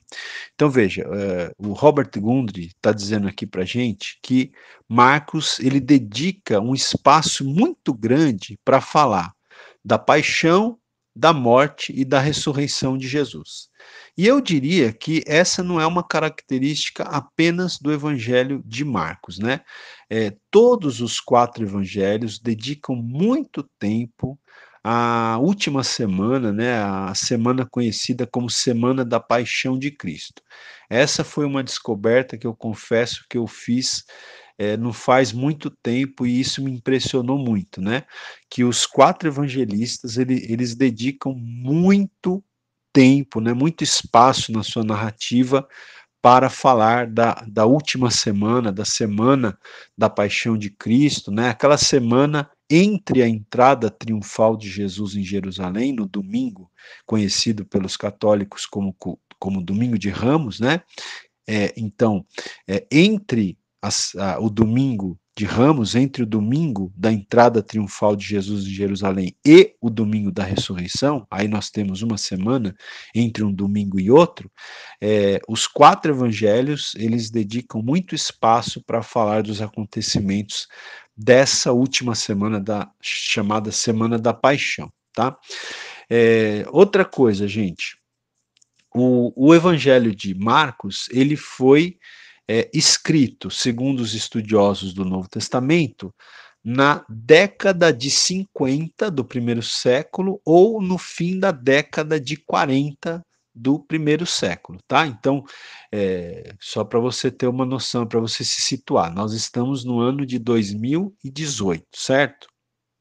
Então 0.53 0.69
veja, 0.69 1.05
uh, 1.07 1.69
o 1.69 1.73
Robert 1.73 2.11
Gundry 2.15 2.67
está 2.67 2.93
dizendo 2.93 3.27
aqui 3.27 3.45
para 3.45 3.65
gente 3.65 4.17
que 4.23 4.51
Marcos 4.87 5.59
ele 5.59 5.81
dedica 5.81 6.61
um 6.61 6.73
espaço 6.73 7.43
muito 7.43 7.93
grande 7.93 8.57
para 8.63 8.79
falar 8.79 9.33
da 9.83 9.99
paixão, 9.99 10.77
da 11.13 11.33
morte 11.33 11.91
e 11.93 12.05
da 12.05 12.19
ressurreição 12.19 12.97
de 12.97 13.07
Jesus. 13.07 13.70
E 14.17 14.27
eu 14.27 14.41
diria 14.41 14.91
que 14.91 15.23
essa 15.25 15.63
não 15.63 15.79
é 15.79 15.85
uma 15.85 16.03
característica 16.03 17.03
apenas 17.03 17.77
do 17.77 17.91
Evangelho 17.91 18.61
de 18.65 18.83
Marcos, 18.83 19.39
né? 19.39 19.61
É, 20.09 20.35
todos 20.49 21.01
os 21.01 21.19
quatro 21.19 21.63
evangelhos 21.63 22.37
dedicam 22.37 22.95
muito 22.95 23.63
tempo 23.79 24.37
à 24.83 25.37
última 25.39 25.83
semana, 25.83 26.51
né? 26.51 26.73
A 26.73 27.13
semana 27.15 27.65
conhecida 27.65 28.27
como 28.27 28.49
Semana 28.49 29.05
da 29.05 29.19
Paixão 29.19 29.77
de 29.77 29.91
Cristo. 29.91 30.41
Essa 30.89 31.23
foi 31.23 31.45
uma 31.45 31.63
descoberta 31.63 32.37
que 32.37 32.45
eu 32.45 32.55
confesso 32.55 33.25
que 33.29 33.37
eu 33.37 33.47
fiz 33.47 34.03
é, 34.61 34.77
não 34.77 34.93
faz 34.93 35.33
muito 35.33 35.71
tempo 35.71 36.23
e 36.23 36.39
isso 36.39 36.63
me 36.63 36.69
impressionou 36.69 37.39
muito, 37.39 37.81
né? 37.81 38.03
Que 38.47 38.63
os 38.63 38.85
quatro 38.85 39.27
evangelistas 39.27 40.17
ele, 40.17 40.45
eles 40.47 40.75
dedicam 40.75 41.33
muito 41.33 42.43
tempo, 42.93 43.39
né, 43.39 43.53
muito 43.53 43.83
espaço 43.83 44.51
na 44.51 44.63
sua 44.63 44.83
narrativa 44.83 45.67
para 46.21 46.49
falar 46.49 47.07
da, 47.07 47.33
da 47.47 47.65
última 47.65 48.11
semana, 48.11 48.71
da 48.71 48.85
semana 48.85 49.57
da 49.97 50.09
paixão 50.09 50.57
de 50.57 50.69
Cristo, 50.69 51.31
né, 51.31 51.49
aquela 51.49 51.77
semana 51.77 52.49
entre 52.69 53.21
a 53.21 53.27
entrada 53.27 53.89
triunfal 53.89 54.55
de 54.55 54.69
Jesus 54.69 55.15
em 55.15 55.23
Jerusalém, 55.23 55.91
no 55.91 56.07
domingo, 56.07 56.71
conhecido 57.05 57.65
pelos 57.65 57.97
católicos 57.97 58.65
como, 58.65 58.95
como 59.37 59.61
Domingo 59.61 59.97
de 59.97 60.09
Ramos, 60.09 60.61
né? 60.61 60.81
É, 61.45 61.73
então, 61.75 62.25
é, 62.65 62.87
entre 62.89 63.57
as, 63.81 64.15
a, 64.15 64.39
o 64.39 64.49
domingo 64.49 65.19
de 65.37 65.45
Ramos, 65.45 65.95
entre 65.95 66.23
o 66.23 66.25
domingo 66.25 66.91
da 66.95 67.11
entrada 67.11 67.63
triunfal 67.63 68.15
de 68.15 68.25
Jesus 68.25 68.65
em 68.65 68.71
Jerusalém 68.71 69.35
e 69.45 69.75
o 69.79 69.89
domingo 69.89 70.31
da 70.31 70.43
ressurreição, 70.43 71.25
aí 71.31 71.47
nós 71.47 71.69
temos 71.69 72.01
uma 72.01 72.17
semana 72.17 72.75
entre 73.15 73.43
um 73.43 73.53
domingo 73.53 73.99
e 73.99 74.11
outro, 74.11 74.51
é, 74.99 75.39
os 75.47 75.67
quatro 75.67 76.11
evangelhos, 76.11 76.93
eles 76.95 77.29
dedicam 77.29 77.81
muito 77.81 78.13
espaço 78.13 78.83
para 78.83 79.01
falar 79.01 79.43
dos 79.43 79.61
acontecimentos 79.61 80.67
dessa 81.15 81.71
última 81.71 82.13
semana 82.13 82.59
da 82.59 82.91
chamada 83.01 83.71
Semana 83.71 84.19
da 84.19 84.33
Paixão, 84.33 84.91
tá? 85.13 85.37
É, 86.09 86.65
outra 86.71 87.05
coisa, 87.05 87.47
gente, 87.47 87.97
o, 88.93 89.31
o 89.35 89.55
evangelho 89.55 90.13
de 90.13 90.35
Marcos, 90.35 91.07
ele 91.11 91.37
foi 91.37 91.97
é, 92.47 92.69
escrito, 92.73 93.49
segundo 93.49 94.01
os 94.01 94.13
estudiosos 94.13 94.93
do 94.93 95.05
Novo 95.05 95.29
Testamento, 95.29 96.13
na 96.63 97.03
década 97.09 97.91
de 97.91 98.09
50 98.11 99.09
do 99.09 99.25
primeiro 99.25 99.63
século 99.63 100.39
ou 100.45 100.81
no 100.81 100.97
fim 100.97 101.39
da 101.39 101.51
década 101.51 102.19
de 102.19 102.37
40 102.37 103.21
do 103.53 103.79
primeiro 103.79 104.25
século, 104.25 104.79
tá? 104.87 105.05
Então, 105.05 105.43
é, 105.91 106.53
só 106.59 106.83
para 106.83 106.99
você 106.99 107.29
ter 107.29 107.47
uma 107.47 107.65
noção, 107.65 108.07
para 108.07 108.19
você 108.19 108.45
se 108.45 108.61
situar, 108.61 109.13
nós 109.13 109.33
estamos 109.33 109.83
no 109.83 109.99
ano 109.99 110.25
de 110.25 110.39
2018, 110.39 111.85
certo? 111.93 112.47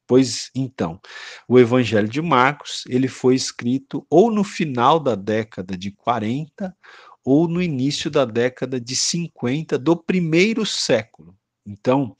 Pois 0.08 0.50
então, 0.56 1.00
o 1.46 1.56
Evangelho 1.56 2.08
de 2.08 2.20
Marcos, 2.20 2.82
ele 2.88 3.06
foi 3.06 3.36
escrito 3.36 4.04
ou 4.10 4.28
no 4.28 4.42
final 4.42 4.98
da 4.98 5.14
década 5.14 5.78
de 5.78 5.92
40 5.92 6.76
ou 7.24 7.48
no 7.48 7.62
início 7.62 8.10
da 8.10 8.24
década 8.24 8.80
de 8.80 8.96
50 8.96 9.78
do 9.78 9.96
primeiro 9.96 10.64
século. 10.64 11.36
Então, 11.66 12.16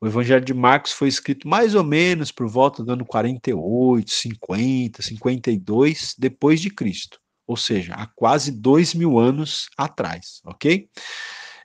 o 0.00 0.06
Evangelho 0.06 0.44
de 0.44 0.54
Marcos 0.54 0.92
foi 0.92 1.08
escrito 1.08 1.48
mais 1.48 1.74
ou 1.74 1.82
menos 1.82 2.30
por 2.30 2.48
volta 2.48 2.84
do 2.84 2.92
ano 2.92 3.04
48, 3.04 4.10
50, 4.10 5.02
52 5.02 6.14
depois 6.16 6.60
de 6.60 6.70
Cristo, 6.70 7.20
ou 7.46 7.56
seja, 7.56 7.94
há 7.94 8.06
quase 8.06 8.52
dois 8.52 8.94
mil 8.94 9.18
anos 9.18 9.68
atrás, 9.76 10.40
ok? 10.44 10.88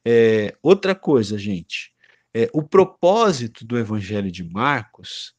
É, 0.06 0.56
outra 0.64 0.96
coisa, 0.96 1.38
gente, 1.38 1.92
é, 2.34 2.50
o 2.52 2.64
propósito 2.64 3.66
do 3.66 3.78
Evangelho 3.78 4.32
de 4.32 4.44
Marcos 4.44 5.34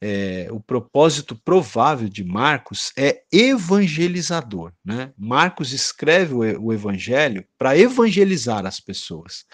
é, 0.00 0.48
o 0.50 0.60
propósito 0.60 1.34
provável 1.34 2.08
de 2.08 2.22
Marcos 2.22 2.92
é 2.96 3.22
evangelizador. 3.32 4.72
Né? 4.84 5.12
Marcos 5.16 5.72
escreve 5.72 6.34
o, 6.34 6.66
o 6.66 6.72
evangelho 6.72 7.46
para 7.58 7.76
evangelizar 7.76 8.66
as 8.66 8.78
pessoas. 8.78 9.44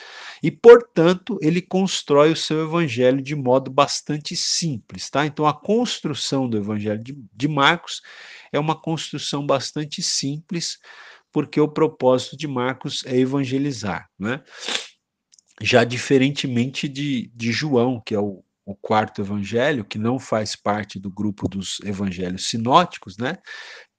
E, 0.43 0.51
portanto, 0.51 1.39
ele 1.41 1.63
constrói 1.63 2.33
o 2.33 2.37
seu 2.37 2.65
evangelho 2.65 3.23
de 3.23 3.37
modo 3.37 3.71
bastante 3.71 4.35
simples. 4.35 5.09
Tá? 5.09 5.25
Então, 5.25 5.47
a 5.47 5.55
construção 5.55 6.49
do 6.49 6.57
evangelho 6.57 7.03
de, 7.03 7.17
de 7.33 7.49
Marcos 7.49 8.03
é 8.53 8.59
uma 8.59 8.79
construção 8.79 9.47
bastante 9.47 10.03
simples, 10.03 10.79
porque 11.31 11.61
o 11.61 11.69
propósito 11.69 12.37
de 12.37 12.49
Marcos 12.49 13.05
é 13.07 13.17
evangelizar. 13.17 14.09
Né? 14.19 14.43
Já 15.61 15.85
diferentemente 15.85 16.89
de, 16.89 17.31
de 17.33 17.53
João, 17.53 18.03
que 18.05 18.15
é 18.15 18.19
o 18.19 18.43
o 18.65 18.75
quarto 18.75 19.21
evangelho, 19.21 19.85
que 19.85 19.99
não 19.99 20.19
faz 20.19 20.55
parte 20.55 20.99
do 20.99 21.11
grupo 21.11 21.49
dos 21.49 21.81
evangelhos 21.85 22.49
sinóticos, 22.49 23.17
né? 23.17 23.39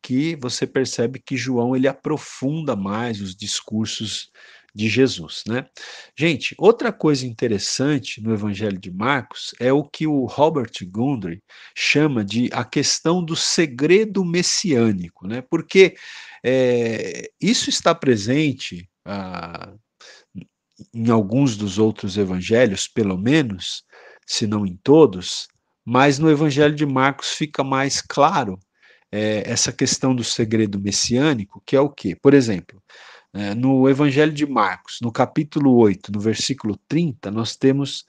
Que 0.01 0.35
você 0.35 0.65
percebe 0.65 1.19
que 1.19 1.37
João 1.37 1.75
ele 1.75 1.87
aprofunda 1.87 2.75
mais 2.75 3.21
os 3.21 3.35
discursos 3.35 4.31
de 4.75 4.89
Jesus, 4.89 5.43
né? 5.47 5.67
Gente, 6.17 6.55
outra 6.57 6.91
coisa 6.91 7.27
interessante 7.27 8.19
no 8.21 8.33
Evangelho 8.33 8.79
de 8.79 8.89
Marcos 8.89 9.53
é 9.59 9.71
o 9.71 9.83
que 9.83 10.07
o 10.07 10.25
Robert 10.25 10.71
Gundry 10.87 11.43
chama 11.75 12.25
de 12.25 12.49
a 12.51 12.65
questão 12.65 13.23
do 13.23 13.35
segredo 13.35 14.25
messiânico, 14.25 15.27
né? 15.27 15.41
Porque 15.41 15.95
é, 16.43 17.29
isso 17.39 17.69
está 17.69 17.93
presente 17.93 18.89
ah, 19.05 19.73
em 20.91 21.09
alguns 21.11 21.55
dos 21.55 21.77
outros 21.77 22.17
evangelhos, 22.17 22.87
pelo 22.87 23.17
menos, 23.17 23.83
se 24.25 24.47
não 24.47 24.65
em 24.65 24.75
todos, 24.83 25.47
mas 25.85 26.19
no 26.19 26.29
Evangelho 26.29 26.75
de 26.75 26.85
Marcos 26.85 27.31
fica 27.31 27.63
mais 27.63 28.01
claro 28.01 28.57
é, 29.11 29.43
essa 29.45 29.71
questão 29.71 30.15
do 30.15 30.23
segredo 30.23 30.79
messiânico, 30.79 31.61
que 31.65 31.75
é 31.75 31.79
o 31.79 31.89
quê? 31.89 32.15
Por 32.15 32.33
exemplo, 32.33 32.81
é, 33.33 33.55
no 33.55 33.89
Evangelho 33.89 34.31
de 34.31 34.45
Marcos, 34.45 34.99
no 35.01 35.11
capítulo 35.11 35.75
8, 35.75 36.11
no 36.11 36.19
versículo 36.19 36.77
30, 36.87 37.31
nós 37.31 37.55
temos 37.55 38.05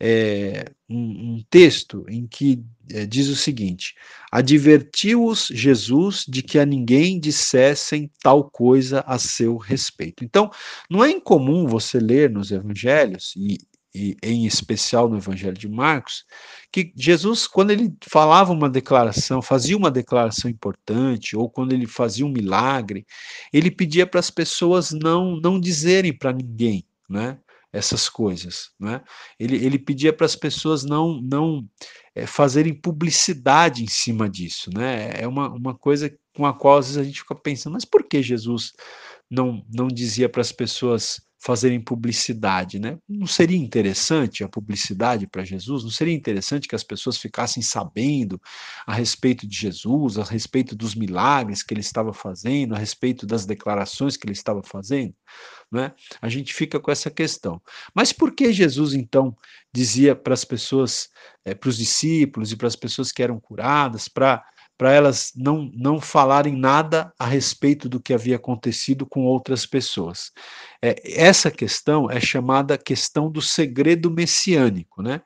é, 0.00 0.64
um, 0.88 0.96
um, 1.36 1.44
texto 1.48 2.04
em 2.08 2.26
que 2.26 2.60
é, 2.90 3.06
diz 3.06 3.28
o 3.28 3.36
seguinte: 3.36 3.94
Advertiu-os 4.32 5.46
Jesus 5.46 6.24
de 6.28 6.42
que 6.42 6.58
a 6.58 6.66
ninguém 6.66 7.20
dissessem 7.20 8.10
tal 8.20 8.50
coisa 8.50 9.04
a 9.06 9.16
seu 9.16 9.56
respeito. 9.56 10.24
Então, 10.24 10.50
não 10.90 11.04
é 11.04 11.10
incomum 11.10 11.66
você 11.66 12.00
ler 12.00 12.28
nos 12.28 12.50
evangelhos, 12.50 13.32
e 13.36 13.58
e 13.94 14.16
em 14.22 14.44
especial 14.44 15.08
no 15.08 15.18
Evangelho 15.18 15.56
de 15.56 15.68
Marcos, 15.68 16.24
que 16.72 16.92
Jesus, 16.96 17.46
quando 17.46 17.70
ele 17.70 17.94
falava 18.02 18.52
uma 18.52 18.68
declaração, 18.68 19.40
fazia 19.40 19.76
uma 19.76 19.90
declaração 19.90 20.50
importante, 20.50 21.36
ou 21.36 21.48
quando 21.48 21.72
ele 21.72 21.86
fazia 21.86 22.26
um 22.26 22.32
milagre, 22.32 23.06
ele 23.52 23.70
pedia 23.70 24.04
para 24.06 24.18
as 24.18 24.30
pessoas 24.30 24.90
não, 24.90 25.36
não 25.36 25.60
dizerem 25.60 26.12
para 26.12 26.32
ninguém, 26.32 26.84
né? 27.08 27.38
Essas 27.72 28.08
coisas, 28.08 28.70
né? 28.78 29.00
Ele, 29.38 29.56
ele 29.64 29.78
pedia 29.78 30.12
para 30.12 30.26
as 30.26 30.36
pessoas 30.36 30.84
não, 30.84 31.20
não 31.20 31.64
é, 32.14 32.26
fazerem 32.26 32.74
publicidade 32.74 33.82
em 33.84 33.88
cima 33.88 34.28
disso, 34.28 34.70
né? 34.72 35.12
É 35.14 35.26
uma, 35.26 35.48
uma 35.48 35.74
coisa 35.74 36.12
com 36.36 36.44
a 36.46 36.52
qual 36.52 36.78
às 36.78 36.86
vezes 36.86 37.00
a 37.00 37.04
gente 37.04 37.20
fica 37.20 37.34
pensando, 37.34 37.74
mas 37.74 37.84
por 37.84 38.04
que 38.04 38.22
Jesus 38.22 38.72
não, 39.30 39.64
não 39.72 39.88
dizia 39.88 40.28
para 40.28 40.40
as 40.40 40.52
pessoas 40.52 41.20
fazerem 41.44 41.78
publicidade, 41.78 42.78
né? 42.78 42.98
Não 43.06 43.26
seria 43.26 43.58
interessante 43.58 44.42
a 44.42 44.48
publicidade 44.48 45.26
para 45.26 45.44
Jesus? 45.44 45.84
Não 45.84 45.90
seria 45.90 46.14
interessante 46.14 46.66
que 46.66 46.74
as 46.74 46.82
pessoas 46.82 47.18
ficassem 47.18 47.62
sabendo 47.62 48.40
a 48.86 48.94
respeito 48.94 49.46
de 49.46 49.54
Jesus, 49.54 50.18
a 50.18 50.24
respeito 50.24 50.74
dos 50.74 50.94
milagres 50.94 51.62
que 51.62 51.74
ele 51.74 51.82
estava 51.82 52.14
fazendo, 52.14 52.74
a 52.74 52.78
respeito 52.78 53.26
das 53.26 53.44
declarações 53.44 54.16
que 54.16 54.24
ele 54.24 54.32
estava 54.32 54.62
fazendo? 54.62 55.14
Né? 55.70 55.92
A 56.22 56.30
gente 56.30 56.54
fica 56.54 56.80
com 56.80 56.90
essa 56.90 57.10
questão. 57.10 57.60
Mas 57.94 58.10
por 58.10 58.34
que 58.34 58.50
Jesus 58.50 58.94
então 58.94 59.36
dizia 59.70 60.16
para 60.16 60.32
as 60.32 60.46
pessoas, 60.46 61.10
é, 61.44 61.54
para 61.54 61.68
os 61.68 61.76
discípulos 61.76 62.52
e 62.52 62.56
para 62.56 62.68
as 62.68 62.76
pessoas 62.76 63.12
que 63.12 63.22
eram 63.22 63.38
curadas, 63.38 64.08
para 64.08 64.42
para 64.76 64.92
elas 64.92 65.32
não, 65.36 65.70
não 65.74 66.00
falarem 66.00 66.56
nada 66.56 67.12
a 67.18 67.26
respeito 67.26 67.88
do 67.88 68.00
que 68.00 68.12
havia 68.12 68.36
acontecido 68.36 69.06
com 69.06 69.24
outras 69.24 69.64
pessoas. 69.64 70.32
É, 70.82 71.00
essa 71.04 71.50
questão 71.50 72.10
é 72.10 72.20
chamada 72.20 72.76
questão 72.76 73.30
do 73.30 73.40
segredo 73.40 74.10
messiânico, 74.10 75.02
né? 75.02 75.22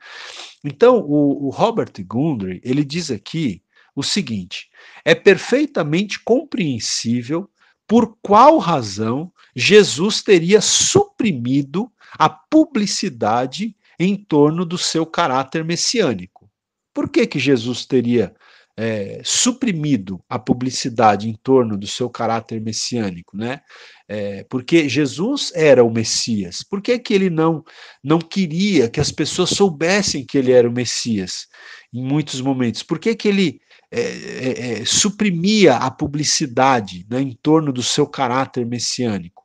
Então, 0.63 0.99
o, 0.99 1.47
o 1.47 1.51
Robert 1.51 1.93
Gundry, 2.07 2.61
ele 2.63 2.85
diz 2.85 3.11
aqui 3.11 3.63
o 3.97 4.03
seguinte: 4.03 4.69
é 5.05 5.15
perfeitamente 5.15 6.21
compreensível 6.21 7.51
por 7.87 8.17
qual 8.21 8.59
razão 8.59 9.33
Jesus 9.57 10.23
teria 10.23 10.61
suprimido 10.61 11.91
a 12.13 12.29
publicidade 12.29 13.75
em 13.99 14.15
torno 14.15 14.65
do 14.65 14.79
seu 14.79 15.05
caráter 15.07 15.65
messiânico. 15.65 16.49
Por 16.95 17.09
que, 17.09 17.27
que 17.27 17.39
Jesus 17.39 17.87
teria 17.87 18.35
é, 18.81 19.21
suprimido 19.25 20.23
a 20.29 20.39
publicidade 20.39 21.29
em 21.29 21.35
torno 21.35 21.77
do 21.77 21.89
seu 21.89 22.09
caráter 22.09 22.61
messiânico, 22.61 23.37
né? 23.37 23.61
É, 24.07 24.45
porque 24.49 24.89
Jesus 24.89 25.51
era 25.53 25.83
o 25.83 25.91
Messias. 25.91 26.63
Por 26.63 26.81
que, 26.81 26.97
que 26.97 27.13
ele 27.13 27.29
não, 27.29 27.65
não 28.05 28.21
queria 28.21 28.89
que 28.89 29.01
as 29.01 29.11
pessoas 29.11 29.51
soubessem 29.51 30.25
que 30.25 30.39
ele 30.39 30.53
era 30.53 30.69
o 30.69 30.73
Messias 30.73 31.49
em 31.93 32.01
muitos 32.01 32.41
momentos? 32.41 32.85
Por 32.85 33.01
que, 33.01 33.17
que 33.17 33.27
ele 33.27 33.61
é, 33.91 34.01
é, 34.01 34.73
é 34.81 34.85
suprimia 34.85 35.75
a 35.75 35.91
publicidade 35.91 37.05
né, 37.11 37.21
em 37.21 37.37
torno 37.43 37.73
do 37.73 37.83
seu 37.83 38.07
caráter 38.07 38.65
messiânico? 38.65 39.43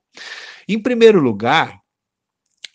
Em 0.67 0.79
primeiro 0.79 1.19
lugar, 1.19 1.79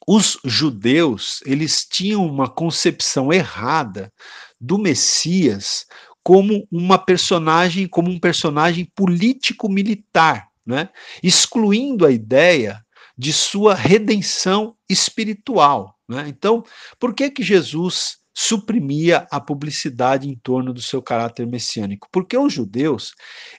os 0.08 0.40
judeus 0.44 1.40
eles 1.46 1.86
tinham 1.88 2.26
uma 2.26 2.48
concepção 2.48 3.32
errada 3.32 4.12
do 4.60 4.76
Messias 4.76 5.86
como 6.28 6.68
uma 6.70 6.98
personagem, 6.98 7.88
como 7.88 8.10
um 8.10 8.20
personagem 8.20 8.84
político-militar, 8.94 10.46
né? 10.66 10.90
excluindo 11.22 12.04
a 12.04 12.10
ideia 12.10 12.84
de 13.16 13.32
sua 13.32 13.74
redenção 13.74 14.76
espiritual. 14.90 15.98
Né? 16.06 16.26
Então, 16.28 16.62
por 17.00 17.14
que 17.14 17.30
que 17.30 17.42
Jesus 17.42 18.18
suprimia 18.36 19.26
a 19.30 19.40
publicidade 19.40 20.28
em 20.28 20.34
torno 20.34 20.74
do 20.74 20.82
seu 20.82 21.00
caráter 21.00 21.46
messiânico? 21.46 22.06
Porque 22.12 22.36
os 22.36 22.52
judeus 22.52 23.14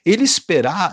eles, 0.06 0.40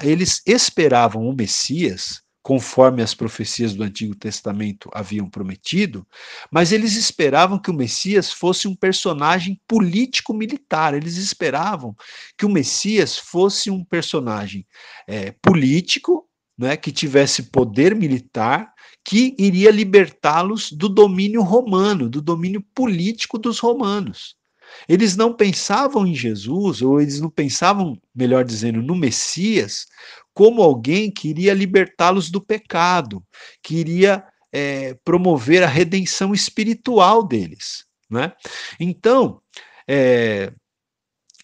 eles 0.02 0.42
esperavam 0.48 1.30
o 1.30 1.36
Messias 1.36 2.24
conforme 2.48 3.02
as 3.04 3.14
profecias 3.14 3.74
do 3.74 3.84
Antigo 3.84 4.16
Testamento 4.16 4.90
haviam 4.94 5.30
prometido, 5.30 6.08
mas 6.50 6.72
eles 6.72 6.96
esperavam 6.96 7.60
que 7.60 7.70
o 7.70 7.74
Messias 7.74 8.32
fosse 8.32 8.70
um 8.70 8.74
personagem 8.74 9.60
político-militar. 9.68 10.94
Eles 10.94 11.18
esperavam 11.18 11.94
que 12.38 12.46
o 12.46 12.50
Messias 12.50 13.18
fosse 13.18 13.70
um 13.70 13.84
personagem 13.84 14.66
é, 15.06 15.32
político, 15.42 16.26
né, 16.58 16.78
que 16.78 16.90
tivesse 16.90 17.52
poder 17.52 17.94
militar, 17.94 18.74
que 19.04 19.36
iria 19.38 19.70
libertá-los 19.70 20.72
do 20.72 20.88
domínio 20.88 21.42
romano, 21.42 22.08
do 22.08 22.22
domínio 22.22 22.64
político 22.74 23.38
dos 23.38 23.60
romanos. 23.60 24.38
Eles 24.88 25.18
não 25.18 25.34
pensavam 25.34 26.08
em 26.08 26.16
Jesus, 26.16 26.82
ou 26.82 27.02
eles 27.02 27.20
não 27.20 27.30
pensavam, 27.30 28.00
melhor 28.16 28.46
dizendo, 28.46 28.82
no 28.82 28.96
Messias, 28.96 29.86
como 30.38 30.62
alguém 30.62 31.10
que 31.10 31.30
iria 31.30 31.52
libertá-los 31.52 32.30
do 32.30 32.40
pecado, 32.40 33.26
que 33.64 33.78
iria 33.78 34.24
é, 34.54 34.94
promover 35.04 35.64
a 35.64 35.68
redenção 35.68 36.32
espiritual 36.32 37.26
deles. 37.26 37.88
Né? 38.08 38.32
Então, 38.80 39.42
é, 39.88 40.54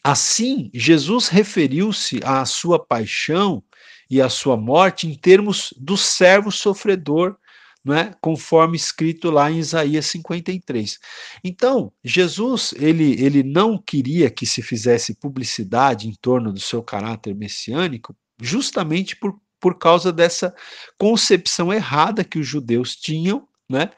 assim, 0.03 0.69
Jesus 0.75 1.27
referiu-se 1.27 2.19
à 2.23 2.45
sua 2.45 2.77
paixão 2.77 3.63
e 4.07 4.21
à 4.21 4.29
sua 4.29 4.55
morte 4.55 5.07
em 5.07 5.15
termos 5.15 5.73
do 5.75 5.97
servo 5.97 6.51
sofredor 6.51 7.35
né, 7.83 8.13
conforme 8.21 8.77
escrito 8.77 9.31
lá 9.31 9.49
em 9.49 9.57
Isaías 9.57 10.05
53. 10.05 10.99
Então, 11.43 11.91
Jesus, 12.03 12.75
ele, 12.77 13.19
ele 13.19 13.41
não 13.41 13.75
queria 13.75 14.29
que 14.29 14.45
se 14.45 14.61
fizesse 14.61 15.15
publicidade 15.15 16.07
em 16.07 16.13
torno 16.21 16.53
do 16.53 16.59
seu 16.59 16.83
caráter 16.83 17.33
messiânico, 17.33 18.15
justamente 18.41 19.15
por, 19.15 19.39
por 19.59 19.77
causa 19.77 20.11
dessa 20.11 20.53
concepção 20.97 21.73
errada 21.73 22.23
que 22.23 22.39
os 22.39 22.47
judeus 22.47 22.95
tinham 22.95 23.47
né? 23.69 23.89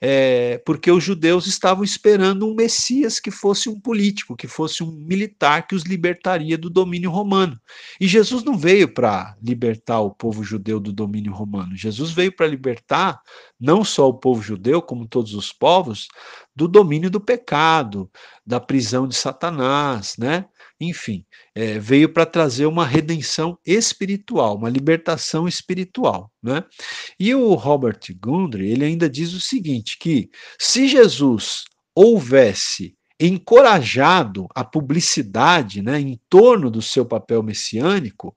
É, 0.00 0.58
porque 0.66 0.90
os 0.90 1.02
judeus 1.02 1.46
estavam 1.46 1.82
esperando 1.82 2.46
um 2.46 2.54
Messias 2.54 3.18
que 3.18 3.30
fosse 3.30 3.68
um 3.70 3.80
político, 3.80 4.36
que 4.36 4.46
fosse 4.46 4.82
um 4.82 4.90
militar 4.92 5.66
que 5.66 5.74
os 5.74 5.82
libertaria 5.84 6.58
do 6.58 6.68
domínio 6.68 7.10
romano. 7.10 7.58
E 7.98 8.06
Jesus 8.06 8.44
não 8.44 8.56
veio 8.56 8.92
para 8.92 9.34
libertar 9.42 10.00
o 10.00 10.10
povo 10.10 10.44
judeu 10.44 10.78
do 10.78 10.92
domínio 10.92 11.32
romano. 11.32 11.74
Jesus 11.74 12.10
veio 12.10 12.34
para 12.34 12.46
libertar 12.46 13.20
não 13.58 13.82
só 13.82 14.08
o 14.08 14.14
povo 14.14 14.42
judeu, 14.42 14.82
como 14.82 15.08
todos 15.08 15.34
os 15.34 15.52
povos, 15.52 16.06
do 16.54 16.68
domínio 16.68 17.10
do 17.10 17.20
pecado, 17.20 18.10
da 18.44 18.60
prisão 18.60 19.08
de 19.08 19.14
Satanás, 19.14 20.16
né? 20.18 20.44
Enfim, 20.88 21.24
é, 21.54 21.78
veio 21.78 22.08
para 22.08 22.26
trazer 22.26 22.66
uma 22.66 22.86
redenção 22.86 23.58
espiritual, 23.66 24.56
uma 24.56 24.70
libertação 24.70 25.46
espiritual. 25.48 26.30
Né? 26.42 26.64
E 27.18 27.34
o 27.34 27.54
Robert 27.54 28.00
Gundry, 28.20 28.70
ele 28.70 28.84
ainda 28.84 29.08
diz 29.08 29.32
o 29.32 29.40
seguinte, 29.40 29.98
que 29.98 30.30
se 30.58 30.88
Jesus 30.88 31.64
houvesse 31.94 32.94
encorajado 33.18 34.46
a 34.54 34.64
publicidade 34.64 35.80
né, 35.80 36.00
em 36.00 36.20
torno 36.28 36.70
do 36.70 36.82
seu 36.82 37.06
papel 37.06 37.42
messiânico, 37.42 38.36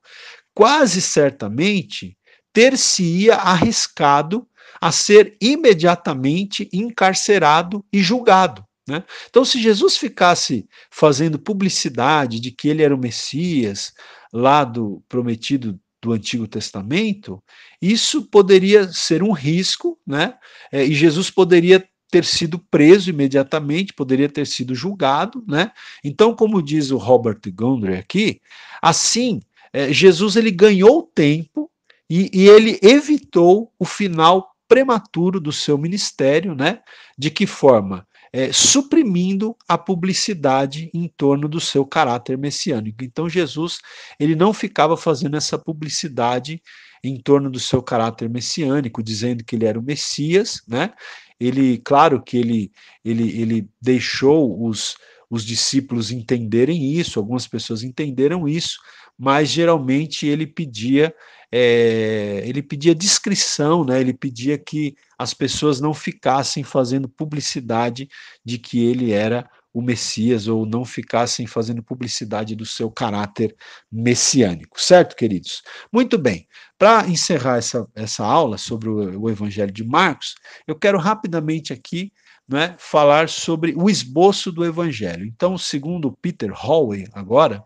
quase 0.53 1.01
certamente 1.01 2.17
ter-se-ia 2.53 3.35
arriscado 3.35 4.47
a 4.79 4.91
ser 4.91 5.35
imediatamente 5.41 6.69
encarcerado 6.71 7.85
e 7.91 8.01
julgado. 8.01 8.66
Né? 8.87 9.03
Então, 9.29 9.43
se 9.43 9.61
Jesus 9.61 9.97
ficasse 9.97 10.67
fazendo 10.89 11.37
publicidade 11.37 12.39
de 12.39 12.51
que 12.51 12.69
ele 12.69 12.83
era 12.83 12.95
o 12.95 12.99
Messias, 12.99 13.93
lá 14.31 14.63
do 14.63 15.03
prometido 15.09 15.79
do 16.01 16.13
Antigo 16.13 16.47
Testamento, 16.47 17.43
isso 17.81 18.23
poderia 18.29 18.87
ser 18.91 19.23
um 19.23 19.31
risco, 19.31 19.99
né? 20.05 20.35
É, 20.71 20.85
e 20.85 20.93
Jesus 20.93 21.29
poderia 21.29 21.85
ter 22.09 22.23
sido 22.23 22.59
preso 22.59 23.09
imediatamente, 23.09 23.93
poderia 23.93 24.29
ter 24.29 24.47
sido 24.47 24.73
julgado, 24.73 25.43
né? 25.47 25.71
Então, 26.03 26.33
como 26.35 26.61
diz 26.61 26.91
o 26.91 26.97
Robert 26.97 27.39
Gundry 27.53 27.95
aqui, 27.95 28.39
assim, 28.81 29.41
é, 29.73 29.91
Jesus 29.91 30.35
ele 30.35 30.51
ganhou 30.51 31.03
tempo 31.03 31.69
e, 32.09 32.29
e 32.33 32.47
ele 32.47 32.79
evitou 32.81 33.73
o 33.77 33.83
final 33.83 34.55
prematuro 34.67 35.39
do 35.39 35.51
seu 35.51 35.77
ministério, 35.77 36.55
né? 36.55 36.79
De 37.17 37.29
que 37.29 37.45
forma? 37.45 38.07
É, 38.31 38.51
suprimindo 38.51 39.55
a 39.67 39.77
publicidade 39.77 40.89
em 40.93 41.07
torno 41.07 41.47
do 41.47 41.59
seu 41.59 41.85
caráter 41.85 42.37
messiânico. 42.37 43.03
Então 43.03 43.29
Jesus 43.29 43.79
ele 44.19 44.35
não 44.35 44.53
ficava 44.53 44.97
fazendo 44.97 45.37
essa 45.37 45.57
publicidade 45.57 46.61
em 47.03 47.19
torno 47.19 47.49
do 47.49 47.59
seu 47.59 47.81
caráter 47.81 48.29
messiânico, 48.29 49.03
dizendo 49.03 49.43
que 49.43 49.55
ele 49.55 49.65
era 49.65 49.79
o 49.79 49.83
Messias, 49.83 50.61
né? 50.67 50.93
Ele, 51.39 51.77
claro 51.77 52.21
que 52.21 52.37
ele 52.37 52.71
ele, 53.05 53.41
ele 53.41 53.69
deixou 53.81 54.65
os 54.65 54.95
os 55.29 55.45
discípulos 55.45 56.09
entenderem 56.09 56.93
isso, 56.93 57.19
algumas 57.19 57.45
pessoas 57.45 57.83
entenderam 57.83 58.47
isso, 58.47 58.79
mas 59.17 59.49
geralmente 59.49 60.25
ele 60.25 60.47
pedia 60.47 61.13
é, 61.51 62.41
ele 62.45 62.61
pedia 62.61 62.93
discrição, 62.93 63.83
né? 63.83 63.99
ele 63.99 64.13
pedia 64.13 64.57
que 64.57 64.95
as 65.17 65.33
pessoas 65.33 65.79
não 65.79 65.93
ficassem 65.93 66.63
fazendo 66.63 67.07
publicidade 67.07 68.07
de 68.43 68.57
que 68.57 68.83
ele 68.83 69.11
era 69.11 69.49
o 69.73 69.81
Messias, 69.81 70.47
ou 70.47 70.65
não 70.65 70.83
ficassem 70.83 71.45
fazendo 71.45 71.83
publicidade 71.83 72.55
do 72.55 72.65
seu 72.65 72.89
caráter 72.89 73.55
messiânico, 73.91 74.81
certo, 74.81 75.15
queridos? 75.15 75.61
Muito 75.93 76.17
bem, 76.17 76.47
para 76.79 77.07
encerrar 77.07 77.57
essa, 77.57 77.87
essa 77.93 78.25
aula 78.25 78.57
sobre 78.57 78.89
o, 78.89 79.21
o 79.21 79.29
Evangelho 79.29 79.71
de 79.71 79.83
Marcos, 79.83 80.33
eu 80.65 80.75
quero 80.75 80.97
rapidamente 80.97 81.73
aqui 81.73 82.11
né, 82.47 82.75
falar 82.79 83.29
sobre 83.29 83.75
o 83.75 83.87
esboço 83.87 84.51
do 84.51 84.65
Evangelho. 84.65 85.25
Então, 85.25 85.57
segundo 85.59 86.11
Peter 86.11 86.51
Hallway, 86.51 87.05
agora, 87.13 87.63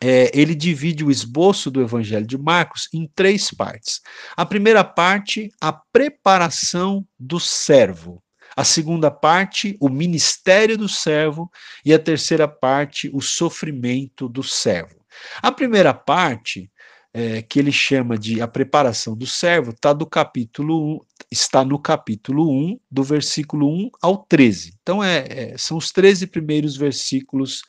é, 0.00 0.30
ele 0.38 0.54
divide 0.54 1.04
o 1.04 1.10
esboço 1.10 1.70
do 1.70 1.80
Evangelho 1.80 2.26
de 2.26 2.38
Marcos 2.38 2.88
em 2.92 3.10
três 3.14 3.50
partes. 3.50 4.00
A 4.36 4.44
primeira 4.44 4.84
parte, 4.84 5.50
a 5.60 5.72
preparação 5.72 7.06
do 7.18 7.40
servo. 7.40 8.22
A 8.56 8.64
segunda 8.64 9.10
parte, 9.10 9.76
o 9.80 9.88
ministério 9.88 10.78
do 10.78 10.88
servo. 10.88 11.50
E 11.84 11.92
a 11.92 11.98
terceira 11.98 12.48
parte, 12.48 13.10
o 13.12 13.20
sofrimento 13.20 14.28
do 14.28 14.42
servo. 14.42 14.96
A 15.42 15.50
primeira 15.50 15.94
parte, 15.94 16.70
é, 17.12 17.40
que 17.40 17.58
ele 17.58 17.72
chama 17.72 18.18
de 18.18 18.42
a 18.42 18.46
preparação 18.46 19.16
do 19.16 19.26
servo, 19.26 19.72
tá 19.72 19.92
do 19.94 20.06
capítulo 20.06 20.96
1, 20.96 21.00
está 21.30 21.64
no 21.64 21.78
capítulo 21.78 22.50
1, 22.50 22.78
do 22.90 23.02
versículo 23.02 23.68
1 23.68 23.90
ao 24.02 24.18
13. 24.18 24.74
Então, 24.82 25.02
é, 25.02 25.24
é, 25.28 25.58
são 25.58 25.78
os 25.78 25.90
13 25.90 26.26
primeiros 26.26 26.76
versículos 26.76 27.62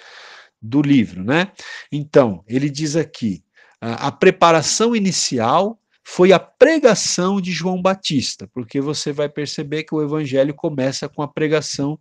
do 0.62 0.82
livro, 0.82 1.24
né? 1.24 1.52
Então, 1.92 2.44
ele 2.48 2.70
diz 2.70 2.96
aqui: 2.96 3.44
a, 3.82 4.08
a 4.08 4.12
preparação 4.12 4.96
inicial 4.96 5.80
foi 6.04 6.32
a 6.32 6.40
pregação 6.40 7.42
de 7.42 7.52
João 7.52 7.82
Batista, 7.82 8.48
porque 8.54 8.80
você 8.80 9.12
vai 9.12 9.28
perceber 9.28 9.84
que 9.84 9.94
o 9.94 10.02
evangelho 10.02 10.54
começa 10.54 11.10
com 11.10 11.22
a 11.22 11.28
pregação 11.28 12.00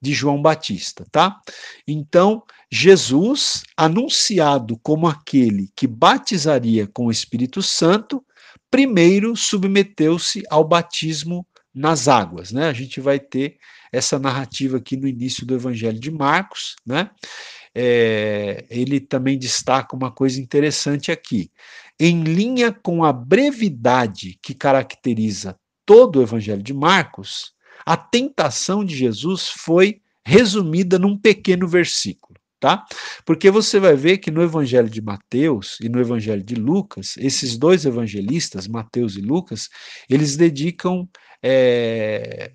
de 0.00 0.12
João 0.12 0.40
Batista, 0.42 1.06
tá? 1.10 1.40
Então, 1.88 2.42
Jesus, 2.70 3.62
anunciado 3.76 4.78
como 4.82 5.08
aquele 5.08 5.70
que 5.74 5.86
batizaria 5.86 6.86
com 6.86 7.06
o 7.06 7.10
Espírito 7.10 7.62
Santo, 7.62 8.22
primeiro 8.70 9.34
submeteu-se 9.34 10.42
ao 10.50 10.62
batismo 10.62 11.46
nas 11.74 12.08
águas, 12.08 12.52
né? 12.52 12.68
A 12.68 12.72
gente 12.72 13.00
vai 13.00 13.18
ter 13.18 13.56
essa 13.92 14.18
narrativa 14.18 14.76
aqui 14.76 14.96
no 14.96 15.08
início 15.08 15.46
do 15.46 15.54
Evangelho 15.54 15.98
de 15.98 16.10
Marcos, 16.10 16.76
né? 16.84 17.10
É, 17.78 18.64
ele 18.70 18.98
também 18.98 19.38
destaca 19.38 19.94
uma 19.94 20.10
coisa 20.10 20.40
interessante 20.40 21.12
aqui. 21.12 21.50
Em 22.00 22.22
linha 22.22 22.72
com 22.72 23.04
a 23.04 23.12
brevidade 23.12 24.38
que 24.42 24.54
caracteriza 24.54 25.54
todo 25.84 26.18
o 26.18 26.22
Evangelho 26.22 26.62
de 26.62 26.72
Marcos, 26.72 27.52
a 27.84 27.94
tentação 27.94 28.82
de 28.82 28.96
Jesus 28.96 29.48
foi 29.48 30.00
resumida 30.24 30.98
num 30.98 31.18
pequeno 31.18 31.68
versículo, 31.68 32.38
tá? 32.58 32.82
Porque 33.26 33.50
você 33.50 33.78
vai 33.78 33.94
ver 33.94 34.18
que 34.18 34.30
no 34.30 34.42
Evangelho 34.42 34.88
de 34.88 35.02
Mateus 35.02 35.78
e 35.82 35.88
no 35.90 36.00
Evangelho 36.00 36.42
de 36.42 36.54
Lucas, 36.54 37.14
esses 37.18 37.58
dois 37.58 37.84
evangelistas, 37.84 38.66
Mateus 38.66 39.16
e 39.16 39.20
Lucas, 39.20 39.68
eles 40.08 40.34
dedicam 40.34 41.06
é, 41.42 42.52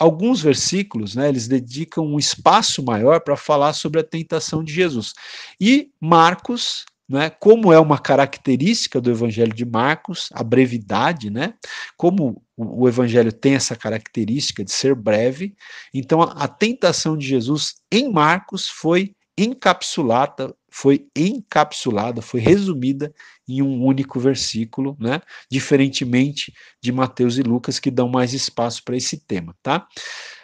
alguns 0.00 0.40
versículos, 0.40 1.14
né, 1.14 1.28
eles 1.28 1.46
dedicam 1.46 2.06
um 2.06 2.18
espaço 2.18 2.82
maior 2.82 3.20
para 3.20 3.36
falar 3.36 3.74
sobre 3.74 4.00
a 4.00 4.04
tentação 4.04 4.64
de 4.64 4.72
Jesus. 4.72 5.12
E 5.60 5.90
Marcos, 6.00 6.86
né, 7.06 7.28
como 7.28 7.70
é 7.70 7.78
uma 7.78 7.98
característica 7.98 8.98
do 8.98 9.10
Evangelho 9.10 9.52
de 9.52 9.66
Marcos, 9.66 10.30
a 10.32 10.42
brevidade, 10.42 11.28
né, 11.28 11.52
como 11.98 12.42
o, 12.56 12.88
Evangelho 12.88 13.30
tem 13.30 13.54
essa 13.54 13.76
característica 13.76 14.64
de 14.64 14.72
ser 14.72 14.94
breve, 14.94 15.54
então 15.92 16.22
a, 16.22 16.32
a 16.32 16.48
tentação 16.48 17.14
de 17.14 17.26
Jesus 17.26 17.74
em 17.92 18.10
Marcos 18.10 18.68
foi 18.68 19.14
encapsulada, 19.42 20.54
foi 20.70 21.06
encapsulada, 21.16 22.22
foi 22.22 22.40
resumida 22.40 23.12
em 23.48 23.62
um 23.62 23.82
único 23.84 24.20
versículo, 24.20 24.96
né? 25.00 25.20
Diferentemente 25.50 26.52
de 26.80 26.92
Mateus 26.92 27.38
e 27.38 27.42
Lucas 27.42 27.78
que 27.78 27.90
dão 27.90 28.08
mais 28.08 28.32
espaço 28.32 28.84
para 28.84 28.96
esse 28.96 29.18
tema, 29.18 29.56
tá? 29.62 29.86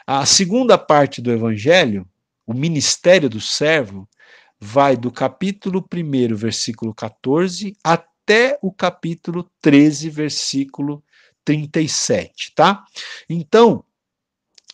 A 0.06 0.24
segunda 0.24 0.78
parte 0.78 1.20
do 1.20 1.30
evangelho, 1.30 2.08
o 2.46 2.54
ministério 2.54 3.28
do 3.28 3.40
servo, 3.40 4.08
vai 4.58 4.96
do 4.96 5.10
capítulo 5.10 5.84
1, 5.92 6.34
versículo 6.34 6.94
14 6.94 7.76
até 7.84 8.58
o 8.62 8.72
capítulo 8.72 9.50
13, 9.60 10.08
versículo 10.10 11.02
37, 11.44 12.52
tá? 12.54 12.84
Então, 13.28 13.84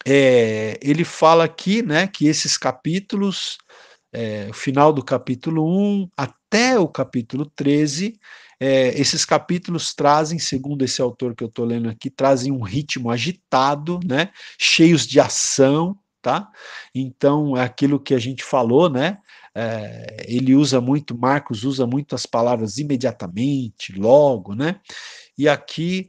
é, 0.04 0.78
ele 0.82 1.04
fala 1.04 1.44
aqui, 1.44 1.82
né, 1.82 2.06
que 2.06 2.26
esses 2.26 2.56
capítulos 2.56 3.58
é, 4.12 4.48
o 4.50 4.52
final 4.54 4.92
do 4.92 5.02
capítulo 5.02 5.66
1 5.66 6.10
até 6.16 6.78
o 6.78 6.86
capítulo 6.86 7.46
13. 7.46 8.18
É, 8.60 8.88
esses 9.00 9.24
capítulos 9.24 9.94
trazem, 9.94 10.38
segundo 10.38 10.84
esse 10.84 11.00
autor 11.02 11.34
que 11.34 11.42
eu 11.42 11.48
estou 11.48 11.64
lendo 11.64 11.88
aqui, 11.88 12.10
trazem 12.10 12.52
um 12.52 12.62
ritmo 12.62 13.10
agitado, 13.10 13.98
né, 14.04 14.30
cheios 14.58 15.06
de 15.06 15.18
ação, 15.18 15.98
tá? 16.20 16.48
Então, 16.94 17.56
é 17.56 17.62
aquilo 17.62 17.98
que 17.98 18.14
a 18.14 18.18
gente 18.18 18.44
falou, 18.44 18.88
né? 18.88 19.18
É, 19.54 20.24
ele 20.28 20.54
usa 20.54 20.80
muito, 20.80 21.18
Marcos 21.18 21.64
usa 21.64 21.86
muito 21.86 22.14
as 22.14 22.24
palavras 22.24 22.78
imediatamente, 22.78 23.92
logo, 23.92 24.54
né? 24.54 24.80
E 25.36 25.48
aqui 25.48 26.08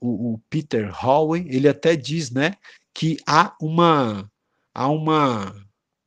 o, 0.00 0.34
o, 0.34 0.38
Peter 0.50 0.92
Howey, 1.04 1.46
ele 1.48 1.68
até 1.68 1.94
diz, 1.96 2.30
né, 2.30 2.54
que 2.94 3.16
há 3.26 3.54
uma 3.60 4.30
há 4.74 4.88
uma 4.88 5.54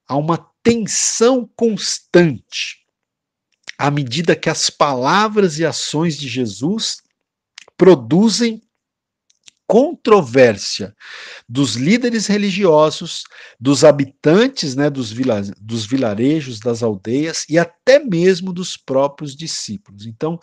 há 0.07 0.15
uma 0.15 0.37
tensão 0.63 1.49
constante 1.55 2.85
à 3.77 3.91
medida 3.91 4.35
que 4.35 4.49
as 4.49 4.69
palavras 4.69 5.59
e 5.59 5.65
ações 5.65 6.17
de 6.17 6.27
Jesus 6.27 7.01
produzem 7.77 8.61
controvérsia 9.67 10.95
dos 11.49 11.75
líderes 11.75 12.27
religiosos, 12.27 13.23
dos 13.59 13.83
habitantes 13.83 14.75
né, 14.75 14.89
dos, 14.89 15.11
vila, 15.11 15.41
dos 15.59 15.85
vilarejos, 15.85 16.59
das 16.59 16.83
aldeias 16.83 17.45
e 17.49 17.57
até 17.57 17.99
mesmo 17.99 18.53
dos 18.53 18.77
próprios 18.77 19.35
discípulos. 19.35 20.05
Então, 20.05 20.39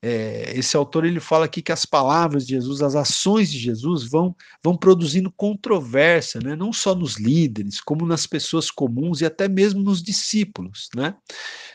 é, 0.00 0.52
esse 0.56 0.76
autor 0.76 1.04
ele 1.04 1.18
fala 1.18 1.46
aqui 1.46 1.60
que 1.60 1.72
as 1.72 1.84
palavras 1.84 2.46
de 2.46 2.54
Jesus, 2.54 2.82
as 2.82 2.94
ações 2.94 3.50
de 3.50 3.58
Jesus 3.58 4.08
vão, 4.08 4.34
vão 4.62 4.76
produzindo 4.76 5.30
controvérsia, 5.30 6.40
né? 6.40 6.54
não 6.54 6.72
só 6.72 6.94
nos 6.94 7.16
líderes, 7.16 7.80
como 7.80 8.06
nas 8.06 8.24
pessoas 8.24 8.70
comuns 8.70 9.20
e 9.20 9.26
até 9.26 9.48
mesmo 9.48 9.82
nos 9.82 10.00
discípulos. 10.00 10.88
Né? 10.94 11.16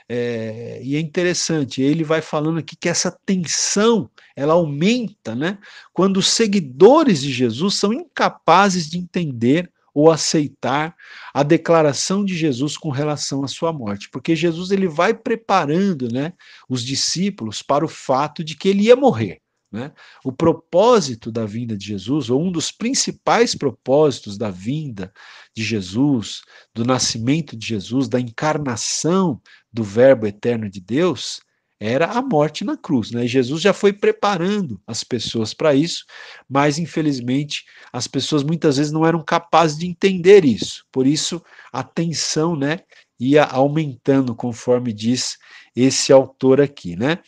É, 0.08 0.80
e 0.82 0.96
é 0.96 1.00
interessante, 1.00 1.82
ele 1.82 2.04
vai 2.04 2.22
falando 2.22 2.60
aqui 2.60 2.78
que 2.78 2.88
essa 2.88 3.12
tensão 3.26 4.10
ela 4.36 4.54
aumenta 4.54 5.36
né? 5.36 5.58
quando 5.92 6.18
os 6.18 6.28
seguidores 6.28 7.22
de 7.22 7.32
Jesus 7.32 7.76
são 7.76 7.92
incapazes 7.92 8.90
de 8.90 8.98
entender 8.98 9.70
ou 9.94 10.12
aceitar 10.12 10.96
a 11.34 11.44
declaração 11.44 12.26
de 12.26 12.36
Jesus 12.36 12.78
com 12.78 12.90
relação 12.90 13.44
à 13.44 13.48
sua 13.48 13.72
morte, 13.72 14.10
porque 14.10 14.36
Jesus 14.36 14.72
ele 14.72 14.88
vai 14.88 15.14
preparando, 15.14 16.12
né, 16.12 16.34
os 16.68 16.84
discípulos 16.84 17.62
para 17.62 17.86
o 17.86 17.90
fato 17.90 18.44
de 18.44 18.56
que 18.56 18.70
ele 18.70 18.84
ia 18.84 18.96
morrer. 18.96 19.44
Né? 19.72 19.92
O 20.24 20.32
propósito 20.32 21.32
da 21.32 21.48
vinda 21.48 21.76
de 21.76 21.88
Jesus, 21.88 22.30
ou 22.30 22.40
um 22.40 22.52
dos 22.52 22.72
principais 22.72 23.56
propósitos 23.56 24.38
da 24.38 24.52
vinda 24.52 25.12
de 25.56 25.64
Jesus, 25.64 26.42
do 26.76 26.86
nascimento 26.86 27.58
de 27.58 27.66
Jesus, 27.66 28.08
da 28.08 28.20
encarnação 28.20 29.42
do 29.72 29.84
Verbo 29.84 30.28
eterno 30.28 30.70
de 30.70 30.80
Deus, 30.80 31.42
era 31.86 32.06
a 32.06 32.22
morte 32.22 32.64
na 32.64 32.78
cruz. 32.78 33.12
Né? 33.12 33.28
Jesus 33.28 33.62
já 33.62 33.74
foi 33.74 33.92
preparando 33.92 34.80
as 34.88 35.04
pessoas 35.04 35.54
para 35.54 35.76
isso, 35.76 36.06
mas 36.50 36.80
infelizmente 36.80 37.66
as 37.92 38.08
pessoas 38.08 38.42
muitas 38.42 38.78
vezes 38.78 38.92
não 38.92 39.06
eram 39.06 39.22
capazes 39.22 39.78
de 39.78 39.86
entender 39.86 40.46
isso. 40.46 40.86
Por 40.90 41.06
isso 41.06 41.44
a 41.74 41.84
tensão 41.84 42.56
né, 42.56 42.80
ia 43.20 43.44
aumentando, 43.44 44.34
conforme 44.34 44.94
diz 44.94 45.38
esse 45.76 46.14
autor 46.14 46.62
aqui. 46.62 46.96
Né? 46.96 47.20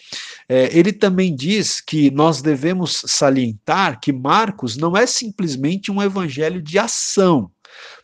É, 0.47 0.69
ele 0.77 0.93
também 0.93 1.35
diz 1.35 1.81
que 1.81 2.09
nós 2.09 2.41
devemos 2.41 3.01
salientar 3.07 3.99
que 3.99 4.13
Marcos 4.13 4.77
não 4.77 4.95
é 4.95 5.05
simplesmente 5.05 5.91
um 5.91 6.01
evangelho 6.01 6.61
de 6.61 6.79
ação, 6.79 7.51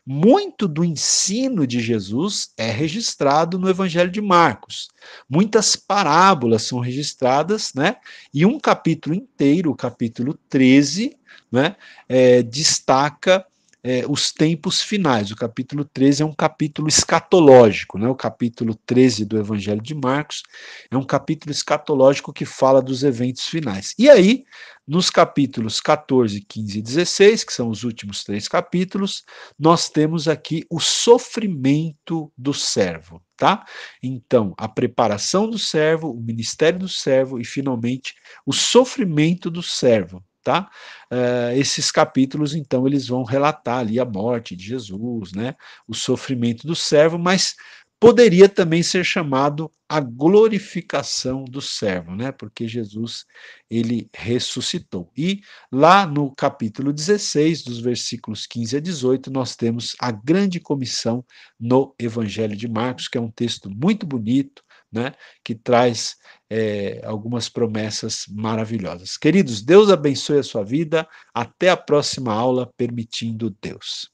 muito 0.05 0.67
do 0.67 0.83
ensino 0.83 1.65
de 1.65 1.79
Jesus 1.79 2.51
é 2.57 2.71
registrado 2.71 3.59
no 3.59 3.69
Evangelho 3.69 4.11
de 4.11 4.21
Marcos. 4.21 4.89
Muitas 5.29 5.75
parábolas 5.75 6.63
são 6.63 6.79
registradas, 6.79 7.73
né? 7.73 7.97
E 8.33 8.45
um 8.45 8.59
capítulo 8.59 9.15
inteiro, 9.15 9.71
o 9.71 9.75
capítulo 9.75 10.37
13, 10.49 11.17
né, 11.51 11.75
é, 12.07 12.41
destaca 12.41 13.45
é, 13.83 14.05
os 14.07 14.31
tempos 14.31 14.81
finais. 14.81 15.31
O 15.31 15.35
capítulo 15.35 15.83
13 15.83 16.23
é 16.23 16.25
um 16.25 16.33
capítulo 16.33 16.87
escatológico, 16.87 17.97
né? 17.97 18.07
o 18.07 18.15
capítulo 18.15 18.75
13 18.75 19.25
do 19.25 19.37
Evangelho 19.37 19.81
de 19.81 19.95
Marcos 19.95 20.43
é 20.89 20.97
um 20.97 21.03
capítulo 21.03 21.51
escatológico 21.51 22.33
que 22.33 22.45
fala 22.45 22.81
dos 22.81 23.03
eventos 23.03 23.45
finais. 23.47 23.93
E 23.97 24.09
aí, 24.09 24.43
nos 24.87 25.09
capítulos 25.09 25.79
14, 25.79 26.41
15 26.41 26.79
e 26.79 26.81
16, 26.81 27.43
que 27.43 27.53
são 27.53 27.69
os 27.69 27.83
últimos 27.83 28.23
três 28.23 28.47
capítulos, 28.47 29.23
nós 29.57 29.89
temos 29.89 30.27
aqui 30.27 30.65
o 30.69 30.79
sofrimento 30.79 32.31
do 32.37 32.53
servo, 32.53 33.21
tá? 33.37 33.65
Então, 34.03 34.53
a 34.57 34.67
preparação 34.67 35.49
do 35.49 35.57
servo, 35.57 36.11
o 36.11 36.21
ministério 36.21 36.79
do 36.79 36.89
servo 36.89 37.39
e, 37.39 37.45
finalmente, 37.45 38.15
o 38.45 38.53
sofrimento 38.53 39.49
do 39.49 39.63
servo 39.63 40.23
tá? 40.43 40.69
Uh, 41.11 41.55
esses 41.55 41.91
capítulos, 41.91 42.55
então, 42.55 42.87
eles 42.87 43.07
vão 43.07 43.23
relatar 43.23 43.79
ali 43.79 43.99
a 43.99 44.05
morte 44.05 44.55
de 44.55 44.65
Jesus, 44.65 45.31
né? 45.33 45.55
O 45.87 45.93
sofrimento 45.93 46.65
do 46.65 46.75
servo, 46.75 47.17
mas 47.17 47.55
poderia 48.01 48.49
também 48.49 48.81
ser 48.81 49.05
chamado 49.05 49.71
a 49.87 49.99
glorificação 49.99 51.45
do 51.45 51.61
servo, 51.61 52.15
né? 52.15 52.31
Porque 52.31 52.67
Jesus 52.67 53.25
ele 53.69 54.09
ressuscitou. 54.11 55.11
E 55.15 55.41
lá 55.71 56.07
no 56.07 56.33
capítulo 56.33 56.91
16, 56.91 57.63
dos 57.63 57.79
versículos 57.79 58.47
15 58.47 58.77
a 58.77 58.79
18, 58.79 59.29
nós 59.29 59.55
temos 59.55 59.95
a 59.99 60.11
grande 60.11 60.59
comissão 60.59 61.23
no 61.59 61.93
Evangelho 61.99 62.55
de 62.55 62.67
Marcos, 62.67 63.07
que 63.07 63.19
é 63.19 63.21
um 63.21 63.29
texto 63.29 63.69
muito 63.69 64.03
bonito, 64.03 64.63
né? 64.91 65.13
Que 65.43 65.55
traz 65.55 66.15
é, 66.49 67.01
algumas 67.05 67.47
promessas 67.49 68.25
maravilhosas. 68.29 69.17
Queridos, 69.17 69.61
Deus 69.61 69.89
abençoe 69.89 70.39
a 70.39 70.43
sua 70.43 70.63
vida. 70.63 71.07
Até 71.33 71.69
a 71.69 71.77
próxima 71.77 72.33
aula, 72.33 72.71
permitindo 72.77 73.55
Deus. 73.61 74.09